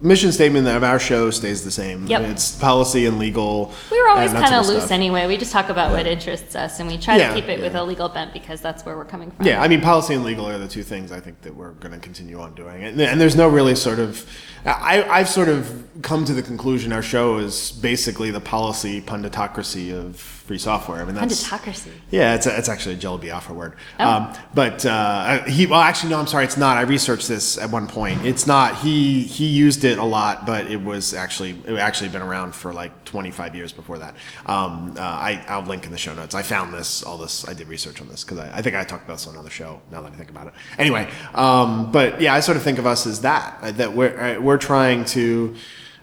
mission 0.00 0.32
statement 0.32 0.66
of 0.66 0.82
our 0.82 0.98
show 0.98 1.30
stays 1.30 1.62
the 1.62 1.70
same. 1.70 2.06
Yep. 2.06 2.22
It's 2.30 2.56
policy 2.56 3.04
and 3.06 3.18
legal. 3.18 3.72
we 3.90 4.00
were 4.02 4.08
always 4.08 4.32
kind 4.32 4.54
of 4.54 4.66
loose 4.66 4.84
stuff. 4.84 4.92
anyway 4.92 5.26
we 5.26 5.36
just 5.36 5.52
talk 5.52 5.68
about 5.68 5.92
what 5.92 6.06
interests 6.06 6.56
us 6.56 6.80
and 6.80 6.88
we 6.88 6.96
try 6.98 7.16
Yeah, 7.18 7.28
to 7.28 7.34
keep 7.34 7.48
it 7.50 7.60
with 7.60 7.74
a 7.74 7.84
legal 7.84 8.08
bent 8.08 8.32
because 8.32 8.60
that's 8.60 8.84
where 8.86 8.96
we're 8.96 9.04
coming 9.04 9.30
from 9.30 9.46
Yeah, 9.46 9.60
I 9.62 9.68
mean, 9.68 9.80
policy 9.82 10.14
and 10.14 10.24
legal 10.24 10.48
are 10.48 10.58
the 10.58 10.68
two 10.68 10.82
things 10.82 11.12
I 11.12 11.20
think 11.20 11.42
that 11.42 11.54
we're 11.54 11.72
going 11.72 11.92
to 11.92 12.00
continue 12.00 12.40
on 12.40 12.54
doing. 12.54 12.82
And, 12.84 13.00
and 13.00 13.20
there's 13.20 13.36
no 13.36 13.48
really 13.48 13.74
sort 13.74 13.98
of, 13.98 14.26
I, 14.64 15.02
I've 15.08 15.28
sort 15.28 15.48
of 15.48 15.88
come 16.02 16.24
to 16.24 16.32
the 16.34 16.42
conclusion 16.42 16.92
our 16.92 17.02
show 17.02 17.38
is 17.38 17.72
basically 17.72 18.30
the 18.30 18.40
policy 18.40 19.00
punditocracy 19.00 19.92
of 19.96 20.16
free 20.16 20.58
software. 20.58 21.00
I 21.00 21.04
mean, 21.04 21.14
that's. 21.14 21.48
Punditocracy. 21.48 21.90
Yeah, 22.10 22.34
it's, 22.34 22.46
a, 22.46 22.56
it's 22.58 22.68
actually 22.68 22.94
a 22.96 22.98
Jello 22.98 23.18
Biafra 23.18 23.54
word. 23.54 23.74
Oh. 24.00 24.08
Um, 24.08 24.32
but 24.54 24.84
uh, 24.84 25.44
he, 25.44 25.66
well, 25.66 25.80
actually, 25.80 26.10
no, 26.10 26.18
I'm 26.18 26.26
sorry, 26.26 26.44
it's 26.44 26.56
not. 26.56 26.76
I 26.76 26.82
researched 26.82 27.28
this 27.28 27.58
at 27.58 27.70
one 27.70 27.86
point. 27.86 28.24
It's 28.26 28.46
not. 28.46 28.78
He 28.78 29.22
he 29.22 29.46
used 29.46 29.84
it 29.84 29.98
a 29.98 30.04
lot, 30.04 30.46
but 30.46 30.66
it 30.70 30.82
was 30.82 31.14
actually 31.14 31.50
it 31.66 31.74
actually 31.78 32.08
been 32.10 32.22
around 32.22 32.54
for 32.54 32.72
like 32.72 33.04
25 33.04 33.54
years 33.54 33.72
before 33.72 33.98
that. 33.98 34.14
Um, 34.46 34.94
uh, 34.98 35.02
I 35.02 35.44
I'll 35.48 35.62
link 35.62 35.86
in 35.86 35.92
the 35.92 35.98
show 35.98 36.14
notes. 36.14 36.34
I 36.34 36.42
found 36.42 36.72
this 36.74 37.02
all 37.02 37.18
this. 37.18 37.46
I 37.48 37.52
did 37.52 37.68
research 37.68 38.00
on 38.00 38.08
this 38.08 38.24
because 38.24 38.38
I, 38.38 38.58
I 38.58 38.62
think 38.62 38.74
I 38.74 38.82
talked 38.84 39.04
about 39.04 39.14
this 39.18 39.26
on 39.28 39.34
another 39.34 39.50
show. 39.50 39.80
Now 39.90 40.02
that 40.02 40.12
I 40.12 40.16
think 40.16 40.30
about 40.30 40.48
it. 40.48 40.54
Anyway, 40.78 41.08
um, 41.34 41.92
but 41.92 42.20
yeah, 42.20 42.34
I 42.34 42.40
sort 42.40 42.56
of 42.56 42.62
think 42.64 42.78
of 42.78 42.86
us 42.86 43.06
as 43.06 43.20
that. 43.20 43.58
uh, 43.62 43.70
That 43.72 43.92
we're 43.92 44.18
uh, 44.38 44.40
we're 44.52 44.58
trying 44.58 45.02
to. 45.02 45.54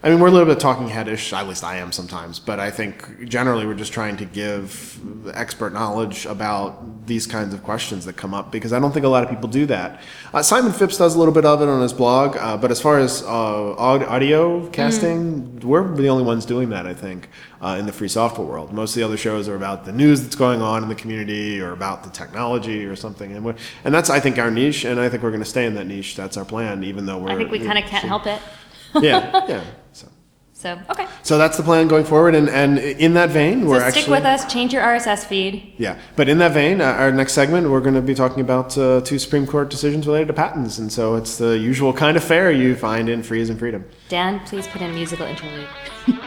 I 0.02 0.10
mean, 0.10 0.22
we're 0.22 0.30
a 0.30 0.32
little 0.32 0.48
bit 0.48 0.62
talking 0.62 0.88
headish, 0.88 1.38
at 1.38 1.46
least 1.46 1.62
I 1.62 1.76
am 1.76 1.92
sometimes, 1.92 2.40
but 2.40 2.58
I 2.58 2.72
think 2.72 3.26
generally 3.28 3.66
we're 3.66 3.74
just 3.74 3.92
trying 3.92 4.16
to 4.18 4.26
give 4.26 4.98
expert 5.36 5.74
knowledge 5.74 6.26
about 6.26 7.06
these 7.06 7.28
kinds 7.28 7.54
of 7.54 7.64
questions 7.64 8.06
that 8.06 8.16
come 8.16 8.34
up 8.34 8.50
because 8.50 8.72
I 8.72 8.80
don't 8.80 8.94
think 8.94 9.06
a 9.06 9.10
lot 9.10 9.26
of 9.26 9.30
people 9.30 9.50
do 9.50 9.66
that. 9.66 10.00
Uh, 10.34 10.42
Simon 10.42 10.72
Phipps 10.72 10.98
does 10.98 11.16
a 11.16 11.20
little 11.20 11.34
bit 11.34 11.44
of 11.44 11.62
it 11.62 11.68
on 11.68 11.82
his 11.82 11.92
blog, 11.92 12.38
uh, 12.38 12.56
but 12.56 12.72
as 12.72 12.82
far 12.82 12.98
as 12.98 13.24
uh, 13.24 13.28
audio 13.28 14.70
casting, 14.70 15.60
we're 15.60 15.94
the 15.94 16.08
only 16.08 16.24
ones 16.24 16.46
doing 16.46 16.70
that, 16.70 16.88
I 16.88 16.94
think, 16.94 17.28
uh, 17.62 17.76
in 17.78 17.86
the 17.86 17.92
free 17.92 18.08
software 18.08 18.48
world. 18.48 18.72
Most 18.72 18.92
of 18.92 19.02
the 19.02 19.04
other 19.04 19.18
shows 19.18 19.50
are 19.50 19.56
about 19.58 19.84
the 19.84 19.92
news 19.92 20.22
that's 20.22 20.36
going 20.36 20.62
on 20.62 20.82
in 20.82 20.88
the 20.88 20.96
community 20.96 21.60
or 21.60 21.74
about 21.74 22.06
the 22.06 22.10
technology 22.10 22.86
or 22.86 22.96
something. 22.96 23.36
And, 23.36 23.54
and 23.84 23.94
that's, 23.94 24.10
I 24.10 24.22
think, 24.22 24.38
our 24.38 24.50
niche, 24.50 24.86
and 24.86 24.98
I 24.98 25.10
think 25.10 25.24
we're 25.24 25.32
going 25.32 25.44
to 25.44 25.50
stay 25.50 25.66
in 25.66 25.76
that 25.76 25.88
niche. 25.88 26.16
That's 26.16 26.38
our 26.38 26.46
plan, 26.46 26.86
even 26.86 27.06
though 27.06 27.18
we're. 27.18 27.32
i 27.32 27.36
think 27.36 27.52
we 27.52 27.60
kind 27.60 27.78
of 27.78 27.84
can't 27.84 28.06
help 28.06 28.26
it 28.26 28.42
Yeah, 28.96 29.46
yeah. 29.48 29.64
So. 29.92 30.08
so 30.54 30.80
okay 30.90 31.08
So 31.24 31.38
that's 31.38 31.58
the 31.58 31.64
plan 31.64 31.88
going 31.88 32.06
forward, 32.06 32.36
and, 32.36 32.50
and 32.50 32.80
in 32.80 33.14
that 33.14 33.30
vein, 33.30 33.66
we're 33.66 33.80
so 33.80 33.86
actually 33.86 34.02
stick 34.04 34.12
with 34.12 34.26
us 34.26 34.52
change 34.52 34.74
your 34.74 34.84
rss 34.84 35.26
feed 35.26 35.74
Yeah, 35.78 35.98
but 36.16 36.28
in 36.30 36.38
that 36.40 36.54
vein, 36.54 36.82
uh, 36.82 36.86
our 36.86 37.12
next 37.12 37.34
segment, 37.34 37.70
we're 37.70 37.82
going 37.82 37.96
to 37.96 38.02
be 38.02 38.14
talking 38.16 38.42
about 38.42 38.78
uh, 38.78 39.02
two 39.02 39.20
Supreme 39.20 39.48
Court 39.48 39.70
decisions 39.70 40.06
related 40.08 40.28
to 40.28 40.34
patents, 40.34 40.78
and 40.78 40.92
so 40.92 41.16
it's 41.16 41.38
the 41.38 41.58
usual 41.58 41.94
kind 41.94 42.18
of 42.18 42.24
fare 42.24 42.52
you 42.52 42.76
find 42.76 43.10
in 43.10 43.24
Free 43.24 43.42
as 43.42 43.50
in 43.50 43.58
Freedom. 43.58 43.84
dan 44.10 44.40
please 44.46 44.68
put 44.68 44.82
in 44.82 44.94
musical 44.94 45.26
interlude 45.26 45.68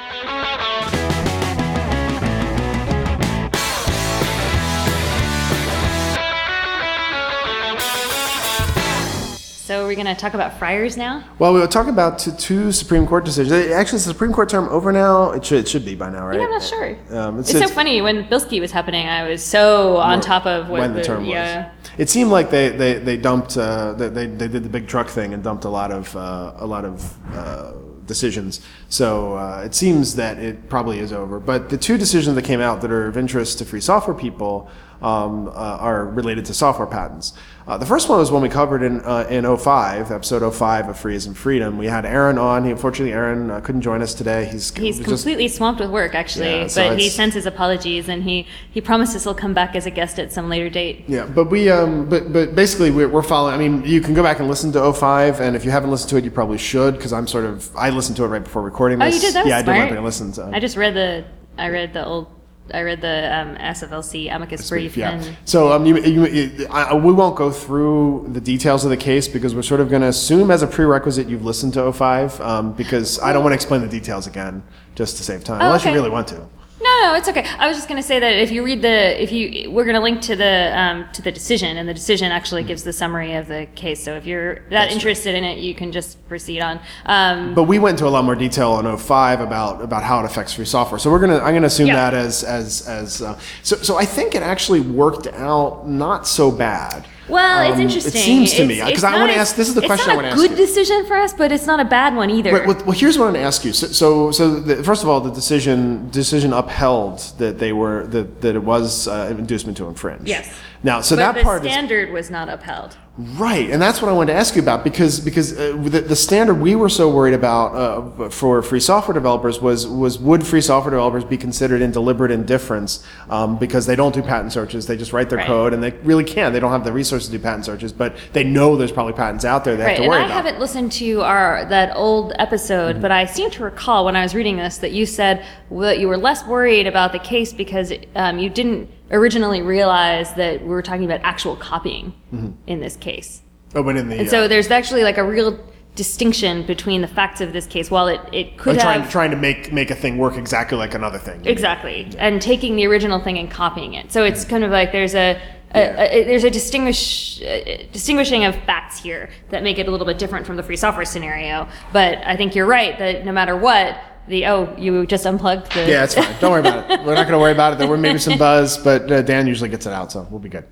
So 9.73 9.87
we're 9.87 9.97
gonna 9.97 10.15
talk 10.15 10.35
about 10.35 10.59
friars 10.59 10.99
now. 10.99 11.25
Well, 11.39 11.55
we'll 11.55 11.67
talk 11.67 11.87
about 11.87 12.19
t- 12.19 12.31
two 12.37 12.73
Supreme 12.73 13.07
Court 13.07 13.25
decisions. 13.25 13.73
Actually, 13.73 13.97
is 13.97 14.05
the 14.05 14.13
Supreme 14.13 14.31
Court 14.35 14.51
term 14.51 14.69
over 14.69 14.93
now? 14.93 15.31
It 15.31 15.47
should, 15.47 15.61
it 15.61 15.67
should 15.67 15.83
be 15.83 15.95
by 15.95 16.11
now, 16.11 16.27
right? 16.27 16.39
Yeah, 16.39 16.45
I'm 16.45 16.51
not 16.51 16.63
sure. 16.63 16.99
Um, 17.09 17.39
it's, 17.39 17.51
so 17.53 17.67
funny 17.69 18.03
when 18.03 18.25
Bilski 18.25 18.61
was 18.61 18.71
happening. 18.71 19.07
I 19.07 19.27
was 19.27 19.43
so 19.43 19.97
on 19.97 20.21
top 20.21 20.45
of 20.45 20.69
what 20.69 20.81
when 20.81 20.93
the, 20.93 21.03
term 21.03 21.25
yeah. 21.25 21.71
was. 21.73 21.91
It 21.97 22.11
seemed 22.11 22.31
like 22.31 22.51
they 22.51 22.69
they, 22.69 22.99
they 22.99 23.17
dumped 23.17 23.57
uh, 23.57 23.95
they, 23.95 24.11
they 24.11 24.27
they 24.27 24.49
did 24.49 24.63
the 24.63 24.69
big 24.69 24.89
truck 24.89 25.09
thing 25.09 25.33
and 25.33 25.43
dumped 25.43 25.65
a 25.65 25.71
lot 25.71 25.91
of 25.91 26.15
uh, 26.15 26.53
a 26.57 26.67
lot 26.67 26.85
of 26.85 27.35
uh, 27.35 27.73
decisions. 28.05 28.61
So 28.91 29.39
uh, 29.39 29.63
it 29.65 29.75
seems 29.75 30.17
that 30.17 30.39
it 30.39 30.69
probably 30.69 30.99
is 30.99 31.15
over. 31.15 31.41
But 31.41 31.71
the 31.71 31.79
two 31.79 31.97
decisions 31.97 32.35
that 32.35 32.45
came 32.45 32.61
out 32.61 32.83
that 32.83 32.91
are 32.91 33.07
of 33.07 33.17
interest 33.17 33.57
to 33.61 33.65
free 33.65 33.81
software 33.81 34.15
people 34.15 34.71
um, 35.01 35.49
uh, 35.49 35.53
are 35.53 36.07
related 36.07 36.45
to 36.47 36.55
software 36.55 36.87
patents. 36.87 37.33
Uh, 37.67 37.79
the 37.79 37.87
first 37.87 38.09
one 38.09 38.19
was 38.19 38.33
when 38.33 38.43
we 38.43 38.49
covered 38.49 38.83
in 38.83 39.01
uh, 39.03 39.27
in 39.31 39.45
05, 39.57 40.11
episode 40.11 40.53
05 40.53 40.89
of 40.89 40.99
Free 40.99 41.15
as 41.15 41.27
in 41.27 41.35
Freedom. 41.35 41.79
We 41.79 41.87
had 41.87 42.05
Aaron 42.05 42.37
on. 42.37 42.65
He 42.65 42.71
unfortunately 42.73 43.13
Aaron 43.13 43.51
uh, 43.51 43.61
couldn't 43.61 43.83
join 43.83 44.03
us 44.03 44.15
today. 44.15 44.47
He's 44.47 44.75
He's 44.75 44.99
just- 44.99 45.09
completely 45.09 45.47
swamped 45.47 45.81
with 45.81 45.91
work, 45.91 46.15
actually. 46.15 46.51
Yeah, 46.51 46.67
so 46.67 46.89
but 46.89 46.99
he 46.99 47.09
sends 47.09 47.35
his 47.35 47.47
apologies, 47.47 48.09
and 48.09 48.25
he 48.25 48.47
he 48.71 48.81
promises 48.81 49.23
he'll 49.23 49.35
come 49.35 49.55
back 49.55 49.77
as 49.77 49.87
a 49.87 49.91
guest 49.91 50.19
at 50.19 50.33
some 50.33 50.49
later 50.49 50.69
date. 50.69 51.05
Yeah, 51.07 51.27
but 51.27 51.51
we, 51.51 51.71
um, 51.71 52.09
but 52.09 52.33
but 52.33 52.57
basically 52.57 52.91
we're, 52.91 53.09
we're 53.09 53.23
following. 53.23 53.55
I 53.55 53.59
mean, 53.59 53.85
you 53.85 54.01
can 54.01 54.15
go 54.15 54.23
back 54.25 54.41
and 54.41 54.49
listen 54.49 54.73
to 54.73 54.93
05, 54.93 55.41
and 55.41 55.55
if 55.55 55.65
you 55.65 55.71
haven't 55.71 55.91
listened 55.91 56.11
to 56.11 56.17
it, 56.17 56.25
you 56.25 56.31
probably 56.33 56.59
should 56.59 56.97
because 56.97 57.13
I'm 57.13 57.29
sort 57.29 57.45
of 57.45 57.75
I 57.77 57.91
listened 57.91 58.17
to 58.17 58.25
it 58.25 58.29
right 58.29 58.43
before 58.43 58.63
recording 58.63 58.99
this. 58.99 59.15
Oh, 59.15 59.17
you 59.17 59.21
did? 59.21 59.35
That 59.35 59.45
was 59.45 59.51
yeah, 59.51 59.57
I 59.59 59.61
did 59.61 59.65
smart. 59.67 59.79
went 59.79 59.91
back 59.91 60.39
and 60.47 60.57
I 60.57 60.59
just 60.59 60.77
read 60.77 60.95
the 60.95 61.25
I 61.59 61.69
read 61.69 61.93
the 61.93 62.05
old 62.05 62.27
I 62.73 62.81
read 62.83 63.01
the 63.01 63.37
um, 63.37 63.57
SFLC 63.57 64.35
amicus 64.35 64.69
brief, 64.69 64.97
Yeah. 64.97 65.11
and 65.13 65.37
So 65.45 65.73
um, 65.73 65.85
you, 65.85 65.99
you, 65.99 66.27
you, 66.27 66.67
I, 66.71 66.95
we 66.95 67.13
won't 67.13 67.37
go 67.37 67.51
through 67.51 68.29
the 68.33 68.41
details 68.41 68.85
of 68.85 68.91
the 68.91 68.97
case 68.97 69.27
because 69.29 69.55
we're 69.55 69.63
sort 69.63 69.81
of 69.81 69.91
going 69.91 70.03
to 70.03 70.09
assume 70.09 70.51
as 70.51 70.63
a 70.63 70.67
prerequisite 70.67 71.29
you've 71.29 71.45
listened 71.45 71.75
to 71.75 71.93
05 71.93 72.41
um, 72.41 72.73
because 72.73 73.19
I 73.21 73.33
don't 73.33 73.43
want 73.43 73.53
to 73.53 73.57
explain 73.57 73.81
the 73.83 73.89
details 73.89 74.27
again 74.27 74.63
just 74.95 75.17
to 75.17 75.23
save 75.25 75.43
time, 75.45 75.61
unless 75.61 75.85
you 75.85 75.91
Oh, 75.91 75.95
really 75.95 76.11
want 76.11 76.29
to. 76.29 76.47
No, 76.83 77.01
no, 77.03 77.15
it's 77.15 77.29
okay. 77.29 77.47
I 77.59 77.69
was 77.69 77.77
just 77.77 77.89
going 77.89 78.01
to 78.01 78.07
say 78.07 78.19
that 78.19 78.33
if 78.35 78.51
you 78.51 78.65
read 78.65 78.83
the, 78.83 79.23
if 79.23 79.31
you, 79.31 79.71
we're 79.71 79.85
going 79.85 79.95
to 79.95 80.01
link 80.01 80.21
to 80.23 80.35
the 80.35 80.77
um, 80.77 81.07
to 81.13 81.23
the 81.23 81.31
decision, 81.31 81.77
and 81.77 81.89
the 81.89 81.95
decision 81.95 82.33
actually 82.33 82.65
gives 82.65 82.83
the 82.83 82.93
summary 82.93 83.35
of 83.35 83.47
the 83.47 83.69
case. 83.77 84.03
So 84.03 84.15
if 84.17 84.27
you're 84.27 84.55
that 84.55 84.71
That's 84.71 84.95
interested 84.95 85.35
in 85.37 85.45
it, 85.45 85.59
you 85.59 85.75
can 85.75 85.93
just 85.93 86.27
proceed 86.29 86.61
on. 86.61 86.81
Um, 87.07 87.55
But 87.55 87.65
we 87.65 87.79
went 87.79 87.99
into 87.99 88.09
a 88.09 88.11
lot 88.11 88.25
more 88.25 88.35
detail 88.35 88.73
on 88.73 88.97
05 88.99 89.41
about 89.41 89.81
about 89.81 90.03
how 90.03 90.19
it 90.21 90.25
affects 90.25 90.55
free 90.55 90.65
software. 90.65 90.99
So 90.99 91.11
we're 91.11 91.21
gonna 91.21 91.39
I'm 91.39 91.55
gonna 91.55 91.67
assume 91.67 91.89
Yeah. 91.89 92.11
that 92.11 92.15
as 92.15 92.43
as 92.43 92.89
as 92.89 93.23
uh, 93.23 93.39
so 93.63 93.77
so 93.77 93.97
I 93.97 94.05
think 94.05 94.35
it 94.35 94.43
actually 94.43 94.81
worked 94.81 95.29
out 95.29 95.89
not 95.89 96.27
so 96.27 96.51
bad. 96.51 97.07
Well, 97.33 97.61
it's 97.69 97.75
Um, 97.77 97.81
interesting. 97.87 98.21
It 98.21 98.25
seems 98.25 98.53
to 98.55 98.67
me 98.67 98.83
because 98.85 99.05
I 99.05 99.17
want 99.19 99.33
to 99.33 99.39
ask. 99.39 99.57
This 99.57 99.69
is 99.69 99.75
the 99.75 99.87
question 99.91 100.11
I 100.11 100.15
want 100.15 100.27
to 100.27 100.33
It's 100.33 100.35
ask 100.35 100.43
not 100.43 100.45
a 100.45 100.49
good 100.55 100.61
you. 100.61 100.67
decision 100.67 101.07
for 101.07 101.17
us, 101.17 101.33
but 101.33 101.51
it's 101.51 101.67
not 101.67 101.81
a 101.81 101.85
bad 101.85 102.15
one 102.15 102.31
either. 102.31 102.53
Right, 102.53 102.67
well, 102.67 102.77
well, 102.87 102.93
here's 102.93 103.17
what 103.19 103.27
I'm 103.27 103.33
going 103.33 103.43
to 103.43 103.47
ask 103.47 103.65
you. 103.65 103.73
So, 103.73 103.87
so, 103.89 104.31
so 104.31 104.61
the, 104.61 104.83
first 104.85 105.03
of 105.03 105.09
all, 105.09 105.21
the 105.21 105.31
decision 105.43 106.09
decision 106.11 106.53
upheld 106.53 107.19
that 107.39 107.59
they 107.59 107.73
were 107.73 108.07
that, 108.09 108.41
that 108.43 108.55
it 108.55 108.65
was 108.75 109.09
uh, 109.09 109.29
an 109.31 109.39
inducement 109.39 109.77
to 109.79 109.87
infringe. 109.87 110.29
Yes. 110.29 110.55
Now, 110.83 111.01
so 111.01 111.17
but 111.17 111.33
that 111.35 111.45
part 111.45 111.65
is 111.65 111.73
standard 111.73 112.11
was 112.13 112.31
not 112.31 112.49
upheld. 112.49 112.97
Right, 113.19 113.69
and 113.71 113.81
that's 113.81 114.01
what 114.01 114.09
I 114.09 114.13
wanted 114.13 114.33
to 114.33 114.39
ask 114.39 114.57
you 114.57 114.63
about 114.63 114.85
because 114.85 115.21
because 115.21 115.53
uh, 115.59 115.77
the, 115.83 116.01
the 116.01 116.17
standard 116.17 116.55
we 116.55 116.75
were 116.75 116.89
so 116.89 117.11
worried 117.11 117.35
about 117.35 117.75
uh, 117.75 118.31
for 118.31 118.63
free 118.63 118.81
software 118.81 119.13
developers 119.13 119.61
was 119.61 119.87
was 119.87 120.19
would 120.19 120.47
free 120.47 120.63
software 120.63 120.91
developers 120.93 121.25
be 121.25 121.37
considered 121.37 121.83
in 121.83 121.91
deliberate 121.91 122.31
indifference 122.31 123.07
um, 123.29 123.59
because 123.59 123.85
they 123.87 123.95
don't 123.97 124.15
do 124.15 124.23
patent 124.23 124.53
searches, 124.53 124.87
they 124.87 124.97
just 124.97 125.13
write 125.13 125.29
their 125.29 125.39
Right. 125.39 125.47
code, 125.47 125.75
and 125.75 125.83
they 125.83 125.91
really 126.05 126.25
can't. 126.25 126.55
They 126.55 126.61
don't 126.61 126.73
have 126.73 126.85
the 126.85 126.93
resources 126.93 127.29
to 127.29 127.37
do 127.37 127.43
patent 127.43 127.67
searches, 127.67 127.93
but 127.93 128.17
they 128.33 128.45
know 128.45 128.77
there's 128.77 128.93
probably 128.93 129.13
patents 129.13 129.45
out 129.45 129.65
there 129.65 129.77
they 129.77 129.83
Right, 129.85 129.89
have 129.91 129.97
to 129.99 130.03
and 130.05 130.11
worry 130.11 130.23
I 130.23 130.25
about. 130.27 130.35
haven't 130.45 130.59
listened 130.61 130.93
to 130.93 131.21
our 131.23 131.67
that 131.67 131.95
old 131.97 132.33
episode, 132.39 132.95
Mm-hmm. 132.95 133.03
but 133.03 133.11
I 133.13 133.27
seem 133.27 133.51
to 133.51 133.63
recall 133.63 134.07
when 134.07 134.17
I 134.17 134.23
was 134.23 134.35
reading 134.35 134.57
this 134.57 134.79
that 134.79 134.93
you 134.93 135.05
said 135.05 135.45
that 135.71 135.99
you 135.99 136.09
were 136.09 136.17
less 136.17 136.47
worried 136.47 136.87
about 136.87 137.13
the 137.13 137.19
case 137.19 137.53
because 137.53 137.93
um, 138.17 138.39
you 138.39 138.49
didn't 138.49 138.89
originally 139.11 139.63
realized 139.63 140.37
that 140.37 140.63
we 140.63 140.69
were 140.69 140.83
talking 140.83 141.05
about 141.05 141.21
actual 141.23 141.57
copying 141.57 142.13
Mm-hmm. 142.33 142.51
in 142.67 142.81
this 142.81 142.97
case. 142.97 143.43
Oh, 143.75 143.83
but 143.83 143.97
in 143.97 144.09
the 144.09 144.19
And 144.21 144.29
so 144.31 144.49
there's 144.49 144.71
actually 144.71 145.03
like 145.03 145.19
a 145.19 145.25
real 145.25 145.59
distinction 145.95 146.65
between 146.67 147.03
the 147.03 147.07
facts 147.09 147.41
of 147.43 147.53
this 147.53 147.67
case. 147.67 147.91
While 147.91 148.09
it, 148.09 148.21
it 148.33 148.57
could 148.59 148.79
uh, 148.79 148.81
have 148.81 149.01
trying 149.03 149.11
trying 149.11 149.31
to 149.33 149.37
make 149.37 149.73
make 149.73 149.91
a 149.91 149.95
thing 149.95 150.17
work 150.19 150.37
exactly 150.39 150.79
like 150.79 150.95
another 150.95 151.19
thing. 151.19 151.45
Exactly, 151.47 152.09
and 152.19 152.41
taking 152.41 152.77
the 152.77 152.87
original 152.87 153.21
thing 153.21 153.39
and 153.39 153.51
copying 153.51 153.95
it. 153.95 154.11
So 154.13 154.25
it's 154.25 154.45
kind 154.45 154.65
of 154.65 154.71
like 154.71 154.93
there's 154.93 155.15
a, 155.15 155.39
a, 155.75 155.81
Yeah. 155.81 156.03
a 156.03 156.25
there's 156.25 156.45
a 156.45 156.51
distinguish 156.51 157.43
uh, 157.43 157.83
distinguishing 157.93 158.45
of 158.47 158.55
facts 158.65 158.99
here 158.99 159.29
that 159.51 159.63
make 159.63 159.79
it 159.79 159.87
a 159.87 159.91
little 159.91 160.07
bit 160.07 160.19
different 160.19 160.47
from 160.47 160.57
the 160.57 160.63
free 160.63 160.77
software 160.77 161.05
scenario. 161.05 161.69
But 161.93 162.19
I 162.27 162.37
think 162.37 162.55
you're 162.55 162.67
right 162.67 162.99
that 162.99 163.25
no 163.27 163.33
matter 163.33 163.55
what, 163.57 163.99
the 164.29 164.47
oh 164.47 164.75
you 164.79 165.07
just 165.07 165.27
unplugged 165.27 165.73
the 165.73 165.89
Yeah, 165.89 166.05
it's 166.05 166.15
fine. 166.15 166.35
Don't 166.41 166.53
worry 166.53 166.61
about 166.61 166.91
it. 166.91 167.01
We're 167.07 167.15
not 167.15 167.25
going 167.27 167.33
to 167.33 167.39
worry 167.39 167.53
about 167.53 167.73
it. 167.73 167.79
There 167.79 167.89
were 167.89 167.99
maybe 167.99 168.19
some 168.19 168.39
buzz, 168.39 168.79
but 168.79 169.11
uh, 169.11 169.23
Dan 169.23 169.47
usually 169.47 169.69
gets 169.69 169.87
it 169.87 169.93
out, 169.93 170.13
so 170.13 170.27
we'll 170.31 170.41
be 170.41 170.49
good. 170.49 170.65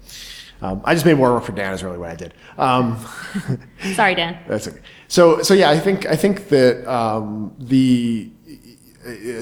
Um, 0.63 0.83
I 0.85 0.95
just 0.95 1.07
made 1.07 1.15
more 1.17 1.33
work 1.33 1.45
for 1.45 1.53
Dan. 1.53 1.73
Is 1.73 1.83
really 1.83 1.99
what 1.99 2.11
I 2.11 2.17
did. 2.17 2.35
Um, 2.59 2.99
Sorry, 3.95 4.15
Dan. 4.15 4.39
that's 4.47 4.69
okay. 4.69 4.81
So, 5.09 5.43
so 5.43 5.55
yeah, 5.55 5.71
I 5.71 5.79
think 5.79 6.07
I 6.07 6.17
think 6.17 6.49
that 6.49 6.87
um, 6.87 7.55
the 7.59 8.31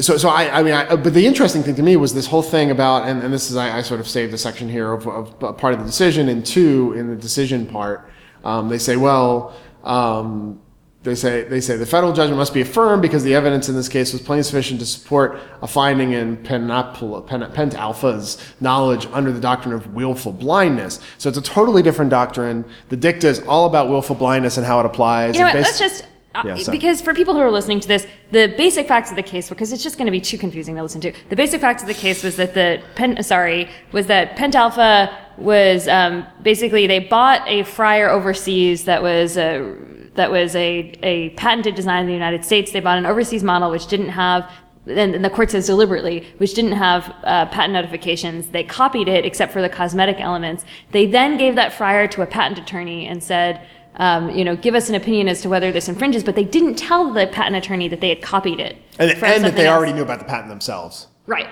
so 0.01 0.17
so 0.17 0.29
I 0.29 0.61
I 0.61 0.63
mean, 0.63 0.75
I, 0.75 0.95
but 0.95 1.13
the 1.15 1.27
interesting 1.27 1.63
thing 1.63 1.75
to 1.75 1.83
me 1.83 1.97
was 1.97 2.15
this 2.15 2.27
whole 2.27 2.43
thing 2.43 2.71
about, 2.71 3.09
and, 3.09 3.23
and 3.23 3.33
this 3.35 3.51
is 3.51 3.57
I, 3.57 3.79
I 3.79 3.83
sort 3.83 4.01
of 4.01 4.09
saved 4.09 4.33
a 4.33 4.39
section 4.39 4.69
here 4.69 4.93
of, 4.93 5.07
of 5.09 5.59
part 5.59 5.75
of 5.75 5.81
the 5.81 5.87
decision, 5.87 6.29
and 6.29 6.47
two 6.47 6.93
in 6.97 7.09
the 7.09 7.17
decision 7.17 7.67
part, 7.67 8.11
um, 8.45 8.69
they 8.69 8.79
say, 8.79 8.97
well. 8.97 9.55
Um, 9.85 10.61
they 11.05 11.15
say 11.15 11.45
they 11.45 11.61
say 11.61 11.77
the 11.77 11.87
federal 11.87 12.13
judgment 12.13 12.39
must 12.39 12.53
be 12.53 12.61
affirmed 12.61 13.03
because 13.03 13.23
the 13.23 13.35
evidence 13.35 13.69
in 13.69 13.77
this 13.77 13.89
case 13.89 14.13
was 14.13 14.21
plain 14.21 14.43
sufficient 14.43 14.81
to 14.81 14.87
support 14.87 15.39
a 15.63 15.69
finding 15.69 16.13
in 16.13 16.37
Pentalpha's 16.39 18.39
knowledge 18.61 19.07
under 19.13 19.31
the 19.31 19.41
doctrine 19.41 19.75
of 19.75 19.95
willful 19.95 20.33
blindness. 20.33 20.99
So 21.19 21.29
it's 21.29 21.39
a 21.39 21.43
totally 21.43 21.83
different 21.83 22.11
doctrine. 22.11 22.65
The 22.89 22.97
dicta 22.97 23.29
is 23.29 23.41
all 23.47 23.67
about 23.67 23.89
willful 23.89 24.17
blindness 24.17 24.57
and 24.57 24.67
how 24.67 24.81
it 24.81 24.87
applies. 24.87 25.35
You 25.35 25.43
know 25.43 25.47
what? 25.47 25.55
Let's 25.55 25.79
just 25.79 26.05
uh, 26.35 26.43
Yeah, 26.45 26.59
because 26.69 27.01
for 27.01 27.15
people 27.15 27.33
who 27.33 27.41
are 27.41 27.51
listening 27.51 27.79
to 27.81 27.89
this, 27.89 28.07
the 28.33 28.53
basic 28.57 28.89
facts 28.89 29.11
of 29.11 29.17
the 29.17 29.23
case, 29.23 29.49
because 29.49 29.73
it's 29.73 29.85
just 29.85 29.99
going 29.99 30.07
to 30.07 30.13
be 30.13 30.21
too 30.21 30.37
confusing 30.37 30.75
to 30.75 30.83
listen 30.83 31.01
to. 31.03 31.13
The 31.31 31.37
basic 31.37 31.61
facts 31.61 31.83
of 31.83 31.89
the 31.89 31.95
case 31.95 32.25
was 32.25 32.35
that 32.37 32.55
the 32.55 32.83
pen, 32.97 33.23
sorry, 33.23 33.71
was 33.93 34.09
that 34.09 34.37
Pentalpha 34.37 35.17
was 35.39 35.87
um, 35.87 36.27
basically 36.43 36.89
they 36.89 36.99
bought 36.99 37.43
a 37.47 37.63
fryer 37.63 38.11
overseas 38.11 38.85
that 38.85 39.01
was 39.01 39.37
a 39.37 39.77
that 40.19 40.31
was 40.31 40.55
a, 40.55 40.93
a 41.03 41.31
patented 41.31 41.75
design 41.75 42.03
in 42.03 42.07
the 42.07 42.13
United 42.13 42.45
States. 42.45 42.71
They 42.71 42.81
bought 42.81 42.99
an 42.99 43.07
overseas 43.07 43.43
model 43.43 43.71
which 43.71 43.87
didn't 43.87 44.11
have 44.11 44.51
and 44.87 45.15
and 45.15 45.25
the 45.25 45.31
court 45.31 45.51
says 45.51 45.67
deliberately, 45.67 46.27
which 46.39 46.55
didn't 46.55 46.73
have 46.73 47.15
uh, 47.25 47.47
patent 47.47 47.75
notifications. 47.75 48.49
They 48.49 48.65
copied 48.65 49.09
it 49.09 49.27
except 49.27 49.53
for 49.53 49.61
the 49.61 49.69
cosmetic 49.69 50.19
elements. 50.19 50.65
They 50.93 51.07
then 51.07 51.37
gave 51.37 51.57
that 51.57 51.73
fryer 51.73 52.09
to 52.09 52.23
a 52.23 52.27
patent 52.27 52.59
attorney 52.59 53.07
and 53.07 53.23
said, 53.23 53.67
um, 53.97 54.31
you 54.31 54.45
know, 54.45 54.57
give 54.57 54.75
us 54.75 54.89
an 54.89 54.95
opinion 54.95 55.29
as 55.29 55.43
to 55.43 55.49
whether 55.49 55.73
this 55.73 55.89
infringes. 55.89 56.25
But 56.25 56.37
they 56.37 56.45
didn't 56.45 56.77
tell 56.77 57.13
the 57.13 57.27
patent 57.27 57.57
attorney 57.57 57.89
that 57.89 58.01
they 58.01 58.09
had 58.09 58.23
copied 58.23 58.61
it. 58.61 58.77
and, 58.99 59.11
and 59.11 59.45
that 59.45 59.57
they 59.57 59.67
else. 59.67 59.77
already 59.77 59.93
knew 59.93 60.03
about 60.03 60.21
the 60.21 60.25
patent 60.25 60.49
themselves. 60.49 61.09
right. 61.27 61.49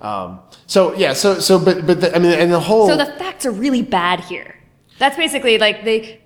Um, 0.00 0.40
so 0.66 0.94
yeah, 0.94 1.14
so 1.14 1.40
so 1.40 1.58
but 1.58 1.86
but 1.86 2.02
the, 2.02 2.14
I 2.14 2.18
mean, 2.18 2.32
and 2.32 2.52
the 2.52 2.60
whole 2.60 2.86
So 2.86 2.96
the 2.96 3.06
facts 3.06 3.46
are 3.46 3.50
really 3.50 3.80
bad 3.80 4.20
here. 4.20 4.54
That's 4.98 5.16
basically 5.16 5.58
like 5.58 5.84
they. 5.84 6.20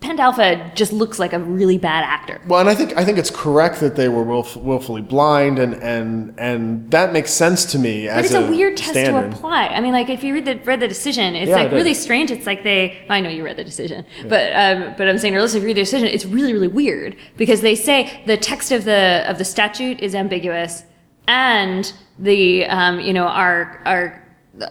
Pentalpha 0.00 0.72
just 0.76 0.92
looks 0.92 1.18
like 1.18 1.32
a 1.32 1.40
really 1.40 1.76
bad 1.76 2.04
actor. 2.04 2.40
Well, 2.46 2.60
and 2.60 2.68
I 2.68 2.74
think 2.76 2.96
I 2.96 3.04
think 3.04 3.18
it's 3.18 3.30
correct 3.30 3.80
that 3.80 3.96
they 3.96 4.08
were 4.08 4.22
willf- 4.24 4.56
willfully 4.56 5.02
blind, 5.02 5.58
and 5.58 5.74
and 5.82 6.34
and 6.38 6.88
that 6.92 7.12
makes 7.12 7.32
sense 7.32 7.64
to 7.72 7.78
me 7.80 8.06
But 8.06 8.18
as 8.18 8.24
it's 8.26 8.34
a, 8.34 8.46
weird 8.48 8.76
test 8.76 8.90
standard. 8.90 9.30
to 9.32 9.36
apply. 9.36 9.66
I 9.66 9.80
mean, 9.80 9.92
like 9.92 10.08
if 10.08 10.22
you 10.22 10.34
read 10.34 10.44
the 10.44 10.54
read 10.64 10.78
the 10.78 10.86
decision, 10.86 11.34
it's 11.34 11.48
Yeah, 11.48 11.56
like 11.56 11.70
did. 11.70 11.76
really 11.76 11.94
strange. 11.94 12.30
It's 12.30 12.46
like 12.46 12.62
they. 12.62 12.96
I 13.10 13.20
know 13.20 13.28
you 13.28 13.44
read 13.44 13.56
the 13.56 13.64
decision, 13.64 14.06
but 14.28 14.52
um, 14.54 14.94
but 14.96 15.08
I'm 15.08 15.18
saying, 15.18 15.34
or 15.34 15.40
if 15.40 15.52
you 15.54 15.60
read 15.62 15.76
the 15.76 15.82
decision, 15.82 16.06
it's 16.06 16.24
really 16.24 16.52
really 16.52 16.68
weird 16.68 17.16
because 17.36 17.60
they 17.60 17.74
say 17.74 18.22
the 18.24 18.36
text 18.36 18.70
of 18.70 18.84
the 18.84 19.24
of 19.28 19.38
the 19.38 19.44
statute 19.44 19.98
is 19.98 20.14
ambiguous, 20.14 20.84
and 21.26 21.92
the 22.20 22.66
um, 22.66 23.00
you 23.00 23.12
know 23.12 23.26
our 23.26 23.82
our 23.84 24.24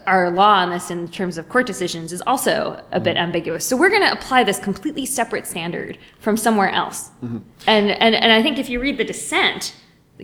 our 0.06 0.30
law 0.30 0.54
on 0.56 0.70
this 0.70 0.90
in 0.90 1.08
terms 1.08 1.38
of 1.38 1.48
court 1.48 1.66
decisions 1.66 2.12
is 2.12 2.22
also 2.26 2.82
a 2.92 3.00
bit 3.00 3.16
ambiguous. 3.16 3.64
So 3.64 3.76
we're 3.76 3.90
going 3.90 4.02
to 4.02 4.12
apply 4.12 4.44
this 4.44 4.58
completely 4.58 5.06
separate 5.06 5.46
standard 5.46 5.98
from 6.20 6.36
somewhere 6.36 6.70
else. 6.70 7.10
Mm-hmm. 7.24 7.38
And, 7.66 7.90
and 7.90 8.14
and 8.14 8.32
I 8.32 8.42
think 8.42 8.58
if 8.58 8.68
you 8.68 8.80
read 8.80 8.98
the 8.98 9.04
dissent, 9.04 9.74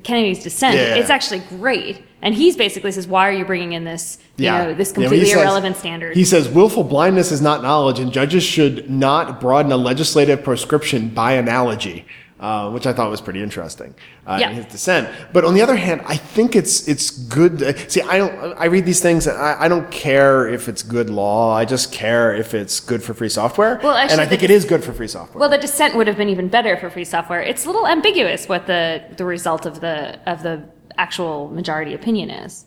Kennedy's 0.03 0.43
dissent, 0.43 0.77
Yeah. 0.77 0.97
it's 0.97 1.11
actually 1.11 1.41
great. 1.41 2.03
And 2.21 2.35
he's 2.35 2.57
basically 2.57 2.91
says, 2.91 3.07
why 3.07 3.29
are 3.29 3.33
you 3.33 3.45
bringing 3.45 3.75
in 3.75 3.85
this, 3.85 4.19
you 4.39 4.51
know, 4.51 4.75
this 4.75 4.89
Yeah, 4.91 4.95
completely 4.95 5.27
says- 5.27 5.37
irrelevant 5.39 5.77
standard? 5.77 6.17
He 6.17 6.25
says 6.25 6.49
willful 6.49 6.83
blindness 6.85 7.31
is 7.31 7.41
not 7.41 7.63
knowledge, 7.63 7.99
and 8.01 8.11
judges 8.13 8.43
should 8.43 8.91
not 8.91 9.41
broaden 9.41 9.71
a 9.71 9.77
legislative 9.77 10.43
prescription 10.43 11.11
by 11.11 11.33
analogy, 11.35 12.07
uh, 12.45 12.71
which 12.75 12.87
I 12.87 12.93
thought 12.93 13.11
was 13.11 13.23
pretty 13.27 13.43
interesting 13.43 13.95
uh, 14.27 14.37
Yeah. 14.41 14.51
in 14.51 14.57
his 14.57 14.67
dissent. 14.67 15.05
But 15.33 15.43
on 15.49 15.55
the 15.55 15.63
other 15.67 15.77
hand, 15.87 16.03
I 16.15 16.17
think 16.35 16.55
it's 16.61 16.87
it's 16.93 17.07
good. 17.39 17.63
uh, 17.63 17.73
See, 17.93 18.03
I 18.03 18.17
don't. 18.19 18.35
I 18.65 18.67
read 18.67 18.85
these 18.91 19.01
things. 19.07 19.27
And 19.27 19.37
I, 19.39 19.53
I 19.65 19.69
don't 19.73 19.91
care 19.91 20.47
if 20.57 20.69
it's 20.71 20.83
good 20.97 21.09
law. 21.23 21.55
I 21.63 21.65
just 21.65 21.87
care 21.93 22.35
if 22.43 22.49
it's 22.61 22.77
good 22.91 23.03
for 23.07 23.15
free 23.15 23.31
software. 23.41 23.81
Well, 23.83 23.97
actually, 23.97 24.13
and 24.13 24.21
I 24.21 24.27
think 24.27 24.43
it 24.43 24.51
is 24.51 24.63
good 24.73 24.83
for 24.85 24.93
free 24.93 25.09
software. 25.09 25.41
well, 25.41 25.49
the 25.57 25.59
dissent 25.67 25.97
would 25.97 26.07
have 26.07 26.19
been 26.23 26.29
even 26.37 26.49
better 26.49 26.77
for 26.77 26.91
free 26.91 27.05
software. 27.15 27.41
It's 27.51 27.65
a 27.65 27.69
little 27.71 27.87
ambiguous 27.87 28.41
what 28.53 28.67
the, 28.67 29.03
the 29.17 29.25
result 29.25 29.65
of 29.71 29.81
the 29.81 29.97
of 30.33 30.43
the 30.43 30.55
actual 30.99 31.49
majority 31.49 31.95
opinion 31.95 32.29
is. 32.31 32.67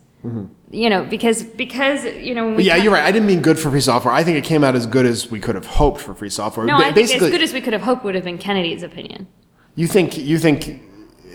You 0.72 0.90
know, 0.90 1.06
because 1.06 1.44
because 1.44 2.04
you 2.04 2.34
know. 2.38 2.48
Mm-hmm. 2.48 2.60
yeah, 2.70 2.76
you're 2.76 2.92
right. 2.92 3.04
I 3.04 3.12
didn't 3.14 3.28
mean 3.28 3.42
good 3.42 3.58
for 3.58 3.70
free 3.72 3.80
software. 3.80 4.14
I 4.14 4.24
think 4.26 4.38
it 4.38 4.44
came 4.44 4.62
out 4.68 4.76
as 4.76 4.86
good 4.86 5.06
as 5.06 5.32
we 5.32 5.40
could 5.40 5.56
have 5.56 5.66
hoped 5.66 6.02
for 6.02 6.14
free 6.14 6.30
software. 6.30 6.66
No, 6.66 6.76
I 6.76 6.92
think 6.92 7.10
as 7.12 7.22
good 7.22 7.42
as 7.42 7.54
we 7.54 7.62
could 7.62 7.72
have 7.72 7.84
hoped 7.84 8.04
would 8.04 8.16
have 8.16 8.26
been 8.26 8.38
Kennedy's 8.38 8.84
opinion. 8.84 9.28
You 9.78 9.88
think 9.88 10.18
you 10.18 10.38
think 10.40 10.82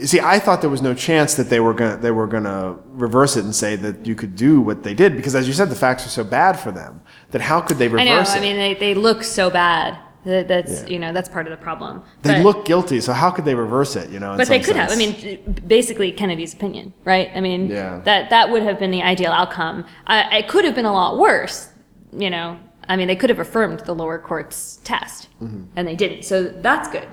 see 0.05 0.21
I 0.21 0.39
thought 0.41 0.61
there 0.61 0.71
was 0.79 0.83
no 0.83 0.95
chance 0.95 1.35
that 1.39 1.49
they 1.49 1.61
were 1.61 1.75
going 1.81 1.93
to 1.97 2.03
they 2.03 2.11
were 2.11 2.27
going 2.27 2.43
to 2.45 2.77
reverse 3.07 3.37
it 3.39 3.45
and 3.45 3.55
say 3.55 3.77
that 3.77 4.05
you 4.09 4.15
could 4.21 4.35
do 4.35 4.61
what 4.61 4.83
they 4.83 4.95
did 4.95 5.11
because 5.17 5.35
as 5.41 5.47
you 5.47 5.55
said 5.55 5.69
the 5.71 5.77
facts 5.87 6.05
are 6.07 6.11
so 6.21 6.25
bad 6.25 6.55
for 6.59 6.73
them 6.73 7.01
that 7.31 7.41
how 7.41 7.61
could 7.61 7.79
they 7.79 7.87
I 7.87 7.97
reverse 7.99 8.29
know. 8.31 8.35
it? 8.35 8.39
I 8.39 8.41
mean, 8.41 8.57
they, 8.57 8.75
they 8.75 8.95
look 8.95 9.23
so 9.23 9.49
bad. 9.49 9.97
That, 10.25 10.47
that's 10.49 10.83
Yeah. 10.83 10.89
you 10.93 10.99
know 11.03 11.13
that's 11.13 11.29
part 11.29 11.47
of 11.47 11.51
the 11.57 11.57
problem. 11.69 12.03
they 12.23 12.35
But- 12.35 12.43
look 12.49 12.65
guilty, 12.65 13.01
so 13.01 13.13
how 13.13 13.31
could 13.31 13.45
they 13.45 13.55
reverse 13.57 13.95
it, 13.97 14.11
you 14.11 14.19
know? 14.21 14.37
But 14.37 14.49
they 14.49 14.61
could 14.61 14.77
have. 14.77 14.91
I 14.91 14.97
mean, 14.97 15.15
basically 15.67 16.11
Kennedy's 16.13 16.53
opinion, 16.55 16.93
right? 17.05 17.29
I 17.35 17.41
mean, 17.41 17.69
Yeah. 17.69 18.01
that 18.05 18.31
that 18.31 18.51
would 18.51 18.63
have 18.69 18.79
been 18.83 18.91
the 18.93 19.03
ideal 19.03 19.33
outcome. 19.33 19.85
I, 20.07 20.39
it 20.39 20.49
could 20.49 20.65
have 20.65 20.75
been 20.77 20.85
a 20.87 20.93
lot 20.93 21.19
worse, 21.19 21.69
you 22.25 22.31
know. 22.31 22.59
I 22.89 22.97
mean, 22.97 23.07
they 23.09 23.17
could 23.17 23.31
have 23.31 23.39
affirmed 23.41 23.81
the 23.81 23.95
lower 23.95 24.19
court's 24.19 24.79
test, 24.85 25.29
Mm-hmm. 25.43 25.63
and 25.77 25.87
they 25.89 25.97
didn't. 25.97 26.23
So 26.25 26.45
that's 26.45 26.89
good. 26.89 27.07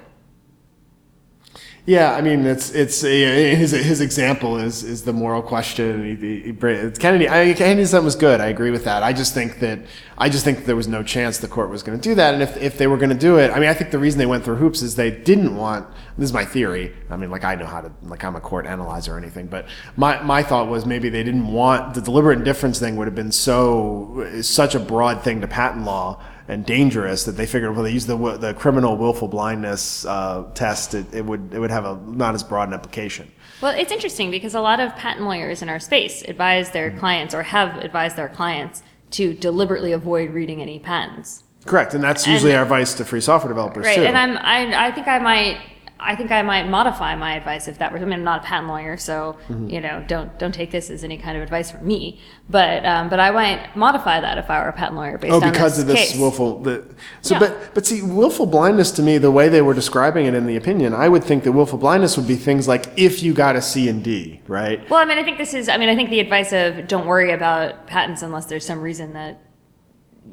Yeah, 1.89 2.13
I 2.13 2.21
mean, 2.21 2.45
it's 2.45 2.69
it's 2.69 3.03
uh, 3.03 3.07
his 3.07 3.71
his 3.71 3.99
example 3.99 4.59
is 4.59 4.83
is 4.83 5.01
the 5.01 5.11
moral 5.11 5.41
question. 5.41 6.05
He, 6.05 6.13
he, 6.13 6.41
he, 6.41 6.91
Kennedy. 6.91 7.27
I 7.27 7.53
Kennedy's 7.53 7.89
something 7.89 8.05
was 8.05 8.15
good. 8.15 8.39
I 8.39 8.45
agree 8.45 8.69
with 8.69 8.83
that. 8.83 9.01
I 9.01 9.11
just 9.11 9.33
think 9.33 9.59
that 9.61 9.79
I 10.15 10.29
just 10.29 10.45
think 10.45 10.65
there 10.65 10.75
was 10.75 10.87
no 10.87 11.01
chance 11.01 11.39
the 11.39 11.47
court 11.47 11.71
was 11.71 11.81
going 11.81 11.99
to 11.99 12.09
do 12.09 12.13
that. 12.13 12.35
And 12.35 12.43
if 12.43 12.55
if 12.57 12.77
they 12.77 12.85
were 12.85 12.97
going 12.97 13.09
to 13.09 13.17
do 13.17 13.39
it, 13.39 13.49
I 13.49 13.59
mean, 13.59 13.69
I 13.69 13.73
think 13.73 13.89
the 13.89 13.97
reason 13.97 14.19
they 14.19 14.27
went 14.27 14.43
through 14.43 14.57
hoops 14.57 14.83
is 14.83 14.97
they 14.97 15.09
didn't 15.09 15.55
want. 15.55 15.87
This 16.15 16.29
is 16.29 16.33
my 16.33 16.45
theory. 16.45 16.93
I 17.09 17.17
mean, 17.17 17.31
like 17.31 17.43
I 17.43 17.55
know 17.55 17.65
how 17.65 17.81
to 17.81 17.91
like 18.03 18.23
I'm 18.23 18.35
a 18.35 18.41
court 18.41 18.67
analyzer 18.67 19.15
or 19.15 19.17
anything, 19.17 19.47
but 19.47 19.65
my 19.97 20.21
my 20.21 20.43
thought 20.43 20.67
was 20.67 20.85
maybe 20.85 21.09
they 21.09 21.23
didn't 21.23 21.47
want 21.47 21.95
the 21.95 22.01
deliberate 22.01 22.37
indifference 22.37 22.77
thing 22.77 22.97
would 22.97 23.07
have 23.07 23.15
been 23.15 23.31
so 23.31 24.29
such 24.43 24.75
a 24.75 24.79
broad 24.79 25.23
thing 25.23 25.41
to 25.41 25.47
patent 25.47 25.85
law 25.85 26.21
and 26.49 26.65
dangerous 26.65 27.23
that 27.25 27.33
they 27.33 27.45
figured 27.45 27.73
well 27.73 27.83
they 27.83 27.91
use 27.91 28.07
the 28.07 28.17
the 28.37 28.53
criminal 28.55 28.97
willful 28.97 29.27
blindness 29.27 30.03
uh, 30.05 30.43
test 30.55 30.93
it, 30.95 31.05
it 31.13 31.23
would 31.23 31.53
it 31.53 31.59
would 31.59 31.71
have 31.71 31.85
a 31.85 31.95
not 32.07 32.33
as 32.35 32.43
broad 32.43 32.67
an 32.67 32.73
application. 32.73 33.31
Well, 33.61 33.77
it's 33.77 33.91
interesting 33.91 34.31
because 34.31 34.55
a 34.55 34.61
lot 34.61 34.79
of 34.79 34.95
patent 34.95 35.25
lawyers 35.25 35.61
in 35.61 35.69
our 35.69 35.79
space 35.79 36.23
advise 36.23 36.71
their 36.71 36.89
Mm-hmm. 36.89 36.99
clients 36.99 37.33
or 37.35 37.43
have 37.43 37.77
advised 37.77 38.15
their 38.15 38.29
clients 38.29 38.81
to 39.11 39.33
deliberately 39.33 39.91
avoid 39.91 40.31
reading 40.31 40.61
any 40.61 40.79
patents. 40.79 41.43
Correct, 41.65 41.93
and 41.93 42.03
that's 42.03 42.25
usually 42.25 42.55
our 42.55 42.63
advice 42.63 42.93
to 42.95 43.05
free 43.05 43.21
software 43.21 43.49
developers 43.53 43.85
Right, 43.85 43.97
too. 43.97 44.03
and 44.03 44.17
I'm 44.17 44.37
I 44.37 44.87
I 44.87 44.91
think 44.91 45.07
I 45.07 45.19
might 45.19 45.57
I 46.01 46.15
think 46.15 46.31
I 46.31 46.41
might 46.43 46.67
modify 46.69 47.15
my 47.15 47.35
advice 47.35 47.67
if 47.67 47.77
that 47.79 47.91
were. 47.91 47.97
I 47.97 48.01
mean, 48.05 48.13
I'm 48.13 48.23
not 48.23 48.41
a 48.41 48.45
patent 48.45 48.69
lawyer, 48.69 48.95
so 48.97 49.37
Mm-hmm. 49.49 49.69
you 49.69 49.81
know, 49.81 50.03
don't 50.07 50.37
don't 50.39 50.53
take 50.53 50.71
this 50.71 50.89
as 50.89 51.03
any 51.03 51.17
kind 51.17 51.35
of 51.35 51.43
advice 51.43 51.71
from 51.71 51.85
me. 51.85 52.19
But 52.49 52.85
um, 52.85 53.09
but 53.09 53.19
I 53.19 53.31
might 53.31 53.75
modify 53.75 54.19
that 54.21 54.37
if 54.37 54.49
I 54.49 54.61
were 54.63 54.69
a 54.69 54.73
patent 54.73 54.95
lawyer 54.95 55.17
based 55.17 55.33
Oh, 55.33 55.41
on 55.41 55.51
because 55.51 55.73
this 55.75 55.81
of 55.81 55.87
this 55.87 56.11
case. 56.11 56.19
willful. 56.19 56.61
The, 56.61 56.83
so, 57.21 57.35
Yeah. 57.35 57.39
but 57.39 57.73
but 57.73 57.85
see, 57.85 58.01
willful 58.01 58.45
blindness 58.45 58.91
to 58.91 59.01
me, 59.03 59.17
the 59.17 59.31
way 59.31 59.49
they 59.49 59.61
were 59.61 59.73
describing 59.73 60.25
it 60.25 60.33
in 60.33 60.45
the 60.45 60.55
opinion, 60.55 60.93
I 60.93 61.09
would 61.09 61.23
think 61.23 61.43
that 61.43 61.51
willful 61.51 61.77
blindness 61.79 62.15
would 62.17 62.27
be 62.27 62.35
things 62.35 62.67
like 62.67 62.85
if 62.97 63.21
you 63.21 63.33
got 63.33 63.55
a 63.57 63.61
C 63.61 63.89
and 63.89 64.03
D, 64.03 64.41
right? 64.47 64.89
Well, 64.89 64.99
I 64.99 65.05
mean, 65.05 65.17
I 65.17 65.23
think 65.23 65.37
this 65.37 65.53
is. 65.53 65.67
I 65.69 65.77
mean, 65.77 65.89
I 65.89 65.95
think 65.95 66.09
the 66.09 66.19
advice 66.21 66.53
of 66.53 66.87
don't 66.87 67.07
worry 67.07 67.31
about 67.33 67.87
patents 67.87 68.21
unless 68.21 68.45
there's 68.45 68.65
some 68.65 68.81
reason 68.81 69.13
that 69.13 69.41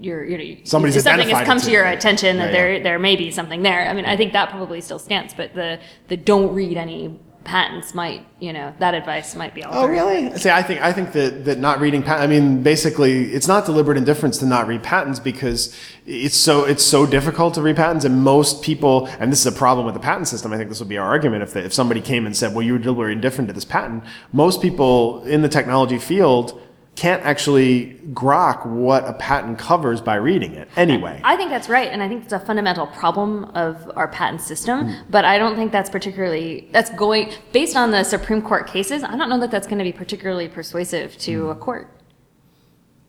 you're, 0.01 0.25
you 0.25 0.39
know, 0.39 0.61
Somebody's 0.65 1.03
something 1.03 1.29
has 1.29 1.47
come 1.47 1.61
to 1.61 1.71
your 1.71 1.87
you. 1.87 1.95
attention 1.95 2.37
that 2.39 2.47
Yeah, 2.47 2.53
there 2.53 2.75
yeah. 2.75 2.83
there 2.83 2.99
may 2.99 3.17
be 3.17 3.31
something 3.31 3.63
there. 3.63 3.89
I 3.89 3.95
mean, 3.95 4.05
I 4.05 4.17
think 4.17 4.33
that 4.33 4.51
probably 4.51 4.81
still 4.81 4.99
stands, 4.99 5.35
but 5.35 5.55
the 5.55 5.81
the 6.09 6.17
don't 6.17 6.55
read 6.55 6.77
any 6.77 7.19
patents 7.47 7.95
might, 7.95 8.27
you 8.41 8.53
know, 8.53 8.75
that 8.81 8.93
advice 8.93 9.37
might 9.37 9.55
be 9.55 9.63
oh, 9.63 9.71
altered. 9.71 9.79
Oh, 9.79 9.87
really? 9.87 10.37
See, 10.37 10.51
I 10.51 10.63
think 10.63 10.83
I 10.83 10.93
think 10.93 11.13
that 11.13 11.45
that 11.47 11.59
not 11.59 11.81
reading 11.81 12.03
pat. 12.03 12.21
I 12.21 12.27
mean, 12.27 12.63
basically, 12.63 13.33
it's 13.33 13.49
not 13.49 13.65
deliberate 13.65 13.97
indifference 13.97 14.37
to 14.39 14.47
not 14.47 14.67
read 14.67 14.83
patents 14.83 15.21
because 15.21 15.75
it's 16.05 16.37
so 16.37 16.65
it's 16.65 16.85
so 16.85 17.07
difficult 17.07 17.55
to 17.55 17.63
read 17.63 17.77
patents, 17.77 18.05
and 18.05 18.23
most 18.23 18.63
people, 18.63 19.07
and 19.21 19.33
this 19.33 19.41
is 19.41 19.47
a 19.47 19.57
problem 19.57 19.87
with 19.87 19.95
the 19.95 20.01
patent 20.01 20.29
system. 20.29 20.53
I 20.53 20.57
think 20.59 20.69
this 20.69 20.81
would 20.81 20.89
be 20.89 20.99
our 20.99 21.07
argument 21.07 21.43
if 21.45 21.53
they, 21.55 21.61
if 21.61 21.73
somebody 21.73 22.01
came 22.01 22.27
and 22.27 22.37
said, 22.37 22.53
"Well, 22.53 22.63
you 22.63 22.75
were 22.75 22.79
deliberately 22.79 23.13
indifferent 23.13 23.49
to 23.49 23.55
this 23.55 23.65
patent." 23.65 24.05
Most 24.33 24.61
people 24.61 25.25
in 25.25 25.43
the 25.43 25.49
technology 25.49 25.99
field 25.99 26.61
can't 26.97 27.23
actually 27.25 28.01
grok 28.13 28.67
what 28.67 29.07
a 29.07 29.13
patent 29.13 29.59
covers 29.59 30.01
by 30.01 30.15
reading 30.15 30.53
it 30.55 30.67
anyway. 30.77 31.21
I 31.23 31.37
think 31.37 31.51
that's 31.51 31.69
right, 31.69 31.89
and 31.93 32.03
I 32.03 32.09
think 32.09 32.25
it's 32.25 32.33
a 32.33 32.41
fundamental 32.41 32.87
problem 32.87 33.45
of 33.55 33.91
our 33.97 34.09
patent 34.09 34.41
system. 34.41 34.89
Hmm. 34.89 35.11
But 35.11 35.25
I 35.27 35.37
don't 35.39 35.57
think 35.57 35.73
that's 35.73 35.91
particularly 35.91 36.69
that's 36.73 36.91
going 36.91 37.33
based 37.53 37.77
on 37.77 37.91
the 37.91 38.03
Supreme 38.03 38.41
Court 38.41 38.67
cases. 38.67 39.05
I 39.05 39.15
don't 39.17 39.29
know 39.29 39.39
that 39.41 39.51
that's 39.51 39.67
going 39.67 39.79
to 39.79 39.85
be 39.85 39.93
particularly 39.93 40.49
persuasive 40.49 41.17
to 41.19 41.51
a 41.51 41.55
court. 41.55 41.91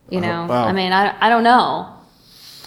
You 0.10 0.22
know, 0.22 0.44
Hmm. 0.44 0.50
wow. 0.50 0.66
I 0.66 0.74
mean, 0.74 0.92
I, 0.92 1.16
I 1.26 1.30
don't 1.30 1.44
know. 1.44 1.94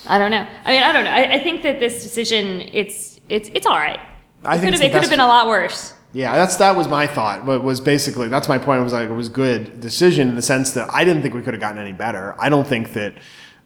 I 0.06 0.18
don't 0.18 0.30
know. 0.30 0.46
I 0.64 0.72
mean, 0.72 0.82
I 0.82 0.92
don't 0.92 1.04
know. 1.04 1.10
I, 1.10 1.34
I 1.34 1.38
think 1.42 1.62
that 1.62 1.78
this 1.80 2.02
decision, 2.02 2.62
it's 2.72 3.20
it's 3.28 3.50
it's 3.54 3.66
all 3.66 3.76
right. 3.76 4.00
I 4.42 4.56
it 4.56 4.60
think 4.60 4.72
could 4.72 4.74
it's 4.74 4.82
have 4.82 4.90
it 4.90 4.94
could 4.94 5.02
have 5.02 5.10
been 5.10 5.20
a 5.20 5.26
lot 5.26 5.48
worse. 5.48 5.92
Yeah, 6.12 6.34
that's 6.34 6.56
that 6.56 6.76
was 6.76 6.88
my 6.88 7.06
thought. 7.06 7.46
But 7.46 7.62
was 7.62 7.80
basically 7.80 8.28
that's 8.28 8.48
my 8.48 8.58
point. 8.58 8.82
Was 8.82 8.92
like 8.92 9.08
it 9.08 9.12
was 9.12 9.28
good 9.28 9.80
decision 9.80 10.28
in 10.28 10.34
the 10.34 10.42
sense 10.42 10.72
that 10.72 10.92
I 10.92 11.04
didn't 11.04 11.22
think 11.22 11.34
we 11.34 11.42
could 11.42 11.54
have 11.54 11.60
gotten 11.60 11.78
any 11.78 11.92
better. 11.92 12.34
I 12.38 12.48
don't 12.48 12.66
think 12.66 12.92
that 12.94 13.14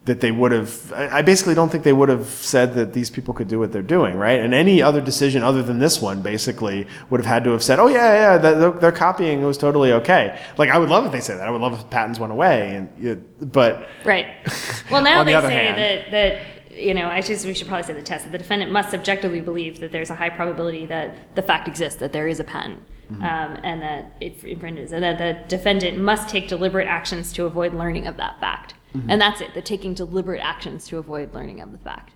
that 0.05 0.21
they 0.21 0.31
would 0.31 0.53
have. 0.53 0.93
I 0.93 1.23
basically 1.23 1.55
don't 1.55 1.73
think 1.73 1.83
they 1.83 1.95
would 1.95 2.11
have 2.11 2.27
said 2.27 2.75
that 2.75 2.93
these 2.93 3.09
people 3.09 3.33
could 3.33 3.49
do 3.49 3.59
what 3.59 3.73
they're 3.73 3.81
doing, 3.81 4.19
right? 4.19 4.39
And 4.39 4.53
any 4.53 4.83
other 4.83 5.01
decision 5.01 5.43
other 5.43 5.63
than 5.63 5.79
this 5.79 6.03
one 6.03 6.21
basically 6.21 6.87
would 7.09 7.21
have 7.21 7.27
had 7.27 7.45
to 7.45 7.51
have 7.53 7.63
said, 7.63 7.79
"Oh 7.79 7.87
yeah, 7.87 8.35
yeah, 8.35 8.37
they're, 8.37 8.71
they're 8.73 8.93
copying. 8.93 9.41
It 9.41 9.47
was 9.47 9.57
totally 9.57 9.93
okay." 9.93 10.39
Like 10.59 10.69
I 10.69 10.77
would 10.77 10.91
love 10.91 11.07
if 11.07 11.13
they 11.13 11.23
said 11.23 11.39
that. 11.39 11.49
I 11.49 11.51
would 11.51 11.63
love 11.63 11.73
if 11.73 11.89
patents 11.89 12.19
went 12.19 12.33
away. 12.33 12.77
And 12.77 13.25
but 13.53 13.89
Right. 14.05 14.27
Well, 14.91 15.03
now 15.03 15.25
the 15.25 15.33
they 15.33 15.41
say 15.41 15.55
hand- 15.55 15.79
that 15.79 16.11
that 16.11 16.54
you 16.77 16.95
know, 16.95 17.07
I 17.09 17.21
just 17.21 17.47
we 17.47 17.55
should 17.55 17.69
probably 17.69 17.85
say 17.85 17.93
the 17.93 18.03
test 18.03 18.25
that 18.25 18.33
the 18.33 18.39
defendant 18.39 18.73
must 18.73 18.91
subjectively 18.91 19.41
believe 19.41 19.81
that 19.81 19.93
there's 19.93 20.11
a 20.11 20.15
high 20.15 20.31
probability 20.31 20.87
that 20.87 21.35
the 21.35 21.43
fact 21.43 21.69
exists 21.69 21.99
that 22.01 22.13
there 22.13 22.29
is 22.29 22.41
a 22.41 22.45
patent. 22.45 22.81
Mm-hmm. 23.13 23.23
Um, 23.23 23.59
and 23.63 23.83
that 23.83 24.13
it 24.23 24.43
infringes, 24.45 24.91
and 24.93 25.05
that 25.05 25.19
the 25.19 25.37
defendant 25.55 25.99
must 25.99 26.27
take 26.31 26.49
deliberate 26.49 26.87
actions 26.89 27.35
to 27.35 27.45
avoid 27.45 27.75
learning 27.75 28.07
of 28.07 28.17
that 28.17 28.41
fact, 28.41 28.73
Mm-hmm. 28.97 29.11
and 29.11 29.21
that's 29.21 29.43
it. 29.43 29.53
The 29.53 29.61
taking 29.61 29.93
deliberate 29.93 30.41
actions 30.41 30.87
to 30.89 30.97
avoid 30.97 31.35
learning 31.35 31.61
of 31.61 31.71
the 31.73 31.77
fact, 31.79 32.13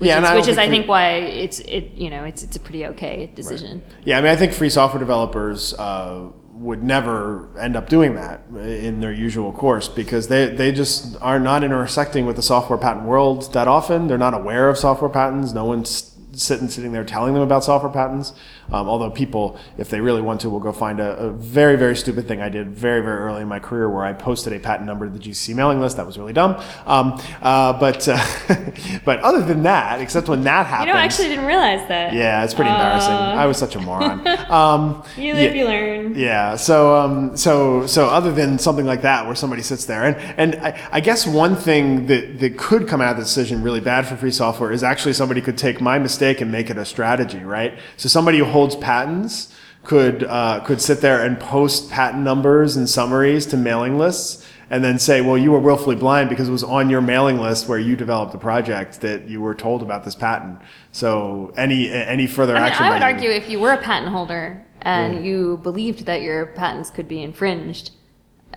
yeah, 0.00 0.16
and 0.16 0.24
It's- 0.24 0.32
I 0.32 0.36
which 0.36 0.48
is, 0.48 0.58
I 0.58 0.68
think, 0.68 0.88
why 0.88 1.12
it's 1.14 1.60
it. 1.60 1.92
You 1.94 2.10
know, 2.10 2.24
it's 2.24 2.42
it's 2.42 2.54
a 2.54 2.60
pretty 2.60 2.84
okay 2.84 3.30
decision. 3.34 3.82
Yeah, 4.04 4.18
I 4.18 4.20
mean, 4.20 4.30
I 4.30 4.36
think 4.36 4.52
free 4.52 4.68
software 4.68 4.98
developers 5.00 5.72
uh, 5.72 6.26
would 6.54 6.82
never 6.84 7.48
end 7.58 7.76
up 7.76 7.88
doing 7.88 8.14
that 8.14 8.42
in 8.54 9.00
their 9.00 9.12
usual 9.12 9.52
course 9.52 9.88
because 9.88 10.28
they, 10.28 10.46
they 10.46 10.70
just 10.70 11.16
are 11.20 11.40
not 11.40 11.64
intersecting 11.64 12.26
with 12.26 12.36
the 12.36 12.42
software 12.42 12.78
patent 12.78 13.04
world 13.04 13.52
that 13.52 13.66
often. 13.66 14.06
They're 14.06 14.16
not 14.16 14.34
aware 14.34 14.68
of 14.68 14.78
software 14.78 15.10
patents. 15.10 15.52
No 15.52 15.64
one's 15.64 16.14
sitting 16.32 16.68
sitting 16.68 16.92
there 16.92 17.04
telling 17.04 17.34
them 17.34 17.42
about 17.42 17.64
software 17.64 17.92
patents. 17.92 18.32
Um, 18.72 18.88
although 18.88 19.10
people, 19.10 19.58
if 19.78 19.90
they 19.90 20.00
really 20.00 20.22
want 20.22 20.40
to, 20.42 20.50
will 20.50 20.60
go 20.60 20.72
find 20.72 21.00
a, 21.00 21.16
a 21.16 21.30
very 21.30 21.76
very 21.76 21.96
stupid 21.96 22.26
thing 22.28 22.40
I 22.40 22.48
did 22.48 22.70
very 22.70 23.00
very 23.02 23.18
early 23.18 23.42
in 23.42 23.48
my 23.48 23.58
career 23.58 23.88
where 23.88 24.04
I 24.04 24.12
posted 24.12 24.52
a 24.52 24.58
patent 24.58 24.86
number 24.86 25.06
to 25.06 25.12
the 25.12 25.18
GCC 25.18 25.54
mailing 25.54 25.80
list. 25.80 25.96
That 25.96 26.06
was 26.06 26.18
really 26.18 26.32
dumb. 26.32 26.60
Um, 26.86 27.20
uh, 27.42 27.72
but 27.78 28.06
uh, 28.08 28.18
but 29.04 29.20
other 29.20 29.42
than 29.42 29.62
that, 29.64 30.00
except 30.00 30.28
when 30.28 30.42
that 30.44 30.66
happened, 30.66 30.88
You 30.88 30.94
know, 30.94 31.00
I 31.00 31.04
actually 31.04 31.28
didn't 31.28 31.46
realize 31.46 31.86
that. 31.88 32.12
yeah, 32.12 32.44
it's 32.44 32.54
pretty 32.54 32.70
embarrassing. 32.70 33.12
Uh, 33.12 33.34
I 33.42 33.46
was 33.46 33.56
such 33.58 33.76
a 33.76 33.80
moron. 33.80 34.26
Um, 34.54 35.02
You 35.16 35.34
live, 35.34 35.54
yeah. 35.54 35.62
you 35.62 35.66
learn. 35.68 36.14
Yeah. 36.14 36.56
So, 36.56 36.94
um, 36.96 37.36
so, 37.36 37.86
so 37.86 38.06
other 38.06 38.30
than 38.32 38.58
something 38.58 38.86
like 38.86 39.02
that, 39.02 39.26
where 39.26 39.34
somebody 39.34 39.62
sits 39.62 39.84
there, 39.86 40.04
and 40.04 40.16
and 40.38 40.54
I, 40.64 40.88
I 40.92 41.00
guess 41.00 41.26
one 41.26 41.56
thing 41.56 42.06
that 42.06 42.38
that 42.40 42.56
could 42.58 42.86
come 42.88 43.00
out 43.00 43.12
of 43.12 43.16
the 43.18 43.24
decision 43.24 43.62
really 43.62 43.80
bad 43.80 44.06
for 44.06 44.16
free 44.16 44.30
software 44.30 44.70
is 44.70 44.82
actually 44.82 45.14
somebody 45.14 45.40
could 45.40 45.58
take 45.58 45.80
my 45.80 45.98
mistake 45.98 46.40
and 46.40 46.52
make 46.52 46.70
it 46.70 46.78
a 46.78 46.84
strategy, 46.84 47.38
right? 47.38 47.78
So 47.96 48.08
somebody 48.08 48.38
who 48.38 48.44
holds 48.54 48.76
patents 48.76 49.52
could 49.82 50.24
uh, 50.24 50.60
could 50.60 50.80
sit 50.80 51.00
there 51.02 51.22
and 51.26 51.38
post 51.38 51.90
patent 51.90 52.22
numbers 52.22 52.76
and 52.76 52.88
summaries 52.88 53.44
to 53.46 53.56
mailing 53.56 53.98
lists. 53.98 54.46
And 54.70 54.82
then 54.82 54.98
say, 54.98 55.20
well, 55.20 55.36
you 55.36 55.52
were 55.52 55.58
willfully 55.60 55.94
blind 55.94 56.30
because 56.30 56.48
it 56.48 56.52
was 56.52 56.64
on 56.64 56.88
your 56.88 57.02
mailing 57.02 57.38
list 57.38 57.68
where 57.68 57.78
you 57.78 57.94
developed 57.96 58.32
the 58.32 58.38
project 58.38 59.02
that 59.02 59.28
you 59.28 59.42
were 59.42 59.54
told 59.54 59.82
about 59.82 60.04
this 60.04 60.14
patent. 60.14 60.58
So 60.90 61.52
any 61.56 61.92
any 61.92 62.26
further 62.26 62.56
I 62.56 62.60
mean, 62.60 62.68
action. 62.68 62.86
I 62.86 62.90
would 62.90 63.00
by 63.00 63.08
you- 63.10 63.14
argue 63.14 63.30
if 63.30 63.50
you 63.50 63.60
were 63.60 63.72
a 63.72 63.82
patent 63.90 64.10
holder 64.10 64.64
and 64.80 65.24
you 65.24 65.58
believed 65.62 66.06
that 66.06 66.22
your 66.22 66.46
patents 66.46 66.90
could 66.90 67.06
be 67.08 67.22
infringed, 67.22 67.90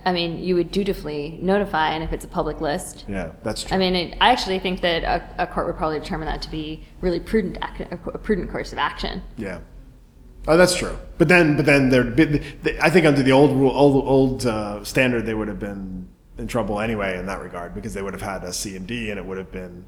I 0.04 0.12
mean, 0.12 0.38
you 0.38 0.54
would 0.54 0.70
dutifully 0.70 1.38
notify, 1.42 1.90
and 1.90 2.02
if 2.02 2.12
it's 2.12 2.24
a 2.24 2.28
public 2.28 2.60
list, 2.60 3.04
Yeah, 3.06 3.32
that's 3.42 3.62
true. 3.64 3.76
I 3.76 3.78
mean, 3.78 3.94
it, 3.94 4.16
I 4.20 4.30
actually 4.30 4.58
think 4.58 4.80
that 4.80 5.04
a, 5.04 5.42
a 5.44 5.46
court 5.46 5.66
would 5.66 5.76
probably 5.76 6.00
determine 6.00 6.26
that 6.26 6.42
to 6.42 6.50
be 6.50 6.84
really 7.00 7.20
prudent, 7.20 7.58
a 7.90 7.96
prudent 8.18 8.50
course 8.50 8.72
of 8.72 8.78
action. 8.78 9.22
Yeah. 9.36 9.58
Oh, 10.48 10.56
that's 10.56 10.74
true. 10.74 10.98
But 11.18 11.28
then, 11.28 11.56
but 11.56 11.66
then 11.66 11.90
there'd 11.90 12.16
be. 12.16 12.42
I 12.80 12.88
think 12.88 13.04
under 13.04 13.22
the 13.22 13.32
old 13.32 13.54
rule, 13.54 13.70
old 13.70 14.06
old 14.06 14.46
uh, 14.46 14.82
standard, 14.82 15.26
they 15.26 15.34
would 15.34 15.46
have 15.46 15.58
been 15.58 16.08
in 16.38 16.46
trouble 16.46 16.80
anyway 16.80 17.18
in 17.18 17.26
that 17.26 17.40
regard 17.42 17.74
because 17.74 17.92
they 17.92 18.00
would 18.00 18.14
have 18.14 18.22
had 18.22 18.42
a 18.44 18.48
CMD 18.48 19.10
and 19.10 19.18
it 19.18 19.26
would 19.26 19.36
have 19.36 19.52
been. 19.52 19.84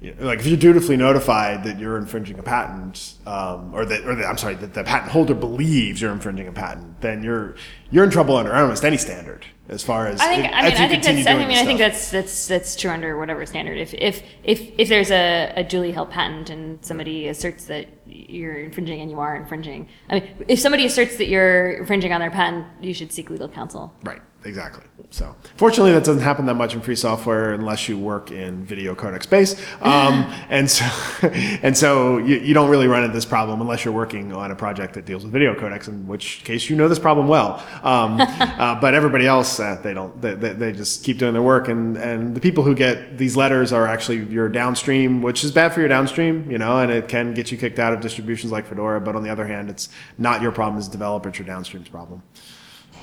You 0.00 0.12
know, 0.14 0.26
like 0.26 0.40
if 0.40 0.46
you're 0.46 0.58
dutifully 0.58 0.96
notified 0.96 1.64
that 1.64 1.78
you're 1.78 1.96
infringing 1.96 2.38
a 2.38 2.42
patent, 2.42 3.14
um, 3.26 3.72
or 3.74 3.86
that, 3.86 4.04
or 4.04 4.14
that, 4.16 4.26
I'm 4.26 4.36
sorry, 4.36 4.56
that 4.56 4.74
the 4.74 4.84
patent 4.84 5.12
holder 5.12 5.34
believes 5.34 6.02
you're 6.02 6.12
infringing 6.12 6.48
a 6.48 6.52
patent, 6.52 7.00
then 7.00 7.22
you're 7.22 7.54
you're 7.90 8.04
in 8.04 8.10
trouble 8.10 8.36
under 8.36 8.52
almost 8.52 8.84
any 8.84 8.96
standard 8.96 9.46
as 9.68 9.82
far 9.82 10.06
as 10.06 10.20
I 10.20 10.28
think. 10.28 10.44
if- 10.46 10.52
I 10.52 10.62
mean, 10.62 10.72
I 10.72 10.88
think 10.88 11.02
that's. 11.02 11.26
I 11.26 11.34
mean, 11.46 11.50
I 11.58 11.64
think 11.64 11.78
that's 11.78 12.10
that's 12.10 12.46
that's 12.48 12.76
true 12.76 12.90
under 12.90 13.18
whatever 13.18 13.44
standard. 13.46 13.78
If 13.78 13.94
if 13.94 14.22
if 14.44 14.60
if 14.78 14.88
there's 14.88 15.10
a, 15.10 15.52
a 15.56 15.64
duly 15.64 15.92
held 15.92 16.10
patent 16.10 16.50
and 16.50 16.84
somebody 16.84 17.28
asserts 17.28 17.64
that 17.66 17.86
you're 18.06 18.54
infringing 18.58 19.00
and 19.00 19.10
you 19.10 19.18
are 19.20 19.34
infringing, 19.36 19.88
I 20.08 20.20
mean, 20.20 20.44
if 20.48 20.58
somebody 20.60 20.86
asserts 20.86 21.16
that 21.16 21.26
you're 21.28 21.72
infringing 21.78 22.12
on 22.12 22.20
their 22.20 22.30
patent, 22.30 22.66
you 22.80 22.94
should 22.94 23.12
seek 23.12 23.30
legal 23.30 23.48
counsel. 23.48 23.92
Right. 24.04 24.20
Exactly. 24.46 24.84
So, 25.10 25.34
fortunately, 25.56 25.92
that 25.92 26.04
doesn't 26.04 26.22
happen 26.22 26.46
that 26.46 26.54
much 26.54 26.74
in 26.74 26.80
free 26.80 26.96
software 26.96 27.52
unless 27.52 27.88
you 27.88 27.98
work 27.98 28.30
in 28.30 28.64
video 28.64 28.94
codec 28.94 29.22
space. 29.22 29.54
Um, 29.80 30.32
and 30.48 30.70
so, 30.70 30.84
and 31.62 31.76
so 31.76 32.18
you, 32.18 32.36
you 32.36 32.54
don't 32.54 32.70
really 32.70 32.86
run 32.86 33.04
into 33.04 33.14
this 33.14 33.24
problem 33.24 33.60
unless 33.60 33.84
you're 33.84 33.94
working 33.94 34.32
on 34.32 34.50
a 34.50 34.56
project 34.56 34.94
that 34.94 35.04
deals 35.04 35.22
with 35.24 35.32
video 35.32 35.54
codecs, 35.54 35.88
in 35.88 36.06
which 36.06 36.44
case 36.44 36.68
you 36.68 36.76
know 36.76 36.88
this 36.88 36.98
problem 36.98 37.28
well. 37.28 37.64
Um, 37.82 38.20
uh, 38.20 38.80
but 38.80 38.94
everybody 38.94 39.26
else, 39.26 39.60
uh, 39.60 39.78
they 39.82 39.94
don't. 39.94 40.20
They, 40.20 40.34
they, 40.34 40.52
they 40.52 40.72
just 40.72 41.04
keep 41.04 41.18
doing 41.18 41.32
their 41.32 41.42
work, 41.42 41.68
and 41.68 41.96
and 41.96 42.34
the 42.34 42.40
people 42.40 42.64
who 42.64 42.74
get 42.74 43.18
these 43.18 43.36
letters 43.36 43.72
are 43.72 43.86
actually 43.86 44.24
your 44.24 44.48
downstream, 44.48 45.22
which 45.22 45.44
is 45.44 45.52
bad 45.52 45.72
for 45.72 45.80
your 45.80 45.88
downstream, 45.88 46.50
you 46.50 46.58
know, 46.58 46.78
and 46.78 46.90
it 46.90 47.08
can 47.08 47.34
get 47.34 47.52
you 47.52 47.58
kicked 47.58 47.78
out 47.78 47.92
of 47.92 48.00
distributions 48.00 48.52
like 48.52 48.66
Fedora. 48.66 49.00
But 49.00 49.16
on 49.16 49.22
the 49.22 49.30
other 49.30 49.46
hand, 49.46 49.70
it's 49.70 49.88
not 50.18 50.42
your 50.42 50.52
problem 50.52 50.78
as 50.78 50.88
a 50.88 50.90
developer; 50.90 51.28
it's 51.28 51.38
your 51.38 51.46
downstream's 51.46 51.88
problem. 51.88 52.22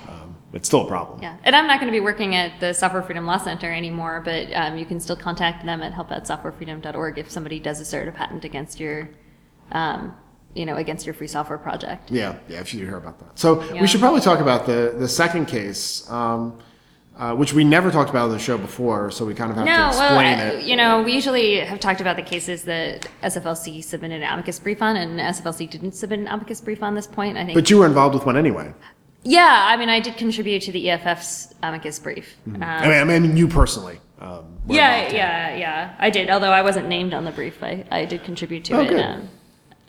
Um, 0.08 0.33
it's 0.54 0.68
still 0.68 0.82
a 0.86 0.88
problem. 0.88 1.22
Yeah, 1.22 1.36
and 1.44 1.56
I'm 1.56 1.68
not 1.68 1.80
going 1.80 1.92
to 1.92 1.96
be 1.96 2.00
working 2.04 2.36
at 2.36 2.60
the 2.60 2.74
Software 2.74 3.02
Freedom 3.02 3.26
Law 3.26 3.38
Center 3.38 3.72
anymore, 3.74 4.22
but 4.24 4.48
um, 4.54 4.78
you 4.78 4.86
can 4.86 5.00
still 5.00 5.16
contact 5.16 5.66
them 5.66 5.82
at 5.82 5.94
help 5.94 6.12
at 6.12 6.26
softwarefreedom.org 6.26 7.18
if 7.18 7.30
somebody 7.32 7.60
does 7.60 7.80
assert 7.80 8.08
a 8.08 8.12
patent 8.12 8.46
against 8.46 8.80
your, 8.80 9.10
um, 9.72 10.16
you 10.54 10.66
know, 10.66 10.76
against 10.76 11.06
your 11.06 11.14
free 11.16 11.28
software 11.28 11.58
project. 11.58 12.12
Yeah, 12.12 12.38
yeah, 12.48 12.60
if 12.60 12.74
you 12.74 12.86
hear 12.86 12.98
about 12.98 13.20
that. 13.20 13.38
So 13.40 13.64
Yeah. 13.74 13.82
we 13.82 13.88
should 13.88 14.00
probably 14.00 14.22
talk 14.22 14.40
about 14.40 14.66
the, 14.66 14.94
the 14.98 15.08
second 15.08 15.48
case, 15.48 16.10
um, 16.12 16.60
uh, 17.18 17.34
which 17.36 17.54
we 17.54 17.64
never 17.64 17.90
talked 17.92 18.10
about 18.10 18.26
on 18.26 18.32
the 18.32 18.40
show 18.40 18.58
before, 18.58 19.10
so 19.12 19.26
we 19.26 19.34
kind 19.36 19.50
of 19.52 19.58
have 19.58 19.66
No, 19.66 19.72
to 19.72 19.80
well, 19.82 19.90
explain 20.20 20.40
I- 20.40 20.44
it. 20.60 20.64
you 20.66 20.76
know, 20.76 21.02
we 21.02 21.14
usually 21.14 21.58
have 21.60 21.80
talked 21.80 22.02
about 22.02 22.16
the 22.16 22.22
cases 22.24 22.64
that 22.64 23.08
SFLC 23.24 23.84
submitted 23.84 24.22
an 24.22 24.32
amicus 24.34 24.60
brief 24.60 24.82
on, 24.84 24.96
and 24.96 25.20
SFLC 25.20 25.68
didn't 25.70 25.94
submit 25.94 26.20
an 26.20 26.28
amicus 26.28 26.62
brief 26.62 26.82
on 26.84 26.94
this 26.96 27.08
point. 27.08 27.38
I 27.38 27.46
think. 27.46 27.56
But 27.56 27.70
you 27.72 27.78
were 27.80 27.86
involved 27.88 28.14
with 28.16 28.26
one 28.26 28.38
anyway. 28.38 28.74
Yeah, 29.24 29.66
I 29.68 29.78
mean, 29.78 29.90
I 29.90 30.00
did 30.00 30.18
contribute 30.18 30.62
to 30.64 30.72
the 30.72 30.90
EFF's 30.90 31.54
amicus 31.64 32.00
brief. 32.00 32.36
Um, 32.48 32.62
I 32.64 32.88
mean, 32.88 32.92
I 32.92 33.04
mean, 33.04 33.16
I 33.16 33.20
mean 33.20 33.38
you 33.38 33.48
personally. 33.48 34.00
Um, 34.20 34.58
yeah, 34.68 35.12
yeah, 35.12 35.56
yeah. 35.56 35.96
I 36.00 36.10
did. 36.10 36.30
Although 36.30 36.52
I 36.52 36.62
wasn't 36.62 36.88
named 36.88 37.14
on 37.14 37.26
the 37.26 37.32
brief, 37.32 37.62
I, 37.64 37.86
I 37.92 38.06
did 38.06 38.24
contribute 38.24 38.64
to 38.66 38.74
Oh, 38.78 38.82
it. 38.82 38.90
good. 38.90 39.00
Um, 39.02 39.30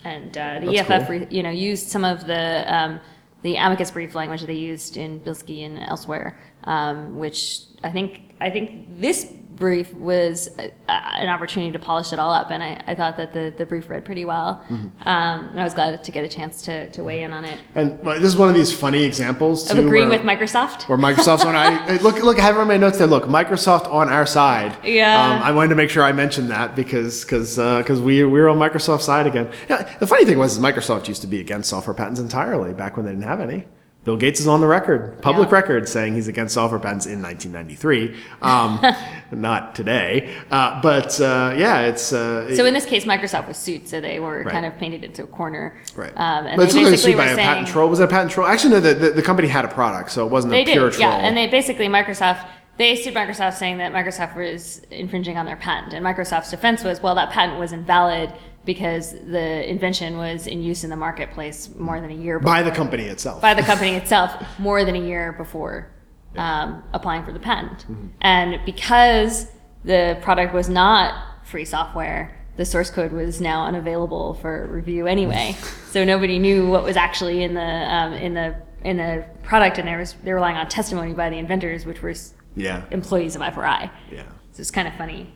and 0.05 0.37
uh, 0.37 0.61
the 0.61 0.67
That's 0.67 0.91
EFF, 0.91 1.07
cool. 1.07 1.19
re- 1.19 1.27
you 1.31 1.43
know, 1.43 1.51
used 1.51 1.89
some 1.89 2.05
of 2.05 2.27
the 2.27 2.65
um, 2.75 3.01
the 3.43 3.57
amicus 3.57 3.91
brief 3.91 4.15
language 4.15 4.43
they 4.43 4.55
used 4.55 4.97
in 4.97 5.21
Bilski 5.21 5.65
and 5.65 5.79
elsewhere, 5.81 6.39
um, 6.65 7.17
which 7.19 7.61
I 7.83 7.91
think 7.91 8.35
I 8.41 8.51
think 8.51 9.01
this 9.01 9.33
brief 9.57 9.93
was 9.95 10.49
uh, 10.59 10.69
an 10.89 11.29
opportunity 11.29 11.73
to 11.73 11.79
polish 11.79 12.13
it 12.13 12.19
all 12.19 12.33
up, 12.33 12.51
and 12.51 12.63
I, 12.63 12.83
I 12.87 12.95
thought 12.95 13.17
that 13.17 13.33
the, 13.33 13.55
the 13.57 13.67
brief 13.67 13.89
read 13.89 14.05
pretty 14.05 14.25
well. 14.25 14.65
Mm-hmm. 14.69 15.09
Um, 15.09 15.49
and 15.49 15.61
I 15.61 15.65
was 15.65 15.75
glad 15.75 16.03
to 16.03 16.13
get 16.13 16.25
a 16.25 16.29
chance 16.29 16.63
to, 16.63 16.91
to 16.91 17.05
weigh 17.05 17.23
in 17.23 17.33
on 17.33 17.45
it. 17.45 17.59
And 17.75 17.99
well, 18.03 18.19
this 18.19 18.29
is 18.29 18.37
one 18.37 18.49
of 18.49 18.55
these 18.55 18.73
funny 18.73 19.05
examples 19.05 19.71
Of 19.71 19.77
too, 19.77 19.87
agreeing 19.87 20.09
where- 20.09 20.19
with 20.19 20.27
Microsoft. 20.27 20.89
Where 20.89 20.99
Microsoft's 20.99 21.45
on, 21.45 21.55
I 21.55 21.97
look, 22.03 22.23
look, 22.23 22.39
I 22.39 22.43
have 22.43 22.57
on 22.59 22.69
my 22.69 22.77
notes 22.77 22.99
there. 22.99 23.07
Look, 23.07 23.25
Microsoft 23.25 23.91
on 23.93 24.09
our 24.09 24.27
side. 24.27 24.77
Yeah. 24.85 25.37
Um, 25.37 25.43
I 25.43 25.53
wanted 25.53 25.69
to 25.71 25.77
make 25.77 25.91
sure 25.91 26.03
I 26.03 26.13
mentioned 26.13 26.51
that 26.51 26.75
because 26.75 27.25
because 27.25 27.57
because 27.57 28.01
we 28.01 28.25
we 28.25 28.41
were 28.41 28.49
on 28.49 28.59
Microsoft's 28.59 29.05
side 29.05 29.27
again. 29.27 29.51
Yeah, 29.69 29.97
the 29.99 30.07
funny 30.07 30.25
thing 30.25 30.39
was, 30.39 30.57
is 30.57 30.63
Microsoft 30.63 31.09
used 31.09 31.23
to 31.23 31.27
be 31.27 31.41
against 31.41 31.71
software 31.71 31.95
patents 31.95 32.21
entirely 32.21 32.75
back 32.75 32.97
when 32.97 33.07
they 33.07 33.13
didn't 33.13 33.25
have 33.25 33.41
any. 33.41 33.67
Bill 34.05 34.17
Gates 34.19 34.39
is 34.39 34.47
on 34.47 34.61
the 34.61 34.67
record, 34.67 35.21
public 35.23 35.49
Yeah. 35.49 35.55
record, 35.55 35.89
saying 35.89 36.15
he's 36.15 36.29
against 36.29 36.53
software 36.53 36.79
patents 36.79 37.07
in 37.07 37.23
1993. 37.23 38.15
Um, 38.43 38.79
not 39.33 39.75
today, 39.75 40.35
uh, 40.51 40.81
but 40.83 41.19
uh, 41.23 41.55
yeah, 41.57 41.81
it's 41.81 42.13
uh, 42.13 42.55
So 42.55 42.67
in 42.67 42.75
this 42.75 42.85
case, 42.85 43.07
Microsoft 43.07 43.49
was 43.49 43.57
sued, 43.57 43.89
so 43.89 44.03
they 44.03 44.21
were 44.21 44.43
Right. 44.43 44.53
kind 44.53 44.67
of 44.67 44.77
painted 44.77 45.05
into 45.05 45.23
a 45.25 45.27
corner. 45.27 45.75
Right. 45.97 46.13
Um, 46.17 46.47
and 46.47 46.57
but 46.59 46.65
it's 46.65 46.75
basically 46.75 46.97
sued 46.99 47.17
by 47.17 47.29
a 47.29 47.37
patent 47.37 47.67
troll. 47.69 47.89
Was 47.89 48.01
it 48.01 48.05
a 48.05 48.09
patent 48.09 48.31
troll? 48.31 48.47
Actually, 48.47 48.75
no. 48.75 48.81
The, 48.81 48.95
the, 48.95 49.11
the 49.13 49.23
company 49.23 49.49
had 49.49 49.65
a 49.65 49.69
product, 49.69 50.11
so 50.11 50.27
it 50.27 50.31
wasn't 50.31 50.51
they 50.51 50.63
a 50.63 50.67
pure 50.67 50.91
did, 50.91 50.99
troll. 50.99 51.09
yeah. 51.11 51.17
And 51.17 51.35
they 51.35 51.47
basically 51.47 51.87
Microsoft 51.89 52.45
they 52.77 52.97
sued 52.97 53.15
Microsoft 53.15 53.55
saying 53.55 53.79
that 53.79 53.93
Microsoft 53.93 54.35
was 54.37 54.83
infringing 54.91 55.39
on 55.39 55.47
their 55.47 55.57
patent, 55.57 55.93
and 55.95 56.05
Microsoft's 56.05 56.51
defense 56.51 56.83
was, 56.83 57.01
well, 57.01 57.15
that 57.15 57.31
patent 57.31 57.59
was 57.59 57.73
invalid 57.73 58.33
because 58.65 59.13
the 59.13 59.69
invention 59.69 60.17
was 60.17 60.47
in 60.47 60.63
use 60.63 60.85
in 60.85 60.91
the 60.91 60.97
marketplace 60.97 61.69
more 61.77 62.01
than 62.01 62.11
a 62.11 62.15
year 62.15 62.39
by 62.39 62.63
the 62.63 62.71
company 62.71 63.05
itself. 63.05 63.41
by 63.43 63.55
the 63.55 63.63
company 63.63 63.95
itself 63.95 64.33
more 64.59 64.85
than 64.85 64.97
a 64.97 65.01
year 65.01 65.33
before 65.33 65.91
um, 66.37 66.83
applying 66.93 67.25
for 67.25 67.33
the 67.33 67.39
patent. 67.39 67.87
And 68.21 68.61
because 68.65 69.47
the 69.85 70.19
product 70.23 70.55
was 70.55 70.69
not 70.69 71.15
free 71.45 71.65
software, 71.65 72.37
the 72.57 72.65
source 72.65 72.91
code 72.91 73.13
was 73.13 73.41
now 73.41 73.65
unavailable 73.65 74.35
for 74.35 74.67
review 74.67 75.07
anyway. 75.07 75.57
so 75.91 76.05
nobody 76.05 76.39
knew 76.39 76.69
what 76.69 76.85
was 76.85 76.97
actually 76.97 77.43
in 77.43 77.55
the 77.55 77.61
um, 77.61 78.13
in 78.15 78.35
the 78.35 78.57
in 78.83 78.99
the 78.99 79.25
product, 79.43 79.79
and 79.79 79.89
there 79.89 79.99
was 79.99 80.15
they 80.25 80.31
were 80.31 80.37
relying 80.37 80.57
on 80.57 80.69
testimony 80.69 81.15
by 81.15 81.31
the 81.31 81.37
inventors, 81.37 81.87
which 81.87 82.03
were 82.03 82.15
yeah, 82.57 82.85
employees 82.91 83.35
of 83.35 83.43
I4I. 83.43 83.91
yeah. 84.11 84.23
So 84.53 84.61
it's 84.61 84.71
kind 84.71 84.87
of 84.87 84.95
funny. 84.95 85.33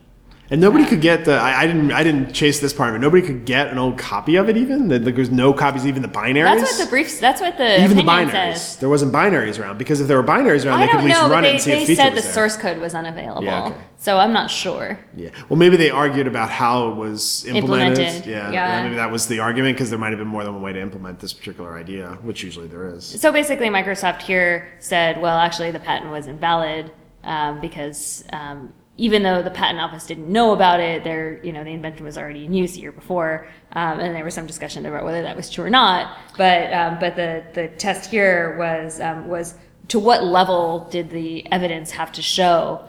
And 0.51 0.63
nobody 0.63 0.87
could 0.87 1.03
get 1.03 1.27
the. 1.27 1.33
I, 1.35 1.61
I 1.63 1.67
didn't. 1.67 1.93
I 1.93 2.03
didn't 2.03 2.33
chase 2.33 2.59
this 2.59 2.73
part 2.73 2.89
of 2.89 2.97
it. 2.97 3.01
Nobody 3.01 3.27
could 3.27 3.45
get 3.45 3.69
an 3.69 3.77
old 3.77 3.99
copy 3.99 4.37
of 4.37 4.49
it. 4.49 4.57
Even 4.57 4.89
That- 4.89 5.05
there's 5.05 5.31
no 5.31 5.53
copies. 5.53 5.87
Even 5.87 6.01
the 6.01 6.09
binaries. 6.09 6.45
That's 6.45 6.79
what 6.79 6.85
the 6.85 6.91
briefs. 6.91 7.21
That's 7.21 7.41
what 7.43 7.59
the 7.59 7.85
even 7.85 7.99
the 7.99 8.03
binaries. 8.03 8.31
says. 8.57 8.77
There 8.77 8.89
wasn't 8.89 9.13
binaries 9.13 9.61
around 9.61 9.77
because 9.77 10.01
if 10.01 10.09
there 10.09 10.17
were 10.17 10.27
binaries 10.27 10.65
around, 10.65 10.81
I 10.81 10.87
they 10.87 10.93
could 10.93 11.01
at 11.01 11.05
least 11.05 11.21
know, 11.21 11.29
run 11.29 11.45
it 11.45 11.49
they, 11.49 11.53
and 11.53 11.61
see 11.61 11.73
if 11.73 11.81
feature 11.81 11.97
said 11.97 12.11
the 12.17 12.23
there. 12.23 12.33
source 12.33 12.57
code 12.57 12.79
was 12.79 12.95
unavailable. 12.95 13.45
Yeah, 13.45 13.67
okay. 13.67 13.77
So 13.99 14.17
I'm 14.17 14.33
not 14.33 14.51
sure. 14.51 14.99
Yeah. 15.15 15.31
Well, 15.51 15.59
maybe 15.59 15.77
they 15.77 15.91
argued 15.91 16.27
about 16.27 16.49
how 16.49 16.93
it 16.93 16.95
was 16.95 17.45
implemented. 17.45 17.99
Implemented, 17.99 18.27
Yeah. 18.31 18.51
yeah. 18.51 18.83
Maybe 18.85 18.95
that 18.95 19.11
was 19.11 19.27
the 19.27 19.41
argument 19.41 19.77
because 19.77 19.91
there 19.91 19.99
might 19.99 20.11
have 20.11 20.19
been 20.19 20.29
more 20.29 20.45
than 20.45 20.55
one 20.55 20.63
way 20.63 20.73
to 20.73 20.81
implement 20.81 21.19
this 21.21 21.35
particular 21.35 21.77
idea, 21.77 22.17
which 22.23 22.43
usually 22.43 22.69
there 22.69 22.89
is. 22.89 23.05
So 23.05 23.33
basically, 23.33 23.69
Microsoft 23.69 24.23
here 24.23 24.69
said, 24.79 25.21
well, 25.21 25.37
actually, 25.37 25.73
the 25.73 25.81
patent 25.81 26.11
was 26.11 26.27
invalid 26.27 26.91
um, 27.25 27.61
because 27.61 28.25
um, 28.33 28.73
even 28.99 29.23
though 29.23 29.43
the 29.43 29.51
patent 29.51 29.81
office 29.81 30.07
didn't 30.07 30.29
know 30.29 30.53
about 30.53 30.81
it, 30.81 31.05
their 31.05 31.43
you 31.45 31.53
know 31.53 31.65
the 31.65 31.71
invention 31.71 32.05
was 32.05 32.19
already 32.19 32.45
in 32.45 32.53
use 32.53 32.77
a 32.77 32.81
year 32.81 32.93
before, 32.93 33.47
um, 33.73 34.01
and 34.01 34.15
there 34.15 34.25
was 34.25 34.35
some 34.35 34.47
discussion 34.47 34.85
about 34.85 35.05
whether 35.05 35.23
that 35.23 35.37
was 35.37 35.49
true 35.49 35.65
or 35.65 35.71
not. 35.71 36.19
But 36.37 36.73
um, 36.75 36.99
but 36.99 37.17
the 37.17 37.45
the 37.55 37.69
test 37.69 38.11
here 38.11 38.57
was 38.59 39.01
um, 39.01 39.29
was 39.29 39.55
to 39.87 39.99
what 39.99 40.25
level 40.25 40.89
did 40.91 41.11
the 41.11 41.51
evidence 41.51 41.93
have 41.93 42.13
to 42.13 42.23
show 42.23 42.87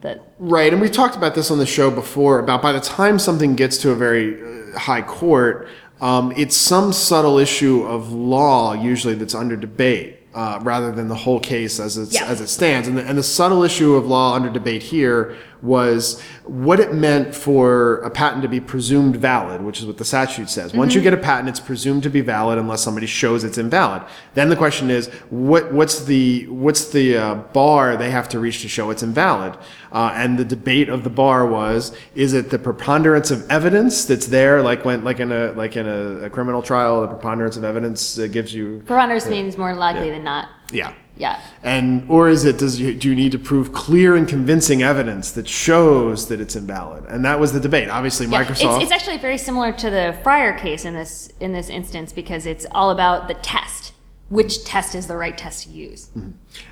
that 0.00 0.32
Right, 0.38 0.72
and 0.72 0.80
we've 0.80 0.90
talked 0.90 1.16
about 1.16 1.34
this 1.34 1.50
on 1.50 1.58
the 1.58 1.66
show 1.66 1.90
before 1.90 2.38
about 2.38 2.62
by 2.62 2.72
the 2.72 2.80
time 2.80 3.18
something 3.18 3.54
gets 3.54 3.76
to 3.78 3.90
a 3.90 3.94
very 3.94 4.72
uh, 4.72 4.78
high 4.78 5.02
court, 5.02 5.68
um, 6.00 6.32
it's 6.36 6.56
some 6.56 6.92
subtle 6.94 7.38
issue 7.38 7.84
of 7.84 8.10
law 8.10 8.72
usually 8.72 9.14
that's 9.14 9.34
under 9.34 9.54
debate. 9.54 10.11
Uh, 10.34 10.58
rather 10.62 10.90
than 10.90 11.08
the 11.08 11.14
whole 11.14 11.38
case 11.38 11.78
as 11.78 11.98
it's, 11.98 12.14
Yeah. 12.14 12.24
as 12.24 12.40
it 12.40 12.48
stands, 12.48 12.88
and 12.88 12.96
the, 12.96 13.04
and 13.06 13.18
the 13.18 13.22
subtle 13.22 13.62
issue 13.64 13.96
of 13.96 14.06
law 14.06 14.34
under 14.34 14.48
debate 14.48 14.82
here 14.82 15.36
was 15.62 16.20
what 16.44 16.80
it 16.80 16.92
meant 16.92 17.34
for 17.34 17.98
a 17.98 18.10
patent 18.10 18.42
to 18.42 18.48
be 18.48 18.60
presumed 18.60 19.16
valid, 19.16 19.62
which 19.62 19.78
is 19.78 19.86
what 19.86 19.96
the 19.96 20.04
statute 20.04 20.50
says. 20.50 20.74
Once 20.74 20.94
you 20.94 21.00
get 21.00 21.14
a 21.14 21.16
patent, 21.16 21.48
it's 21.48 21.60
presumed 21.60 22.02
to 22.02 22.10
be 22.10 22.20
valid 22.20 22.58
unless 22.58 22.82
somebody 22.82 23.06
shows 23.06 23.44
it's 23.44 23.58
invalid. 23.58 24.02
Then 24.34 24.48
the 24.48 24.56
question 24.56 24.90
is, 24.90 25.06
what 25.30 25.72
what's 25.72 26.04
the 26.04 26.46
what's 26.48 26.90
the 26.90 27.16
uh, 27.16 27.34
bar 27.34 27.96
they 27.96 28.10
have 28.10 28.28
to 28.30 28.40
reach 28.40 28.62
to 28.62 28.68
show 28.68 28.90
it's 28.90 29.02
invalid? 29.02 29.56
Uh, 29.92 30.10
and 30.14 30.38
the 30.38 30.44
debate 30.44 30.88
of 30.88 31.04
the 31.04 31.10
bar 31.10 31.46
was: 31.46 31.96
is 32.14 32.32
it 32.32 32.50
the 32.50 32.58
preponderance 32.58 33.30
of 33.30 33.48
evidence 33.50 34.04
that's 34.04 34.26
there, 34.26 34.62
like 34.62 34.84
when 34.84 35.04
like 35.04 35.20
in 35.20 35.30
a 35.30 35.52
like 35.52 35.76
in 35.76 35.86
a, 35.86 36.24
a 36.24 36.30
criminal 36.30 36.62
trial, 36.62 37.02
the 37.02 37.08
preponderance 37.08 37.56
of 37.56 37.64
evidence 37.64 38.18
uh, 38.18 38.26
gives 38.26 38.52
you 38.52 38.82
preponderance 38.84 39.26
means 39.26 39.56
more 39.56 39.74
likely 39.74 40.10
than 40.10 40.24
not. 40.24 40.48
yeah. 40.72 40.92
Yeah. 41.22 41.40
And 41.62 42.04
or 42.10 42.28
is 42.28 42.44
it 42.44 42.58
does 42.58 42.80
you 42.80 42.92
do 42.94 43.08
you 43.08 43.14
need 43.14 43.30
to 43.30 43.38
prove 43.38 43.72
clear 43.72 44.16
and 44.16 44.26
convincing 44.26 44.82
evidence 44.82 45.30
that 45.32 45.46
shows 45.46 46.26
that 46.26 46.40
it's 46.40 46.56
invalid? 46.56 47.04
And 47.04 47.24
that 47.24 47.38
was 47.38 47.52
the 47.52 47.60
debate. 47.60 47.88
Obviously, 47.88 48.26
Yeah, 48.26 48.44
Microsoft. 48.44 48.74
It's, 48.74 48.84
it's 48.84 48.92
actually 48.92 49.18
very 49.18 49.38
similar 49.38 49.70
to 49.70 49.88
the 49.88 50.18
Fryer 50.24 50.58
case 50.58 50.84
in 50.84 50.94
this 50.94 51.30
in 51.38 51.52
this 51.52 51.68
instance 51.68 52.12
because 52.12 52.44
it's 52.44 52.66
all 52.72 52.90
about 52.90 53.28
the 53.28 53.34
test. 53.34 53.92
Which 54.32 54.64
test 54.64 54.94
is 54.94 55.06
the 55.08 55.16
right 55.18 55.36
test 55.36 55.64
to 55.64 55.70
use? 55.70 56.08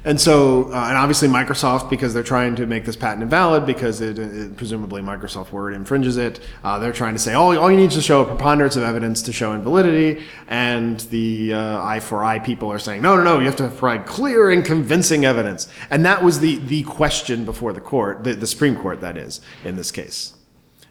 And 0.03 0.19
so, 0.19 0.73
uh, 0.73 0.89
and 0.89 0.97
obviously 0.97 1.29
Microsoft, 1.29 1.91
because 1.91 2.15
they're 2.15 2.23
trying 2.23 2.57
to 2.57 2.65
make 2.65 2.87
this 2.87 2.97
patent 2.97 3.23
invalid, 3.23 3.67
because 3.67 4.01
it, 4.01 4.19
it 4.19 4.57
presumably 4.57 5.03
Microsoft 5.03 5.53
Word 5.53 5.75
infringes 5.75 6.17
it, 6.17 6.41
uh, 6.65 6.79
they're 6.79 6.91
trying 6.91 7.13
to 7.13 7.19
say, 7.19 7.35
oh, 7.35 7.55
all 7.61 7.71
you 7.71 7.77
need 7.77 7.91
is 7.91 7.97
to 7.97 8.01
show 8.01 8.23
a 8.23 8.25
preponderance 8.25 8.77
of 8.77 8.83
evidence 8.83 9.21
to 9.25 9.33
show 9.35 9.53
invalidity. 9.53 10.23
And 10.49 11.01
the 11.11 11.53
uh, 11.53 11.85
I4I 11.85 12.43
people 12.43 12.73
are 12.73 12.79
saying, 12.79 13.03
no, 13.03 13.15
no, 13.15 13.25
no, 13.25 13.39
you 13.41 13.45
have 13.45 13.57
to 13.57 13.69
provide 13.69 14.07
clear 14.07 14.51
and 14.51 14.65
convincing 14.65 15.27
evidence. 15.27 15.69
And 15.91 16.03
that 16.07 16.25
was 16.25 16.41
the, 16.41 16.57
the 16.57 16.83
question 16.85 17.45
before 17.45 17.75
the 17.75 17.81
court, 17.83 18.25
the, 18.25 18.33
the 18.33 18.47
Supreme 18.47 18.75
Court, 18.75 19.03
that 19.03 19.19
is, 19.19 19.43
in 19.67 19.77
this 19.77 19.91
case. 19.91 20.33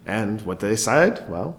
And 0.06 0.40
what 0.42 0.60
they 0.60 0.68
decide, 0.68 1.28
well, 1.28 1.58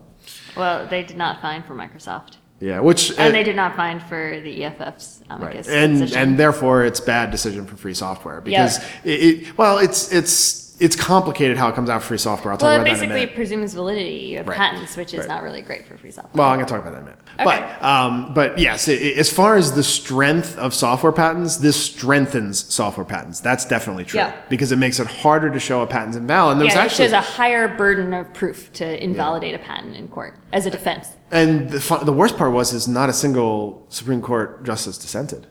Well, 0.56 0.88
they 0.88 1.04
did 1.04 1.18
not 1.18 1.42
find 1.42 1.66
for 1.66 1.76
Microsoft, 1.76 2.38
yeah, 2.62 2.80
which 2.80 3.10
and 3.12 3.20
eh, 3.20 3.32
they 3.32 3.44
did 3.44 3.56
not 3.56 3.76
find 3.76 4.02
for 4.04 4.40
the 4.42 4.64
EFF's 4.64 5.22
Right. 5.30 5.38
amicus 5.42 5.68
And 5.68 5.94
position. 6.00 6.18
and 6.22 6.40
therefore 6.40 6.86
it's 6.86 7.00
bad 7.00 7.32
decision 7.32 7.66
for 7.66 7.76
free 7.76 7.94
software 7.94 8.40
because 8.42 8.78
it, 9.04 9.10
it 9.10 9.58
well 9.58 9.78
it's 9.80 10.12
it's 10.14 10.62
it's 10.80 10.96
complicated 10.96 11.58
how 11.58 11.70
it 11.70 11.76
comes 11.76 11.90
out 11.92 12.02
for 12.02 12.08
free 12.10 12.18
software. 12.18 12.52
I'll 12.52 12.58
talk 12.58 12.66
Well, 12.66 12.74
it 12.74 12.82
about 12.82 12.98
that 12.98 13.04
in 13.06 13.12
a 13.12 13.14
basically 13.14 13.36
presumes 13.36 13.74
validity 13.76 14.36
of 14.38 14.48
Right. 14.48 14.58
patents, 14.58 14.98
which 14.98 15.14
is 15.14 15.20
Right. 15.22 15.28
not 15.28 15.44
really 15.44 15.62
great 15.62 15.88
for 15.88 15.96
free 15.98 16.10
software. 16.12 16.32
Well, 16.40 16.50
I'm 16.50 16.58
going 16.58 16.66
to 16.66 16.72
talk 16.74 16.82
about 16.82 16.94
that 16.94 16.98
in 17.02 17.04
a 17.04 17.06
minute. 17.12 17.20
Okay. 17.40 17.44
But, 17.46 17.84
um, 17.84 18.34
but 18.34 18.58
yes, 18.60 18.88
i- 18.88 18.92
i- 18.92 19.14
as 19.18 19.32
far 19.32 19.56
as 19.56 19.72
the 19.74 19.84
strength 19.84 20.58
of 20.58 20.74
software 20.74 21.12
patents, 21.12 21.58
this 21.58 21.76
strengthens 21.76 22.72
software 22.74 23.06
patents. 23.06 23.40
That's 23.40 23.66
definitely 23.66 24.06
true 24.06 24.20
Yeah. 24.20 24.34
because 24.50 24.72
it 24.72 24.78
makes 24.78 25.00
it 25.00 25.08
harder 25.08 25.50
to 25.50 25.60
show 25.60 25.82
a 25.82 25.88
patent's 25.88 26.18
invalid. 26.18 26.54
And 26.54 26.62
there's 26.62 26.74
yeah, 26.76 26.82
actually 26.82 27.06
it 27.06 27.08
shows 27.10 27.14
a 27.14 27.22
higher 27.22 27.68
burden 27.68 28.14
of 28.14 28.32
proof 28.34 28.72
to 28.74 29.04
invalidate 29.04 29.56
a 29.56 29.60
patent 29.60 29.96
in 29.96 30.08
court 30.08 30.36
as 30.54 30.66
a 30.66 30.70
defense. 30.70 31.08
And 31.32 31.70
the, 31.70 32.00
the 32.04 32.14
worst 32.14 32.38
part 32.38 32.52
was 32.52 32.74
is 32.74 32.88
not 32.88 33.10
a 33.10 33.14
single 33.14 33.86
Supreme 33.90 34.22
Court 34.22 34.64
justice 34.66 34.98
dissented. 34.98 35.48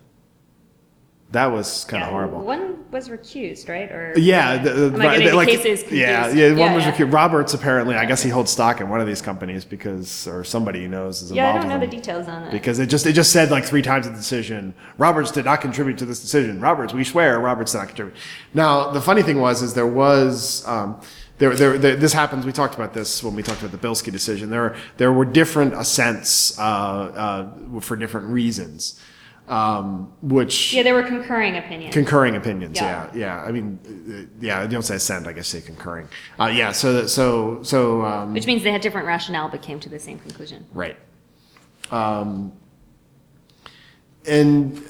That 1.33 1.47
was 1.47 1.85
kind 1.85 2.03
of 2.03 2.11
horrible. 2.11 2.41
One 2.41 2.91
was 2.91 3.09
recused, 3.09 3.69
right? 3.69 3.89
Or 3.93 4.15
Yeah, 4.17 4.59
the, 4.59 4.91
the, 4.91 5.09
I 5.09 5.19
the 5.19 5.33
like- 5.33 5.47
cases 5.49 5.91
yeah, 5.93 6.29
yeah. 6.33 6.49
One 6.49 6.59
Yeah, 6.59 6.75
was 6.75 6.85
yeah. 6.85 6.93
recused. 6.93 7.13
Roberts 7.13 7.55
apparently. 7.55 7.95
I 7.95 8.05
guess 8.05 8.21
he 8.21 8.31
holds 8.31 8.51
stock 8.51 8.81
in 8.81 8.89
one 8.89 9.01
of 9.01 9.07
these 9.07 9.23
companies 9.23 9.65
because, 9.65 10.27
or 10.27 10.43
somebody 10.43 10.81
he 10.81 10.89
knows 10.89 11.23
is 11.23 11.31
involved. 11.31 11.37
Yeah, 11.37 11.51
I 11.55 11.59
don't 11.61 11.69
know 11.69 11.79
the 11.79 11.87
details 11.87 12.27
on 12.27 12.43
it 12.45 12.51
because 12.51 12.81
it 12.81 12.87
just 12.87 13.07
it 13.07 13.13
just 13.13 13.31
said 13.33 13.51
like 13.53 13.65
three 13.65 13.83
times 13.83 14.09
the 14.09 14.13
decision 14.13 14.75
roberts 14.99 15.31
did 15.31 15.45
not 15.45 15.61
contribute 15.61 15.99
to 15.99 16.05
this 16.05 16.21
decision 16.21 16.61
roberts 16.61 16.93
we 16.93 17.05
swear 17.05 17.39
roberts 17.39 17.73
did 17.73 17.79
not 17.79 17.87
contribute 17.89 18.17
now 18.55 18.91
the 18.91 19.01
funny 19.01 19.23
thing 19.23 19.41
was 19.41 19.63
is 19.63 19.75
there 19.75 19.87
was 19.87 20.67
um, 20.67 21.01
there, 21.39 21.55
there, 21.55 21.79
there, 21.79 21.97
this 21.97 22.13
happens. 22.13 22.45
We 22.45 22.53
talked 22.53 22.75
about 22.75 22.93
this 22.93 23.23
when 23.25 23.35
we 23.35 23.43
talked 23.43 23.63
about 23.63 23.73
the 23.73 23.79
Bilski 23.89 24.13
decision. 24.13 24.51
There, 24.51 24.77
there 24.99 25.11
were 25.11 25.25
different 25.25 25.73
assents 25.73 26.59
uh, 26.59 26.63
uh, 26.63 27.81
for 27.81 27.97
different 27.97 28.27
reasons, 28.29 29.01
um, 29.51 30.13
which 30.23 30.73
yeah, 30.73 30.83
there 30.85 30.95
were 30.95 31.03
concurring 31.03 31.57
opinions. 31.57 31.93
concurring 31.93 32.37
opinions. 32.37 32.77
Yeah. 32.81 33.11
Yeah, 33.13 33.19
yeah. 33.21 33.43
I 33.43 33.51
mean, 33.51 33.79
uh, 33.85 34.41
yeah. 34.41 34.63
You 34.63 34.69
don't 34.69 34.83
say 34.83 34.95
assent. 34.95 35.27
I 35.27 35.33
guess 35.33 35.49
say 35.49 35.61
concurring. 35.61 36.09
Uh, 36.39 36.47
yeah. 36.47 36.71
So, 36.73 36.93
that- 36.95 37.09
so, 37.09 37.63
so. 37.63 38.05
Um, 38.05 38.33
which 38.33 38.47
means 38.47 38.63
they 38.63 38.71
had 38.71 38.81
different 38.81 39.07
rationale 39.07 39.49
but 39.49 39.61
came 39.61 39.81
to 39.81 39.89
the 39.89 39.99
same 39.99 40.19
conclusion. 40.21 40.67
Right. 40.73 40.97
Um, 41.91 42.53
and 44.31 44.83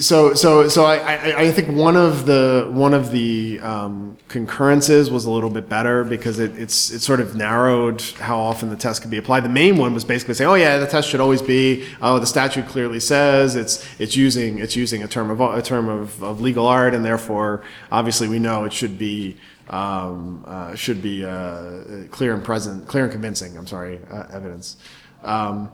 so, 0.00 0.34
so, 0.34 0.68
so 0.68 0.84
I, 0.84 0.96
I, 0.96 1.40
I 1.42 1.52
think 1.52 1.76
one 1.76 1.96
of 1.96 2.24
the 2.26 2.68
one 2.72 2.94
of 2.94 3.10
the 3.10 3.60
um, 3.60 4.16
concurrences 4.28 5.10
was 5.10 5.26
a 5.26 5.30
little 5.30 5.50
bit 5.50 5.68
better 5.68 6.02
because 6.02 6.38
it, 6.38 6.58
it's 6.58 6.90
it 6.90 7.00
sort 7.00 7.20
of 7.20 7.36
narrowed 7.36 8.00
how 8.18 8.38
often 8.38 8.70
the 8.70 8.76
test 8.76 9.02
could 9.02 9.10
be 9.10 9.18
applied. 9.18 9.44
The 9.44 9.50
main 9.50 9.76
one 9.76 9.92
was 9.92 10.04
basically 10.04 10.34
saying, 10.34 10.50
oh 10.50 10.54
yeah, 10.54 10.78
the 10.78 10.86
test 10.86 11.08
should 11.08 11.20
always 11.20 11.42
be. 11.42 11.86
Oh, 12.00 12.18
the 12.18 12.26
statute 12.26 12.66
clearly 12.66 13.00
says 13.00 13.54
it's 13.54 13.86
it's 14.00 14.16
using 14.16 14.58
it's 14.58 14.76
using 14.76 15.02
a 15.02 15.08
term 15.08 15.30
of 15.30 15.40
a 15.40 15.62
term 15.62 15.88
of, 15.88 16.22
of 16.22 16.40
legal 16.40 16.66
art, 16.66 16.94
and 16.94 17.04
therefore, 17.04 17.62
obviously, 17.92 18.28
we 18.28 18.38
know 18.38 18.64
it 18.64 18.72
should 18.72 18.98
be 18.98 19.36
um, 19.68 20.42
uh, 20.46 20.74
should 20.74 21.02
be 21.02 21.24
uh, 21.24 22.06
clear 22.10 22.34
and 22.34 22.42
present, 22.42 22.88
clear 22.88 23.04
and 23.04 23.12
convincing. 23.12 23.56
I'm 23.56 23.66
sorry, 23.66 24.00
uh, 24.10 24.24
evidence. 24.32 24.76
Um, 25.22 25.70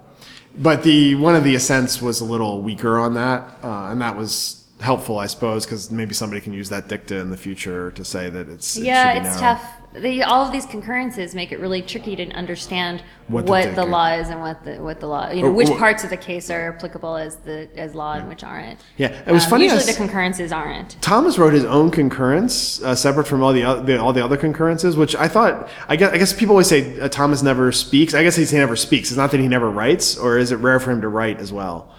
but 0.56 0.82
the 0.82 1.14
one 1.14 1.34
of 1.34 1.44
the 1.44 1.54
assents 1.54 2.02
was 2.02 2.20
a 2.20 2.24
little 2.24 2.62
weaker 2.62 2.98
on 2.98 3.14
that, 3.14 3.58
uh, 3.62 3.88
and 3.90 4.00
that 4.00 4.16
was 4.16 4.64
helpful, 4.80 5.18
I 5.18 5.26
suppose, 5.26 5.64
because 5.64 5.90
maybe 5.90 6.14
somebody 6.14 6.40
can 6.40 6.52
use 6.52 6.68
that 6.70 6.88
dicta 6.88 7.16
in 7.16 7.30
the 7.30 7.36
future 7.36 7.90
to 7.92 8.04
say 8.04 8.30
that 8.30 8.48
it's 8.48 8.76
it 8.76 8.84
yeah, 8.84 9.14
should 9.14 9.22
be 9.22 9.28
it's 9.28 9.40
narrow. 9.40 9.54
tough. 9.56 9.79
They, 9.92 10.22
all 10.22 10.46
of 10.46 10.52
these 10.52 10.66
concurrences 10.66 11.34
make 11.34 11.50
it 11.50 11.58
really 11.58 11.82
tricky 11.82 12.14
to 12.14 12.30
understand 12.30 13.02
What 13.26 13.46
what, 13.46 13.70
the 13.70 13.74
the, 13.74 13.84
law 13.84 14.06
is 14.12 14.28
and 14.28 14.40
what 14.40 14.64
the 14.64 14.76
what 14.76 15.00
the 15.00 15.08
law, 15.08 15.30
you 15.30 15.42
know, 15.42 15.48
Or- 15.48 15.52
which 15.52 15.68
or- 15.68 15.76
parts 15.78 16.04
of 16.04 16.10
the 16.10 16.16
case 16.16 16.48
are 16.48 16.72
applicable 16.74 17.16
as 17.16 17.36
the 17.38 17.68
as 17.76 17.92
law 17.96 18.12
and 18.14 18.28
which 18.28 18.44
aren't. 18.44 18.78
Yeah, 18.98 19.08
it 19.26 19.32
was 19.32 19.42
Um, 19.44 19.50
funny. 19.50 19.64
Usually 19.64 19.82
the 19.82 19.94
concurrences 19.96 20.52
aren't. 20.52 21.00
Thomas 21.02 21.38
wrote 21.38 21.52
his 21.54 21.64
own 21.64 21.90
concurrence, 21.90 22.80
uh, 22.84 22.94
separate 22.94 23.26
from 23.26 23.42
all 23.42 23.52
the, 23.52 23.62
the 23.84 24.00
all 24.00 24.12
the 24.12 24.24
other 24.24 24.36
concurrences, 24.36 24.96
which 24.96 25.16
I 25.16 25.26
thought. 25.26 25.68
I 25.88 25.96
guess, 25.96 26.12
I 26.12 26.18
guess 26.18 26.32
people 26.32 26.52
always 26.52 26.68
say 26.68 27.00
uh, 27.00 27.08
Thomas 27.08 27.42
never 27.42 27.72
speaks. 27.72 28.14
I 28.14 28.22
guess 28.22 28.36
he 28.36 28.56
never 28.56 28.76
speaks. 28.76 29.10
It's 29.10 29.18
not 29.18 29.32
that 29.32 29.40
he 29.40 29.48
never 29.48 29.68
writes, 29.68 30.16
or 30.16 30.38
is 30.38 30.52
it 30.52 30.56
rare 30.56 30.78
for 30.78 30.92
him 30.92 31.00
to 31.00 31.08
write 31.08 31.40
as 31.40 31.52
well 31.52 31.92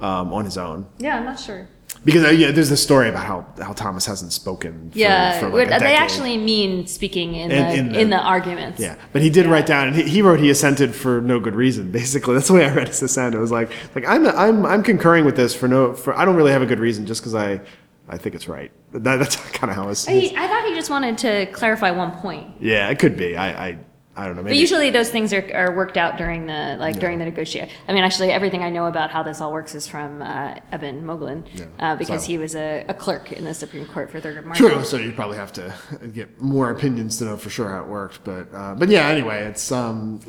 um, 0.00 0.32
on 0.32 0.46
his 0.46 0.56
own? 0.56 0.86
Yeah, 0.98 1.18
I'm 1.18 1.26
not 1.26 1.38
sure. 1.38 1.68
Because 2.04 2.24
uh, 2.24 2.28
yeah, 2.28 2.50
there's 2.50 2.70
this 2.70 2.82
story 2.82 3.08
about 3.08 3.24
how, 3.26 3.46
how 3.62 3.72
Thomas 3.72 4.06
hasn't 4.06 4.32
spoken. 4.32 4.90
For, 4.90 4.98
Yeah, 4.98 5.40
for 5.40 5.48
like 5.48 5.68
they 5.68 5.94
actually 5.96 6.36
mean 6.36 6.86
speaking 6.86 7.34
in, 7.34 7.50
In- 7.50 7.66
the, 7.66 7.72
in 7.74 7.94
in 7.94 8.10
the- 8.10 8.16
the, 8.16 8.22
arguments. 8.22 8.80
Yeah, 8.80 8.96
but 9.12 9.22
he 9.22 9.30
did 9.30 9.46
write 9.46 9.66
down, 9.66 9.88
and 9.88 9.96
he, 9.96 10.02
he 10.04 10.22
wrote 10.22 10.40
he 10.40 10.50
assented 10.50 10.94
for 10.94 11.20
no 11.20 11.40
good 11.40 11.54
reason. 11.54 11.90
Basically, 11.98 12.34
that's 12.34 12.48
the 12.48 12.54
way 12.54 12.64
I 12.66 12.72
read 12.74 12.88
his 12.88 13.02
assent. 13.02 13.34
It 13.34 13.38
was 13.38 13.50
like, 13.50 13.70
like 13.94 14.04
I'm 14.06 14.26
I'm 14.26 14.64
I'm 14.64 14.82
concurring 14.82 15.24
with 15.24 15.36
this 15.36 15.54
for 15.54 15.68
no 15.68 15.92
for 15.94 16.16
I 16.16 16.24
don't 16.24 16.36
really 16.36 16.52
have 16.52 16.62
a 16.62 16.66
good 16.66 16.80
reason, 16.80 17.06
just 17.06 17.20
because 17.20 17.34
I 17.34 17.60
I 18.08 18.16
think 18.16 18.34
it's 18.34 18.48
right. 18.48 18.70
That, 18.92 19.18
that's 19.18 19.36
kind 19.52 19.70
of 19.70 19.76
how 19.76 19.88
it's. 19.88 20.08
I, 20.08 20.32
I 20.36 20.46
thought 20.48 20.64
he 20.66 20.74
just 20.74 20.90
wanted 20.90 21.18
to 21.18 21.46
clarify 21.52 21.90
one 21.90 22.12
point. 22.12 22.46
Yeah, 22.60 22.88
it 22.88 22.98
could 22.98 23.16
be. 23.16 23.36
I 23.36 23.68
I, 23.68 23.78
I 24.18 24.26
don't 24.26 24.34
know. 24.34 24.42
Maybe. 24.42 24.56
But 24.56 24.60
usually 24.60 24.90
those 24.90 25.10
things 25.10 25.32
are, 25.32 25.48
are 25.54 25.76
worked 25.76 25.96
out 25.96 26.18
during 26.18 26.46
the 26.46 26.76
like 26.80 26.98
during 26.98 27.20
the 27.20 27.24
negotiation. 27.24 27.70
I 27.86 27.92
mean, 27.92 28.02
actually, 28.02 28.32
everything 28.32 28.64
I 28.64 28.70
know 28.70 28.86
about 28.86 29.10
how 29.10 29.22
this 29.22 29.40
all 29.40 29.52
works 29.52 29.76
is 29.76 29.86
from 29.86 30.22
uh, 30.22 30.56
Eben 30.72 31.04
Moglen, 31.04 31.44
uh, 31.78 31.94
because 31.94 32.22
so- 32.22 32.26
he 32.26 32.36
was 32.36 32.56
a, 32.56 32.84
a 32.88 32.94
clerk 32.94 33.30
in 33.30 33.44
the 33.44 33.54
Supreme 33.54 33.86
Court 33.86 34.10
for 34.10 34.20
Thurgood 34.20 34.44
Marshall. 34.44 34.70
True. 34.70 34.84
So 34.84 34.96
you 34.96 35.12
probably 35.12 35.36
have 35.36 35.52
to 35.52 35.72
get 36.12 36.40
more 36.40 36.70
opinions 36.70 37.18
to 37.18 37.26
know 37.26 37.36
for 37.36 37.48
sure 37.48 37.68
how 37.70 37.82
it 37.82 37.86
worked. 37.86 38.24
But 38.24 38.52
uh, 38.52 38.74
but 38.74 38.88
yeah. 38.88 39.06
Anyway, 39.08 39.38
it's 39.44 39.70
um. 39.70 40.20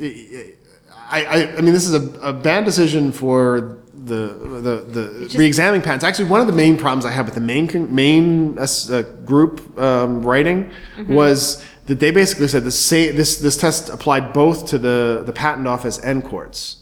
I, 1.12 1.24
I, 1.24 1.56
I 1.56 1.60
mean, 1.60 1.74
this 1.74 1.88
is 1.88 1.94
a, 1.94 2.20
a 2.20 2.32
bad 2.32 2.64
decision 2.64 3.10
for 3.10 3.78
the 3.92 4.14
the, 4.62 4.76
the 5.28 5.36
re-examining 5.36 5.82
patents. 5.82 6.04
Actually, 6.04 6.28
one 6.28 6.40
of 6.40 6.46
the 6.46 6.52
main 6.52 6.76
problems 6.76 7.04
I 7.04 7.10
had 7.10 7.24
with 7.24 7.34
the 7.34 7.40
main 7.40 7.68
main 7.92 8.56
uh, 8.56 9.02
group 9.24 9.76
um, 9.78 10.22
writing 10.22 10.70
was 11.08 11.64
that 11.90 11.98
they 11.98 12.12
basically 12.12 12.46
said 12.46 12.62
the 12.62 12.70
same 12.70 13.16
this 13.16 13.38
this 13.38 13.56
test 13.56 13.88
applied 13.88 14.32
both 14.32 14.66
to 14.66 14.78
the 14.78 15.24
the 15.26 15.32
patent 15.32 15.66
office 15.66 15.98
and 15.98 16.24
courts. 16.24 16.76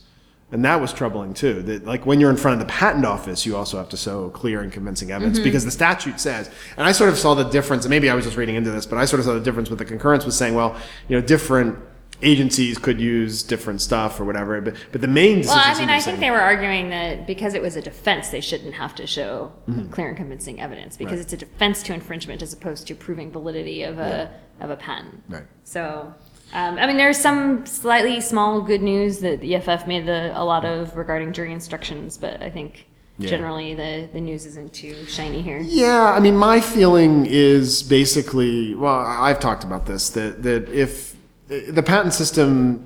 And 0.53 0.65
that 0.65 0.81
was 0.83 0.93
troubling 0.93 1.33
too. 1.33 1.63
That 1.63 1.87
like 1.87 2.05
when 2.05 2.21
you're 2.21 2.29
in 2.29 2.37
front 2.37 2.61
of 2.61 2.67
the 2.67 2.71
patent 2.71 3.07
office, 3.07 3.47
you 3.47 3.57
also 3.57 3.79
have 3.79 3.89
to 3.89 3.97
show 3.97 4.29
clear 4.31 4.61
and 4.61 4.71
convincing 4.71 5.11
evidence 5.11 5.39
mm-hmm. 5.39 5.45
because 5.45 5.65
the 5.65 5.71
statute 5.71 6.21
says. 6.21 6.51
And 6.77 6.87
I 6.87 6.93
sort 6.93 7.09
of 7.09 7.19
saw 7.19 7.35
the 7.35 7.45
difference. 7.45 7.87
And 7.87 7.91
maybe 7.91 8.11
I 8.11 8.15
was 8.15 8.27
just 8.27 8.37
reading 8.37 8.55
into 8.55 8.71
this, 8.71 8.85
but 8.85 8.99
I 8.99 9.07
sort 9.07 9.21
of 9.21 9.27
saw 9.27 9.33
the 9.33 9.41
difference 9.41 9.71
with 9.71 9.79
the 9.79 9.87
concurrence 9.87 10.27
was 10.27 10.37
saying, 10.37 10.55
well, 10.55 10.77
you 11.09 11.19
know, 11.19 11.27
different 11.27 11.79
agencies 12.21 12.79
could 12.79 13.01
use 13.01 13.43
different 13.43 13.81
stuff 13.81 14.21
or 14.21 14.25
whatever. 14.25 14.61
But 14.61 14.75
but 14.93 15.01
the 15.01 15.09
main. 15.09 15.41
Well, 15.43 15.55
I 15.57 15.79
mean, 15.79 15.91
I 15.91 16.01
think 16.01 16.19
they 16.21 16.31
were 16.31 16.41
arguing 16.41 16.91
that 16.91 17.27
because 17.27 17.55
it 17.55 17.63
was 17.63 17.77
a 17.77 17.83
defense, 17.83 18.29
they 18.29 18.41
shouldn't 18.41 18.75
have 18.75 18.95
to 18.97 19.07
show 19.07 19.53
mm-hmm. 19.69 19.91
clear 19.91 20.09
and 20.09 20.17
convincing 20.17 20.61
evidence 20.61 20.97
because 20.97 21.19
Right. 21.19 21.33
it's 21.33 21.33
a 21.33 21.37
defense 21.37 21.83
to 21.85 21.95
infringement 21.95 22.43
as 22.43 22.53
opposed 22.53 22.87
to 22.89 22.95
proving 22.95 23.31
validity 23.31 23.83
of 23.83 23.99
a 23.99 24.31
of 24.61 24.71
a 24.71 24.77
pen. 24.77 25.23
Right. 25.29 25.45
So, 25.65 26.13
um, 26.53 26.79
I 26.79 26.87
mean, 26.87 26.97
there's 26.97 27.19
some 27.19 27.67
slightly 27.67 28.21
small 28.21 28.61
good 28.63 28.83
news 28.83 29.19
that 29.21 29.41
the 29.41 29.55
EFF 29.57 29.87
made 29.87 30.07
the, 30.07 30.33
a 30.35 30.45
lot 30.45 30.65
of 30.65 30.97
regarding 30.97 31.33
jury 31.33 31.53
instructions, 31.53 32.17
but 32.17 32.43
I 32.43 32.51
think 32.51 32.87
Yeah. 33.19 33.31
generally 33.31 33.75
the, 33.75 34.09
the 34.13 34.21
news 34.21 34.47
isn't 34.47 34.73
too 34.73 35.05
shiny 35.07 35.43
here. 35.43 35.59
Yeah, 35.59 36.13
I 36.17 36.21
mean, 36.21 36.37
my 36.37 36.61
feeling 36.61 37.27
is 37.29 37.83
basically, 37.83 38.75
well, 38.75 38.95
I've 39.01 39.41
talked 39.41 39.65
about 39.65 39.87
this 39.87 40.11
that 40.11 40.43
that 40.43 40.69
if 40.71 41.15
the 41.49 41.83
patent 41.83 42.15
system 42.15 42.85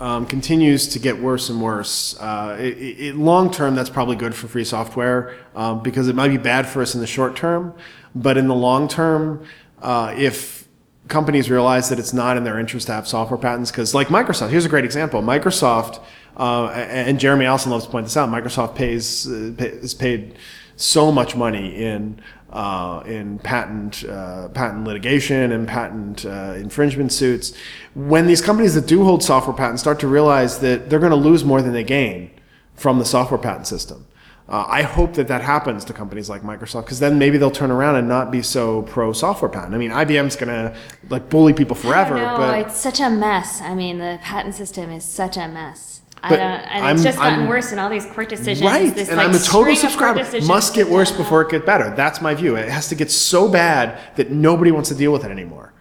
um, 0.00 0.26
continues 0.26 0.88
to 0.88 0.98
get 0.98 1.20
worse 1.20 1.48
and 1.50 1.60
worse, 1.62 2.16
uh, 2.20 2.56
it, 2.58 2.76
it, 3.06 3.16
long 3.16 3.50
term, 3.50 3.74
that's 3.74 3.90
probably 3.90 4.16
good 4.16 4.34
for 4.34 4.48
free 4.48 4.64
software 4.64 5.34
um, 5.54 5.82
because 5.82 6.08
it 6.08 6.14
might 6.16 6.28
be 6.28 6.38
bad 6.38 6.66
for 6.66 6.80
us 6.82 6.94
in 6.94 7.00
the 7.00 7.06
short 7.06 7.36
term, 7.36 7.74
but 8.14 8.36
in 8.36 8.48
the 8.48 8.54
long 8.54 8.88
term, 8.88 9.44
uh, 9.82 10.14
if 10.16 10.66
companies 11.10 11.50
realize 11.50 11.88
that 11.90 11.98
it's 11.98 12.12
not 12.12 12.36
in 12.36 12.44
their 12.44 12.58
interest 12.58 12.86
to 12.86 12.92
have 12.92 13.06
software 13.06 13.38
patents, 13.38 13.70
because 13.70 13.94
like 13.94 14.08
Microsoft, 14.08 14.50
here's 14.50 14.64
a 14.64 14.70
great 14.70 14.84
example: 14.84 15.20
Microsoft. 15.22 16.00
Uh, 16.36 16.68
and 16.68 17.20
Jeremy 17.20 17.44
Allison 17.44 17.70
loves 17.70 17.84
to 17.84 17.90
point 17.90 18.06
this 18.06 18.16
out. 18.16 18.30
Microsoft 18.30 18.74
pays 18.74 19.28
uh, 19.28 19.52
is 19.58 19.92
paid 19.92 20.36
so 20.76 21.12
much 21.12 21.36
money 21.36 21.76
in 21.76 22.20
uh, 22.50 23.02
in 23.04 23.38
patent 23.40 24.04
uh, 24.04 24.48
patent 24.48 24.84
litigation 24.84 25.52
and 25.52 25.68
patent 25.68 26.24
uh, 26.24 26.54
infringement 26.56 27.12
suits. 27.12 27.52
When 27.94 28.26
these 28.26 28.40
companies 28.40 28.74
that 28.74 28.86
do 28.86 29.04
hold 29.04 29.22
software 29.22 29.56
patents 29.56 29.82
start 29.82 30.00
to 30.00 30.08
realize 30.08 30.60
that 30.60 30.88
they're 30.88 30.98
going 30.98 31.10
to 31.10 31.16
lose 31.16 31.44
more 31.44 31.60
than 31.60 31.72
they 31.72 31.84
gain 31.84 32.30
from 32.74 32.98
the 32.98 33.04
software 33.04 33.38
patent 33.38 33.66
system. 33.66 34.06
Uh, 34.50 34.66
I 34.68 34.82
hope 34.82 35.14
that 35.14 35.28
that 35.28 35.42
happens 35.42 35.84
to 35.84 35.92
companies 35.92 36.28
like 36.28 36.42
Microsoft 36.42 36.84
because 36.86 36.98
then 36.98 37.20
maybe 37.20 37.38
they'll 37.38 37.52
turn 37.52 37.70
around 37.70 37.94
and 37.94 38.08
not 38.08 38.32
be 38.32 38.42
so 38.42 38.82
pro 38.82 39.12
software 39.12 39.48
patent. 39.48 39.74
I 39.74 39.78
mean, 39.78 39.92
IBM's 39.92 40.34
gonna 40.34 40.74
like 41.08 41.30
bully 41.30 41.52
people 41.52 41.76
forever, 41.76 42.16
No, 42.16 42.36
but 42.36 42.58
it's 42.66 42.76
such 42.76 42.98
a 42.98 43.08
mess. 43.08 43.60
I 43.60 43.74
mean, 43.76 43.98
the 43.98 44.18
patent 44.22 44.56
system 44.56 44.90
is 44.90 45.04
such 45.04 45.36
a 45.36 45.46
mess. 45.46 46.00
I 46.22 46.30
don't, 46.30 46.40
and 46.40 46.84
I'm- 46.84 46.96
it's 46.96 47.04
just 47.04 47.18
gotten 47.18 47.40
I'm- 47.40 47.48
worse 47.48 47.70
in 47.72 47.78
all 47.78 47.88
these 47.88 48.04
court 48.06 48.28
decisions. 48.28 48.62
Right, 48.68 48.92
This, 48.94 49.08
and 49.08 49.18
like, 49.18 49.28
I'm 49.28 49.34
a 49.34 49.38
total 49.38 49.74
string 49.74 49.92
of 49.92 49.98
court 49.98 50.18
subscriber. 50.18 50.46
Must 50.46 50.74
get 50.74 50.90
worse 50.90 51.12
before 51.12 51.42
it 51.42 51.50
get 51.50 51.64
better. 51.64 51.94
That's 51.96 52.20
my 52.20 52.34
view. 52.34 52.56
It 52.56 52.68
has 52.68 52.88
to 52.88 52.94
get 52.94 53.10
so 53.10 53.48
bad 53.48 53.98
that 54.16 54.30
nobody 54.30 54.70
wants 54.72 54.88
to 54.90 54.94
deal 54.94 55.12
with 55.12 55.24
it 55.24 55.30
anymore. 55.30 55.72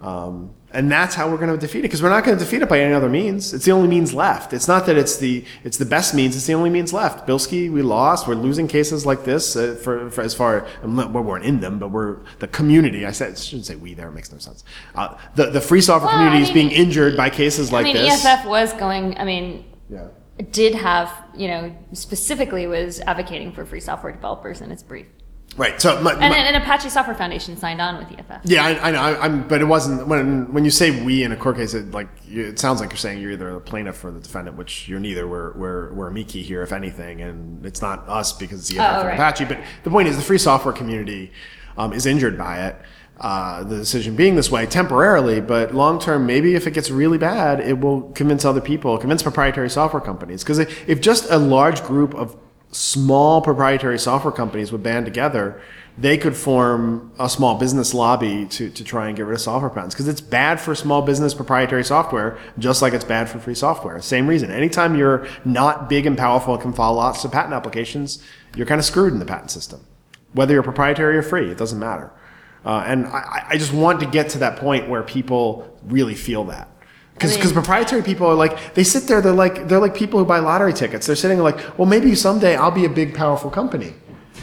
Um, 0.00 0.50
and 0.72 0.92
that's 0.92 1.14
how 1.14 1.30
we're 1.30 1.38
going 1.38 1.50
to 1.50 1.56
defeat 1.56 1.78
it 1.78 1.82
because 1.82 2.02
we're 2.02 2.10
not 2.10 2.22
going 2.22 2.36
to 2.36 2.44
defeat 2.44 2.60
it 2.60 2.68
by 2.68 2.80
any 2.80 2.92
other 2.92 3.08
means. 3.08 3.54
It's 3.54 3.64
the 3.64 3.72
only 3.72 3.88
means 3.88 4.12
left. 4.12 4.52
It's 4.52 4.68
not 4.68 4.84
that 4.86 4.96
it's 4.98 5.16
the 5.16 5.42
it's 5.64 5.78
the 5.78 5.86
best 5.86 6.12
means. 6.14 6.36
It's 6.36 6.46
the 6.46 6.52
only 6.52 6.68
means 6.68 6.92
left. 6.92 7.26
Bilski, 7.26 7.72
we 7.72 7.80
lost. 7.80 8.28
We're 8.28 8.34
losing 8.34 8.68
cases 8.68 9.06
like 9.06 9.24
this 9.24 9.56
uh, 9.56 9.78
for, 9.82 10.10
for 10.10 10.20
as 10.20 10.34
far 10.34 10.66
we 10.84 10.90
weren't 11.04 11.44
in 11.46 11.60
them, 11.60 11.78
but 11.78 11.88
we're 11.88 12.18
the 12.40 12.48
community. 12.48 13.06
I 13.06 13.12
said 13.12 13.32
I 13.32 13.36
shouldn't 13.36 13.64
say 13.66 13.76
we 13.76 13.94
there. 13.94 14.08
It 14.08 14.12
makes 14.14 14.30
no 14.30 14.38
sense. 14.38 14.64
Uh, 14.94 15.16
the 15.34 15.46
the 15.46 15.60
free 15.62 15.80
software 15.80 16.10
Well, 16.10 16.18
community 16.18 16.44
I 16.44 16.48
is 16.48 16.52
being 16.52 16.70
injured 16.70 17.16
by 17.16 17.30
cases 17.30 17.72
like 17.72 17.86
I 17.86 17.92
mean, 17.92 17.96
this. 17.96 18.24
EFF 18.24 18.44
was 18.46 18.72
going. 18.74 19.16
I 19.18 19.24
mean, 19.24 19.64
Yeah. 19.88 20.08
did 20.50 20.74
have 20.74 21.10
you 21.34 21.48
know 21.48 21.74
specifically 21.94 22.66
was 22.66 23.00
advocating 23.00 23.50
for 23.52 23.64
free 23.64 23.80
software 23.80 24.12
developers 24.12 24.60
in 24.60 24.70
its 24.70 24.82
brief, 24.82 25.06
Right. 25.56 25.80
So 25.80 26.00
my, 26.02 26.12
and, 26.12 26.20
my- 26.20 26.36
and 26.36 26.56
Apache 26.56 26.90
Software 26.90 27.16
Foundation 27.16 27.56
signed 27.56 27.80
on 27.80 27.96
with 27.98 28.12
EFF. 28.18 28.42
Yeah, 28.44 28.64
I, 28.64 28.88
I 28.88 28.90
know. 28.90 29.00
I, 29.00 29.24
I'm, 29.24 29.48
but 29.48 29.60
it 29.60 29.64
wasn't 29.64 30.06
when 30.06 30.52
when 30.52 30.64
you 30.64 30.70
say 30.70 31.02
we 31.04 31.22
in 31.22 31.32
a 31.32 31.36
court 31.36 31.56
case. 31.56 31.72
It 31.74 31.92
like 31.92 32.08
it 32.28 32.58
sounds 32.58 32.80
like 32.80 32.90
you're 32.90 32.98
saying 32.98 33.20
you're 33.22 33.32
either 33.32 33.54
the 33.54 33.60
plaintiff 33.60 34.04
or 34.04 34.10
the 34.10 34.20
defendant, 34.20 34.56
which 34.56 34.88
you're 34.88 35.00
neither. 35.00 35.26
We're 35.26 35.52
we're 35.52 35.92
we're 35.94 36.08
amici 36.08 36.42
here, 36.42 36.62
if 36.62 36.72
anything, 36.72 37.22
and 37.22 37.64
it's 37.64 37.80
not 37.80 38.06
us 38.08 38.32
because 38.32 38.60
it's 38.60 38.70
EFF 38.70 38.80
Oh, 38.80 38.98
and 39.00 39.08
right. 39.08 39.14
Apache. 39.14 39.46
But 39.46 39.58
the 39.84 39.90
point 39.90 40.08
is, 40.08 40.16
the 40.16 40.22
free 40.22 40.38
software 40.38 40.74
community 40.74 41.32
um, 41.78 41.92
is 41.92 42.04
injured 42.06 42.36
by 42.36 42.66
it. 42.66 42.76
Uh, 43.18 43.64
the 43.64 43.76
decision 43.78 44.14
being 44.14 44.36
this 44.36 44.50
way 44.50 44.66
temporarily, 44.66 45.40
but 45.40 45.74
long 45.74 45.98
term, 45.98 46.26
maybe 46.26 46.54
if 46.54 46.66
it 46.66 46.72
gets 46.72 46.90
really 46.90 47.16
bad, 47.16 47.60
it 47.60 47.80
will 47.80 48.02
convince 48.12 48.44
other 48.44 48.60
people, 48.60 48.98
convince 48.98 49.22
proprietary 49.22 49.70
software 49.70 50.02
companies. 50.02 50.42
Because 50.44 50.58
if 50.58 50.86
if 50.86 51.00
just 51.00 51.30
a 51.30 51.38
large 51.38 51.82
group 51.82 52.14
of 52.14 52.36
small 52.76 53.40
proprietary 53.40 53.98
software 53.98 54.32
companies 54.32 54.70
would 54.70 54.82
band 54.82 55.06
together, 55.06 55.60
they 55.98 56.18
could 56.18 56.36
form 56.36 57.10
a 57.18 57.26
small 57.26 57.56
business 57.56 57.94
lobby 57.94 58.44
to, 58.46 58.68
to 58.68 58.84
try 58.84 59.08
and 59.08 59.16
get 59.16 59.24
rid 59.24 59.34
of 59.34 59.40
software 59.40 59.70
patents. 59.70 59.94
Because 59.94 60.08
it's 60.08 60.20
bad 60.20 60.60
for 60.60 60.74
small 60.74 61.00
business 61.00 61.32
proprietary 61.32 61.82
software, 61.82 62.38
just 62.58 62.82
like 62.82 62.92
it's 62.92 63.04
bad 63.04 63.30
for 63.30 63.38
free 63.38 63.54
software. 63.54 64.00
Same 64.02 64.26
reason. 64.26 64.50
Anytime 64.50 64.94
you're 64.94 65.26
not 65.46 65.88
big 65.88 66.04
and 66.04 66.18
powerful 66.18 66.52
and 66.52 66.62
can 66.62 66.72
file 66.74 66.92
lots 66.92 67.24
of 67.24 67.32
patent 67.32 67.54
applications, 67.54 68.22
you're 68.54 68.66
kind 68.66 68.78
of 68.78 68.84
screwed 68.84 69.14
in 69.14 69.20
the 69.20 69.24
patent 69.24 69.50
system. 69.50 69.80
Whether 70.34 70.52
you're 70.52 70.62
proprietary 70.62 71.16
or 71.16 71.22
free, 71.22 71.50
it 71.50 71.56
doesn't 71.56 71.78
matter. 71.78 72.12
Uh, 72.62 72.84
and 72.86 73.06
I, 73.06 73.46
I 73.50 73.56
just 73.56 73.72
want 73.72 74.00
to 74.00 74.06
get 74.06 74.28
to 74.30 74.38
that 74.38 74.58
point 74.58 74.90
where 74.90 75.02
people 75.02 75.78
really 75.84 76.14
feel 76.14 76.44
that. 76.44 76.68
Because 77.16 77.36
I 77.38 77.44
mean- 77.44 77.54
proprietary 77.54 78.02
people 78.02 78.26
are 78.26 78.34
like 78.34 78.74
they 78.74 78.84
sit 78.84 79.04
there 79.08 79.22
they're 79.22 79.32
like 79.32 79.68
they're 79.68 79.80
like 79.80 79.94
people 79.94 80.18
who 80.18 80.26
buy 80.26 80.38
lottery 80.38 80.74
tickets. 80.74 81.06
They're 81.06 81.16
sitting 81.16 81.38
like, 81.38 81.78
well, 81.78 81.86
maybe 81.86 82.14
someday 82.14 82.56
I'll 82.56 82.70
be 82.70 82.84
a 82.84 82.90
big 82.90 83.14
powerful 83.14 83.50
company. 83.50 83.94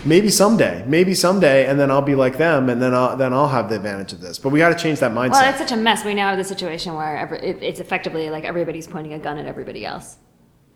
Maybe 0.05 0.29
someday, 0.29 0.83
maybe 0.85 1.13
someday, 1.13 1.65
and 1.67 1.79
then 1.79 1.89
I'll 1.89 2.01
be 2.01 2.15
like 2.15 2.37
them, 2.37 2.69
and 2.69 2.81
then 2.81 2.93
I'll 2.93 3.15
then 3.15 3.31
I'll 3.31 3.47
have 3.47 3.69
the 3.69 3.75
advantage 3.75 4.11
of 4.11 4.19
this. 4.21 4.39
But 4.39 4.49
we 4.49 4.59
got 4.59 4.69
to 4.69 4.83
change 4.83 4.99
that 4.99 5.11
mindset. 5.11 5.31
Well, 5.31 5.49
it's 5.49 5.59
such 5.59 5.71
a 5.71 5.77
mess. 5.77 6.03
We 6.03 6.13
now 6.13 6.29
have 6.29 6.37
the 6.37 6.43
situation 6.43 6.95
where 6.95 7.15
every, 7.15 7.39
it, 7.39 7.63
it's 7.63 7.79
effectively 7.79 8.29
like 8.29 8.43
everybody's 8.43 8.87
pointing 8.87 9.13
a 9.13 9.19
gun 9.19 9.37
at 9.37 9.45
everybody 9.45 9.85
else. 9.85 10.17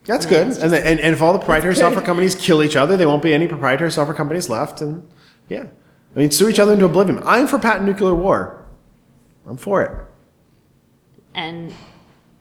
That's 0.06 0.26
good. 0.26 0.48
it's 0.48 0.60
And, 0.60 0.74
and 0.74 1.00
and 1.00 1.14
if 1.14 1.22
all 1.22 1.34
the 1.34 1.40
proprietary 1.40 1.76
software 1.76 2.06
companies 2.06 2.36
kill 2.36 2.64
each 2.64 2.78
other, 2.78 2.96
there 2.96 3.08
won't 3.08 3.24
be 3.24 3.34
any 3.34 3.48
proprietary 3.48 3.92
software 3.92 4.16
companies 4.16 4.50
left. 4.50 4.82
And 4.82 5.06
yeah, 5.50 5.66
I 6.16 6.20
mean, 6.20 6.32
sue 6.32 6.48
each 6.48 6.60
other 6.60 6.74
into 6.74 6.86
oblivion. 6.86 7.22
I'm 7.26 7.48
for 7.48 7.60
patent 7.60 7.86
nuclear 7.86 8.16
war. 8.16 8.66
I'm 9.46 9.58
for 9.58 9.82
it. 9.82 9.92
And 11.36 11.74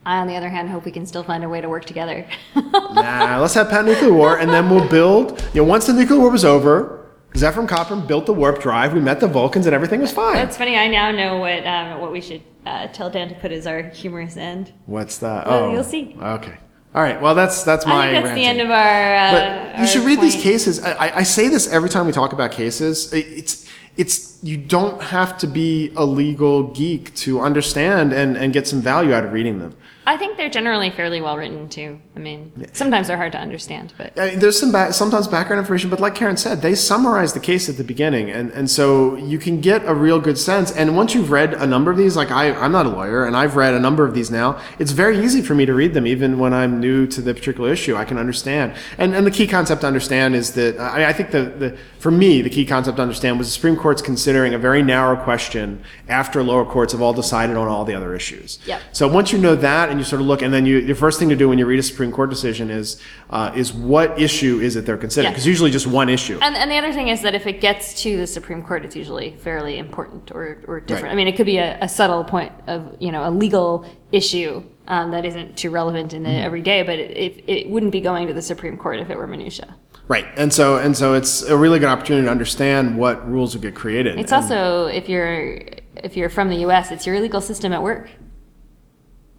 I, 0.06 0.18
on 0.18 0.28
the 0.28 0.36
other 0.36 0.48
hand, 0.48 0.70
hope 0.70 0.84
we 0.84 0.92
can 0.92 1.04
still 1.04 1.24
find 1.24 1.42
a 1.42 1.48
way 1.48 1.60
to 1.60 1.68
work 1.68 1.84
together. 1.84 2.24
nah, 2.54 3.38
let's 3.40 3.54
have 3.54 3.68
patent 3.68 3.88
nuclear 3.88 4.12
war, 4.12 4.38
and 4.38 4.48
then 4.50 4.70
we'll 4.70 4.88
build. 4.88 5.42
You 5.52 5.62
know, 5.62 5.68
once 5.68 5.86
the 5.88 5.92
nuclear 5.92 6.20
war 6.20 6.30
was 6.30 6.44
over, 6.44 7.04
Zefram 7.34 7.68
Cochrane 7.68 8.06
built 8.06 8.24
the 8.26 8.32
warp 8.32 8.62
drive. 8.62 8.94
We 8.94 9.00
met 9.00 9.18
the 9.18 9.26
Vulcans, 9.26 9.66
and 9.66 9.74
everything 9.74 10.00
was 10.00 10.12
fine. 10.12 10.36
it's 10.38 10.56
funny. 10.56 10.76
I 10.76 10.86
now 10.86 11.10
know 11.10 11.38
what 11.38 11.66
um, 11.66 12.00
what 12.00 12.12
we 12.12 12.20
should 12.20 12.42
uh, 12.64 12.86
tell 12.88 13.10
Dan 13.10 13.28
to 13.30 13.34
put 13.34 13.50
as 13.50 13.66
our 13.66 13.82
humorous 13.82 14.36
end. 14.36 14.72
What's 14.86 15.18
that? 15.18 15.46
Well, 15.48 15.64
oh, 15.64 15.72
you'll 15.72 15.84
see. 15.84 16.16
Okay. 16.22 16.54
All 16.94 17.02
right. 17.02 17.20
Well, 17.20 17.34
that's 17.34 17.64
that's 17.64 17.84
my. 17.84 18.08
I 18.08 18.12
think 18.12 18.24
that's 18.26 18.36
the 18.36 18.44
end 18.44 18.60
of 18.60 18.70
our. 18.70 19.16
Uh, 19.16 19.32
But 19.32 19.74
you 19.74 19.80
our 19.82 19.86
should 19.88 20.04
read 20.04 20.20
these 20.20 20.36
cases. 20.36 20.82
I, 20.82 20.92
I- 21.08 21.16
I 21.18 21.22
say 21.24 21.48
this 21.48 21.66
every 21.68 21.90
time 21.90 22.06
we 22.06 22.12
talk 22.12 22.32
about 22.32 22.52
cases. 22.52 23.12
It- 23.12 23.26
It's 23.26 23.66
it's 23.96 24.35
you 24.46 24.56
don't 24.56 25.02
have 25.02 25.36
to 25.38 25.46
be 25.46 25.92
a 25.96 26.04
legal 26.04 26.64
geek 26.64 27.14
to 27.16 27.40
understand 27.40 28.12
and, 28.12 28.36
and 28.36 28.52
get 28.52 28.66
some 28.68 28.80
value 28.80 29.12
out 29.12 29.24
of 29.24 29.32
reading 29.32 29.58
them. 29.58 29.76
I 30.08 30.16
think 30.16 30.36
they're 30.36 30.48
generally 30.48 30.90
fairly 30.90 31.20
well 31.20 31.36
written 31.36 31.68
too. 31.68 31.98
I 32.14 32.20
mean, 32.20 32.68
sometimes 32.72 33.08
they're 33.08 33.16
hard 33.16 33.32
to 33.32 33.40
understand, 33.40 33.92
but 33.98 34.16
I 34.16 34.30
mean, 34.30 34.38
there's 34.38 34.58
some 34.58 34.70
ba- 34.70 34.92
sometimes 34.92 35.26
background 35.26 35.58
information, 35.58 35.90
but 35.90 35.98
like 35.98 36.14
Karen 36.14 36.36
said, 36.36 36.62
they 36.62 36.76
summarize 36.76 37.32
the 37.32 37.40
case 37.40 37.68
at 37.68 37.76
the 37.76 37.82
beginning, 37.82 38.30
and, 38.30 38.52
and 38.52 38.70
so 38.70 39.16
you 39.16 39.36
can 39.36 39.60
get 39.60 39.84
a 39.84 39.92
real 39.92 40.20
good 40.20 40.38
sense. 40.38 40.70
And 40.70 40.96
once 40.96 41.12
you've 41.12 41.32
read 41.32 41.54
a 41.54 41.66
number 41.66 41.90
of 41.90 41.96
these, 41.96 42.14
like 42.14 42.30
I, 42.30 42.52
I'm 42.54 42.70
not 42.70 42.86
a 42.86 42.88
lawyer, 42.88 43.24
and 43.24 43.36
I've 43.36 43.56
read 43.56 43.74
a 43.74 43.80
number 43.80 44.04
of 44.04 44.14
these 44.14 44.30
now, 44.30 44.60
it's 44.78 44.92
very 44.92 45.18
easy 45.18 45.42
for 45.42 45.56
me 45.56 45.66
to 45.66 45.74
read 45.74 45.92
them, 45.92 46.06
even 46.06 46.38
when 46.38 46.54
I'm 46.54 46.78
new 46.78 47.08
to 47.08 47.20
the 47.20 47.34
particular 47.34 47.72
issue. 47.72 47.96
I 47.96 48.04
can 48.04 48.16
understand. 48.16 48.76
And 48.98 49.12
and 49.12 49.26
the 49.26 49.32
key 49.32 49.48
concept 49.48 49.80
to 49.80 49.88
understand 49.88 50.36
is 50.36 50.52
that 50.52 50.78
I, 50.78 51.08
I 51.08 51.12
think 51.12 51.32
the, 51.32 51.42
the 51.42 51.78
for 51.98 52.12
me 52.12 52.42
the 52.42 52.50
key 52.50 52.64
concept 52.64 52.98
to 52.98 53.02
understand 53.02 53.38
was 53.38 53.48
the 53.48 53.52
Supreme 53.52 53.76
Court's 53.76 54.02
considering 54.36 54.54
a 54.54 54.58
very 54.58 54.82
narrow 54.82 55.16
question 55.16 55.82
after 56.08 56.42
lower 56.42 56.64
courts 56.64 56.92
have 56.92 57.00
all 57.00 57.14
decided 57.14 57.56
on 57.56 57.68
all 57.68 57.86
the 57.86 57.94
other 57.94 58.14
issues. 58.14 58.58
Yep. 58.66 58.82
So 58.92 59.08
once 59.08 59.32
you 59.32 59.38
know 59.38 59.56
that, 59.56 59.88
and 59.88 59.98
you 59.98 60.04
sort 60.04 60.20
of 60.20 60.26
look, 60.26 60.42
and 60.42 60.52
then 60.52 60.66
you, 60.66 60.78
your 60.78 60.94
first 60.94 61.18
thing 61.18 61.30
to 61.30 61.36
do 61.36 61.48
when 61.48 61.58
you 61.58 61.64
read 61.64 61.78
a 61.78 61.82
Supreme 61.82 62.12
Court 62.12 62.28
decision 62.28 62.70
is 62.70 63.00
uh, 63.30 63.50
is 63.56 63.72
what 63.72 64.20
issue 64.20 64.60
is 64.60 64.76
it 64.76 64.84
they're 64.84 64.98
considering? 64.98 65.32
Because 65.32 65.46
usually 65.46 65.70
just 65.70 65.86
one 65.86 66.10
issue. 66.10 66.38
And, 66.42 66.54
and 66.54 66.70
the 66.70 66.76
other 66.76 66.92
thing 66.92 67.08
is 67.08 67.22
that 67.22 67.34
if 67.34 67.46
it 67.46 67.62
gets 67.62 68.02
to 68.02 68.18
the 68.18 68.26
Supreme 68.26 68.62
Court, 68.62 68.84
it's 68.84 68.94
usually 68.94 69.36
fairly 69.36 69.78
important 69.78 70.30
or, 70.32 70.62
or 70.66 70.80
different. 70.80 71.04
Right. 71.04 71.12
I 71.12 71.16
mean, 71.16 71.28
it 71.28 71.36
could 71.36 71.46
be 71.46 71.56
a, 71.56 71.78
a 71.80 71.88
subtle 71.88 72.24
point 72.24 72.52
of, 72.66 72.94
you 73.00 73.10
know, 73.10 73.26
a 73.26 73.30
legal 73.30 73.86
issue 74.12 74.62
um, 74.86 75.10
that 75.12 75.24
isn't 75.24 75.56
too 75.56 75.70
relevant 75.70 76.12
in 76.12 76.22
the 76.22 76.28
Mm-hmm. 76.28 76.44
everyday, 76.44 76.82
but 76.82 76.98
it, 76.98 77.10
it, 77.16 77.44
it 77.46 77.70
wouldn't 77.70 77.92
be 77.92 78.00
going 78.00 78.26
to 78.26 78.34
the 78.34 78.42
Supreme 78.42 78.76
Court 78.76 79.00
if 79.00 79.08
it 79.08 79.16
were 79.16 79.26
minutia. 79.26 79.74
Right. 80.08 80.26
And 80.36 80.52
so 80.52 80.76
and 80.76 80.96
so 80.96 81.14
it's 81.14 81.42
a 81.42 81.56
really 81.56 81.78
good 81.78 81.88
opportunity 81.88 82.26
to 82.26 82.30
understand 82.30 82.96
what 82.96 83.28
rules 83.28 83.54
will 83.54 83.62
get 83.62 83.74
created. 83.74 84.18
It's 84.18 84.30
And- 84.32 84.42
also, 84.42 84.86
if 84.86 85.08
you're, 85.08 85.58
if 85.96 86.16
you're 86.16 86.28
from 86.30 86.48
the 86.48 86.56
U.S., 86.58 86.92
it's 86.92 87.06
your 87.06 87.18
legal 87.20 87.40
system 87.40 87.72
at 87.72 87.82
work. 87.82 88.08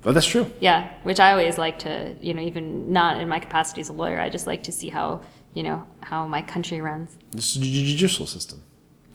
oh, 0.05 0.11
that's 0.11 0.25
true. 0.25 0.49
Yeah, 0.59 0.91
which 1.03 1.19
I 1.19 1.31
always 1.31 1.57
like 1.57 1.79
to, 1.79 2.15
you 2.21 2.33
know, 2.33 2.41
even 2.41 2.91
not 2.91 3.19
in 3.21 3.27
my 3.29 3.39
capacity 3.39 3.81
as 3.81 3.89
a 3.89 3.93
lawyer, 3.93 4.19
I 4.19 4.29
just 4.29 4.47
like 4.47 4.63
to 4.63 4.71
see 4.71 4.89
how, 4.89 5.21
you 5.53 5.63
know, 5.63 5.85
how 6.01 6.27
my 6.27 6.41
country 6.41 6.81
runs. 6.81 7.17
It's 7.33 7.53
the 7.55 7.61
judicial 7.61 8.25
system. 8.25 8.61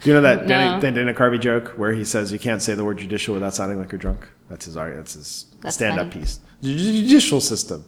Do 0.02 0.10
you 0.10 0.14
know 0.16 0.22
that 0.22 0.42
No. 0.42 0.48
Dana, 0.48 0.80
that 0.80 0.94
Dana 0.94 1.14
Carvey 1.14 1.38
joke 1.40 1.74
where 1.76 1.92
he 1.92 2.04
says 2.04 2.32
you 2.32 2.38
can't 2.38 2.60
say 2.62 2.74
the 2.74 2.84
word 2.84 2.98
judicial 2.98 3.34
without 3.34 3.54
sounding 3.54 3.78
like 3.78 3.92
you're 3.92 3.98
drunk? 4.00 4.26
That's 4.48 4.64
his. 4.64 4.74
That's 4.74 5.14
his 5.14 5.46
That's 5.60 5.76
stand-up 5.76 6.08
funny. 6.12 6.20
piece. 6.22 6.40
Ju- 6.62 6.76
ju- 6.76 6.92
Judicial 7.02 7.40
system, 7.40 7.84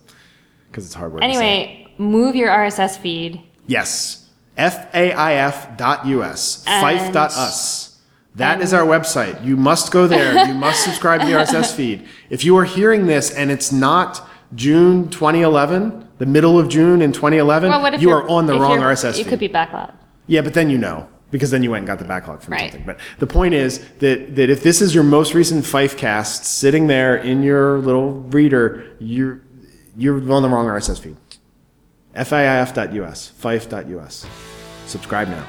because 0.71 0.85
it's 0.87 0.95
hard 0.95 1.13
say. 1.19 1.25
Anyway, 1.25 1.93
move 1.99 2.37
your 2.37 2.51
RSS 2.51 2.97
feed. 2.99 3.41
Yes. 3.67 4.29
F-A-I-F 4.57 5.77
dot 5.77 6.07
U-S. 6.07 6.65
Fife 6.65 7.13
dot 7.13 7.31
us. 7.33 7.99
That 8.37 8.61
is 8.61 8.73
our 8.75 8.83
website. 8.85 9.45
You 9.45 9.57
must 9.57 9.93
go 9.93 10.07
there. 10.07 10.47
You 10.49 10.55
must 10.55 10.83
subscribe 10.89 11.21
to 11.21 11.27
the 11.27 11.33
RSS 11.33 11.75
feed. 11.75 12.07
If 12.31 12.45
you 12.45 12.57
are 12.57 12.65
hearing 12.65 13.07
this 13.07 13.31
and 13.31 13.51
it's 13.51 13.71
not 13.73 14.29
June 14.55 15.09
2011, 15.09 16.09
the 16.19 16.27
middle 16.27 16.59
of 16.59 16.69
June 16.69 17.01
in 17.03 17.13
2011, 17.13 17.71
Well, 17.71 17.83
what 17.83 17.95
if 17.95 18.03
you 18.03 18.11
you're- 18.11 18.23
are 18.25 18.29
on 18.29 18.47
the 18.47 18.55
if 18.55 18.61
wrong 18.61 18.73
you're- 18.81 18.85
RSS 18.93 19.19
You 19.19 19.25
feed. 19.25 19.31
could 19.31 19.39
be 19.39 19.49
backlog. 19.49 19.93
Yeah, 20.27 20.41
but 20.43 20.55
then 20.55 20.69
you 20.71 20.79
know 20.79 21.09
because 21.31 21.51
then 21.51 21.63
you 21.65 21.71
went 21.73 21.81
and 21.81 21.87
got 21.89 21.99
the 21.99 22.05
backlog 22.05 22.41
from 22.43 22.53
Right. 22.53 22.71
something. 22.71 22.87
But 22.87 22.99
the 23.19 23.27
point 23.27 23.55
is 23.55 23.81
that 23.99 24.37
that 24.37 24.51
if 24.51 24.63
this 24.63 24.81
is 24.81 24.95
your 24.95 25.03
most 25.05 25.35
recent 25.35 25.65
Fife 25.67 25.97
cast 25.97 26.45
sitting 26.45 26.87
there 26.87 27.17
in 27.17 27.43
your 27.43 27.79
little 27.79 28.13
reader, 28.31 28.85
you're 29.01 29.41
you're 29.97 30.17
on 30.33 30.43
the 30.43 30.49
wrong 30.49 30.67
RSS 30.67 30.99
feed. 31.01 31.17
FIIF.us, 32.15 33.29
Fife.us. 33.29 34.27
Subscribe 34.87 35.29
now. 35.29 35.47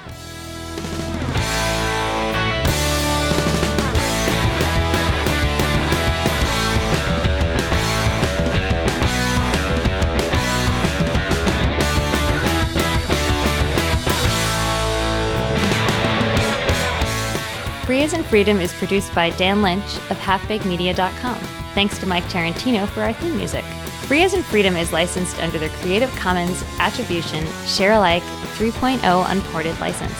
Free 17.85 18.01
as 18.01 18.13
in 18.13 18.23
Freedom 18.23 18.59
is 18.59 18.73
produced 18.73 19.13
by 19.13 19.29
Dan 19.31 19.61
Lynch 19.61 19.83
of 20.09 20.17
halfbakemedia.com. 20.17 21.35
Thanks 21.75 21.99
to 21.99 22.07
Mike 22.07 22.23
Tarantino 22.23 22.87
for 22.87 23.01
our 23.01 23.13
theme 23.13 23.37
music. 23.37 23.63
Free 24.07 24.21
as 24.21 24.35
in 24.35 24.43
Freedom 24.43 24.75
is 24.75 24.93
licensed 24.93 25.39
under 25.39 25.57
the 25.57 25.69
Creative 25.69 26.11
Commons 26.11 26.63
Attribution 26.77 27.43
Share 27.65 27.93
Alike 27.93 28.21
3.0 28.53 29.31
Unported 29.31 29.79
license. 29.79 30.13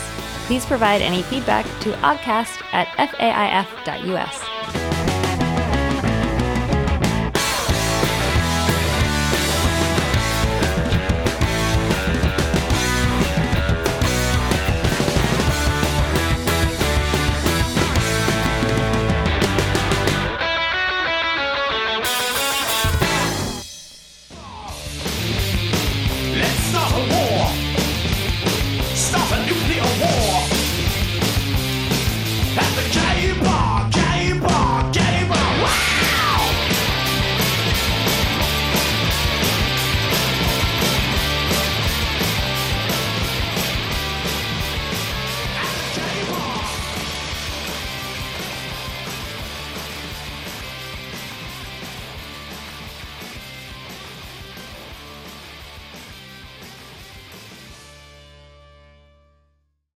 Please 0.48 0.66
provide 0.66 1.04
any 1.04 1.22
feedback 1.22 1.66
to 1.82 1.92
oggcast 1.98 2.64
at 2.72 2.88
faif.us. 2.98 4.85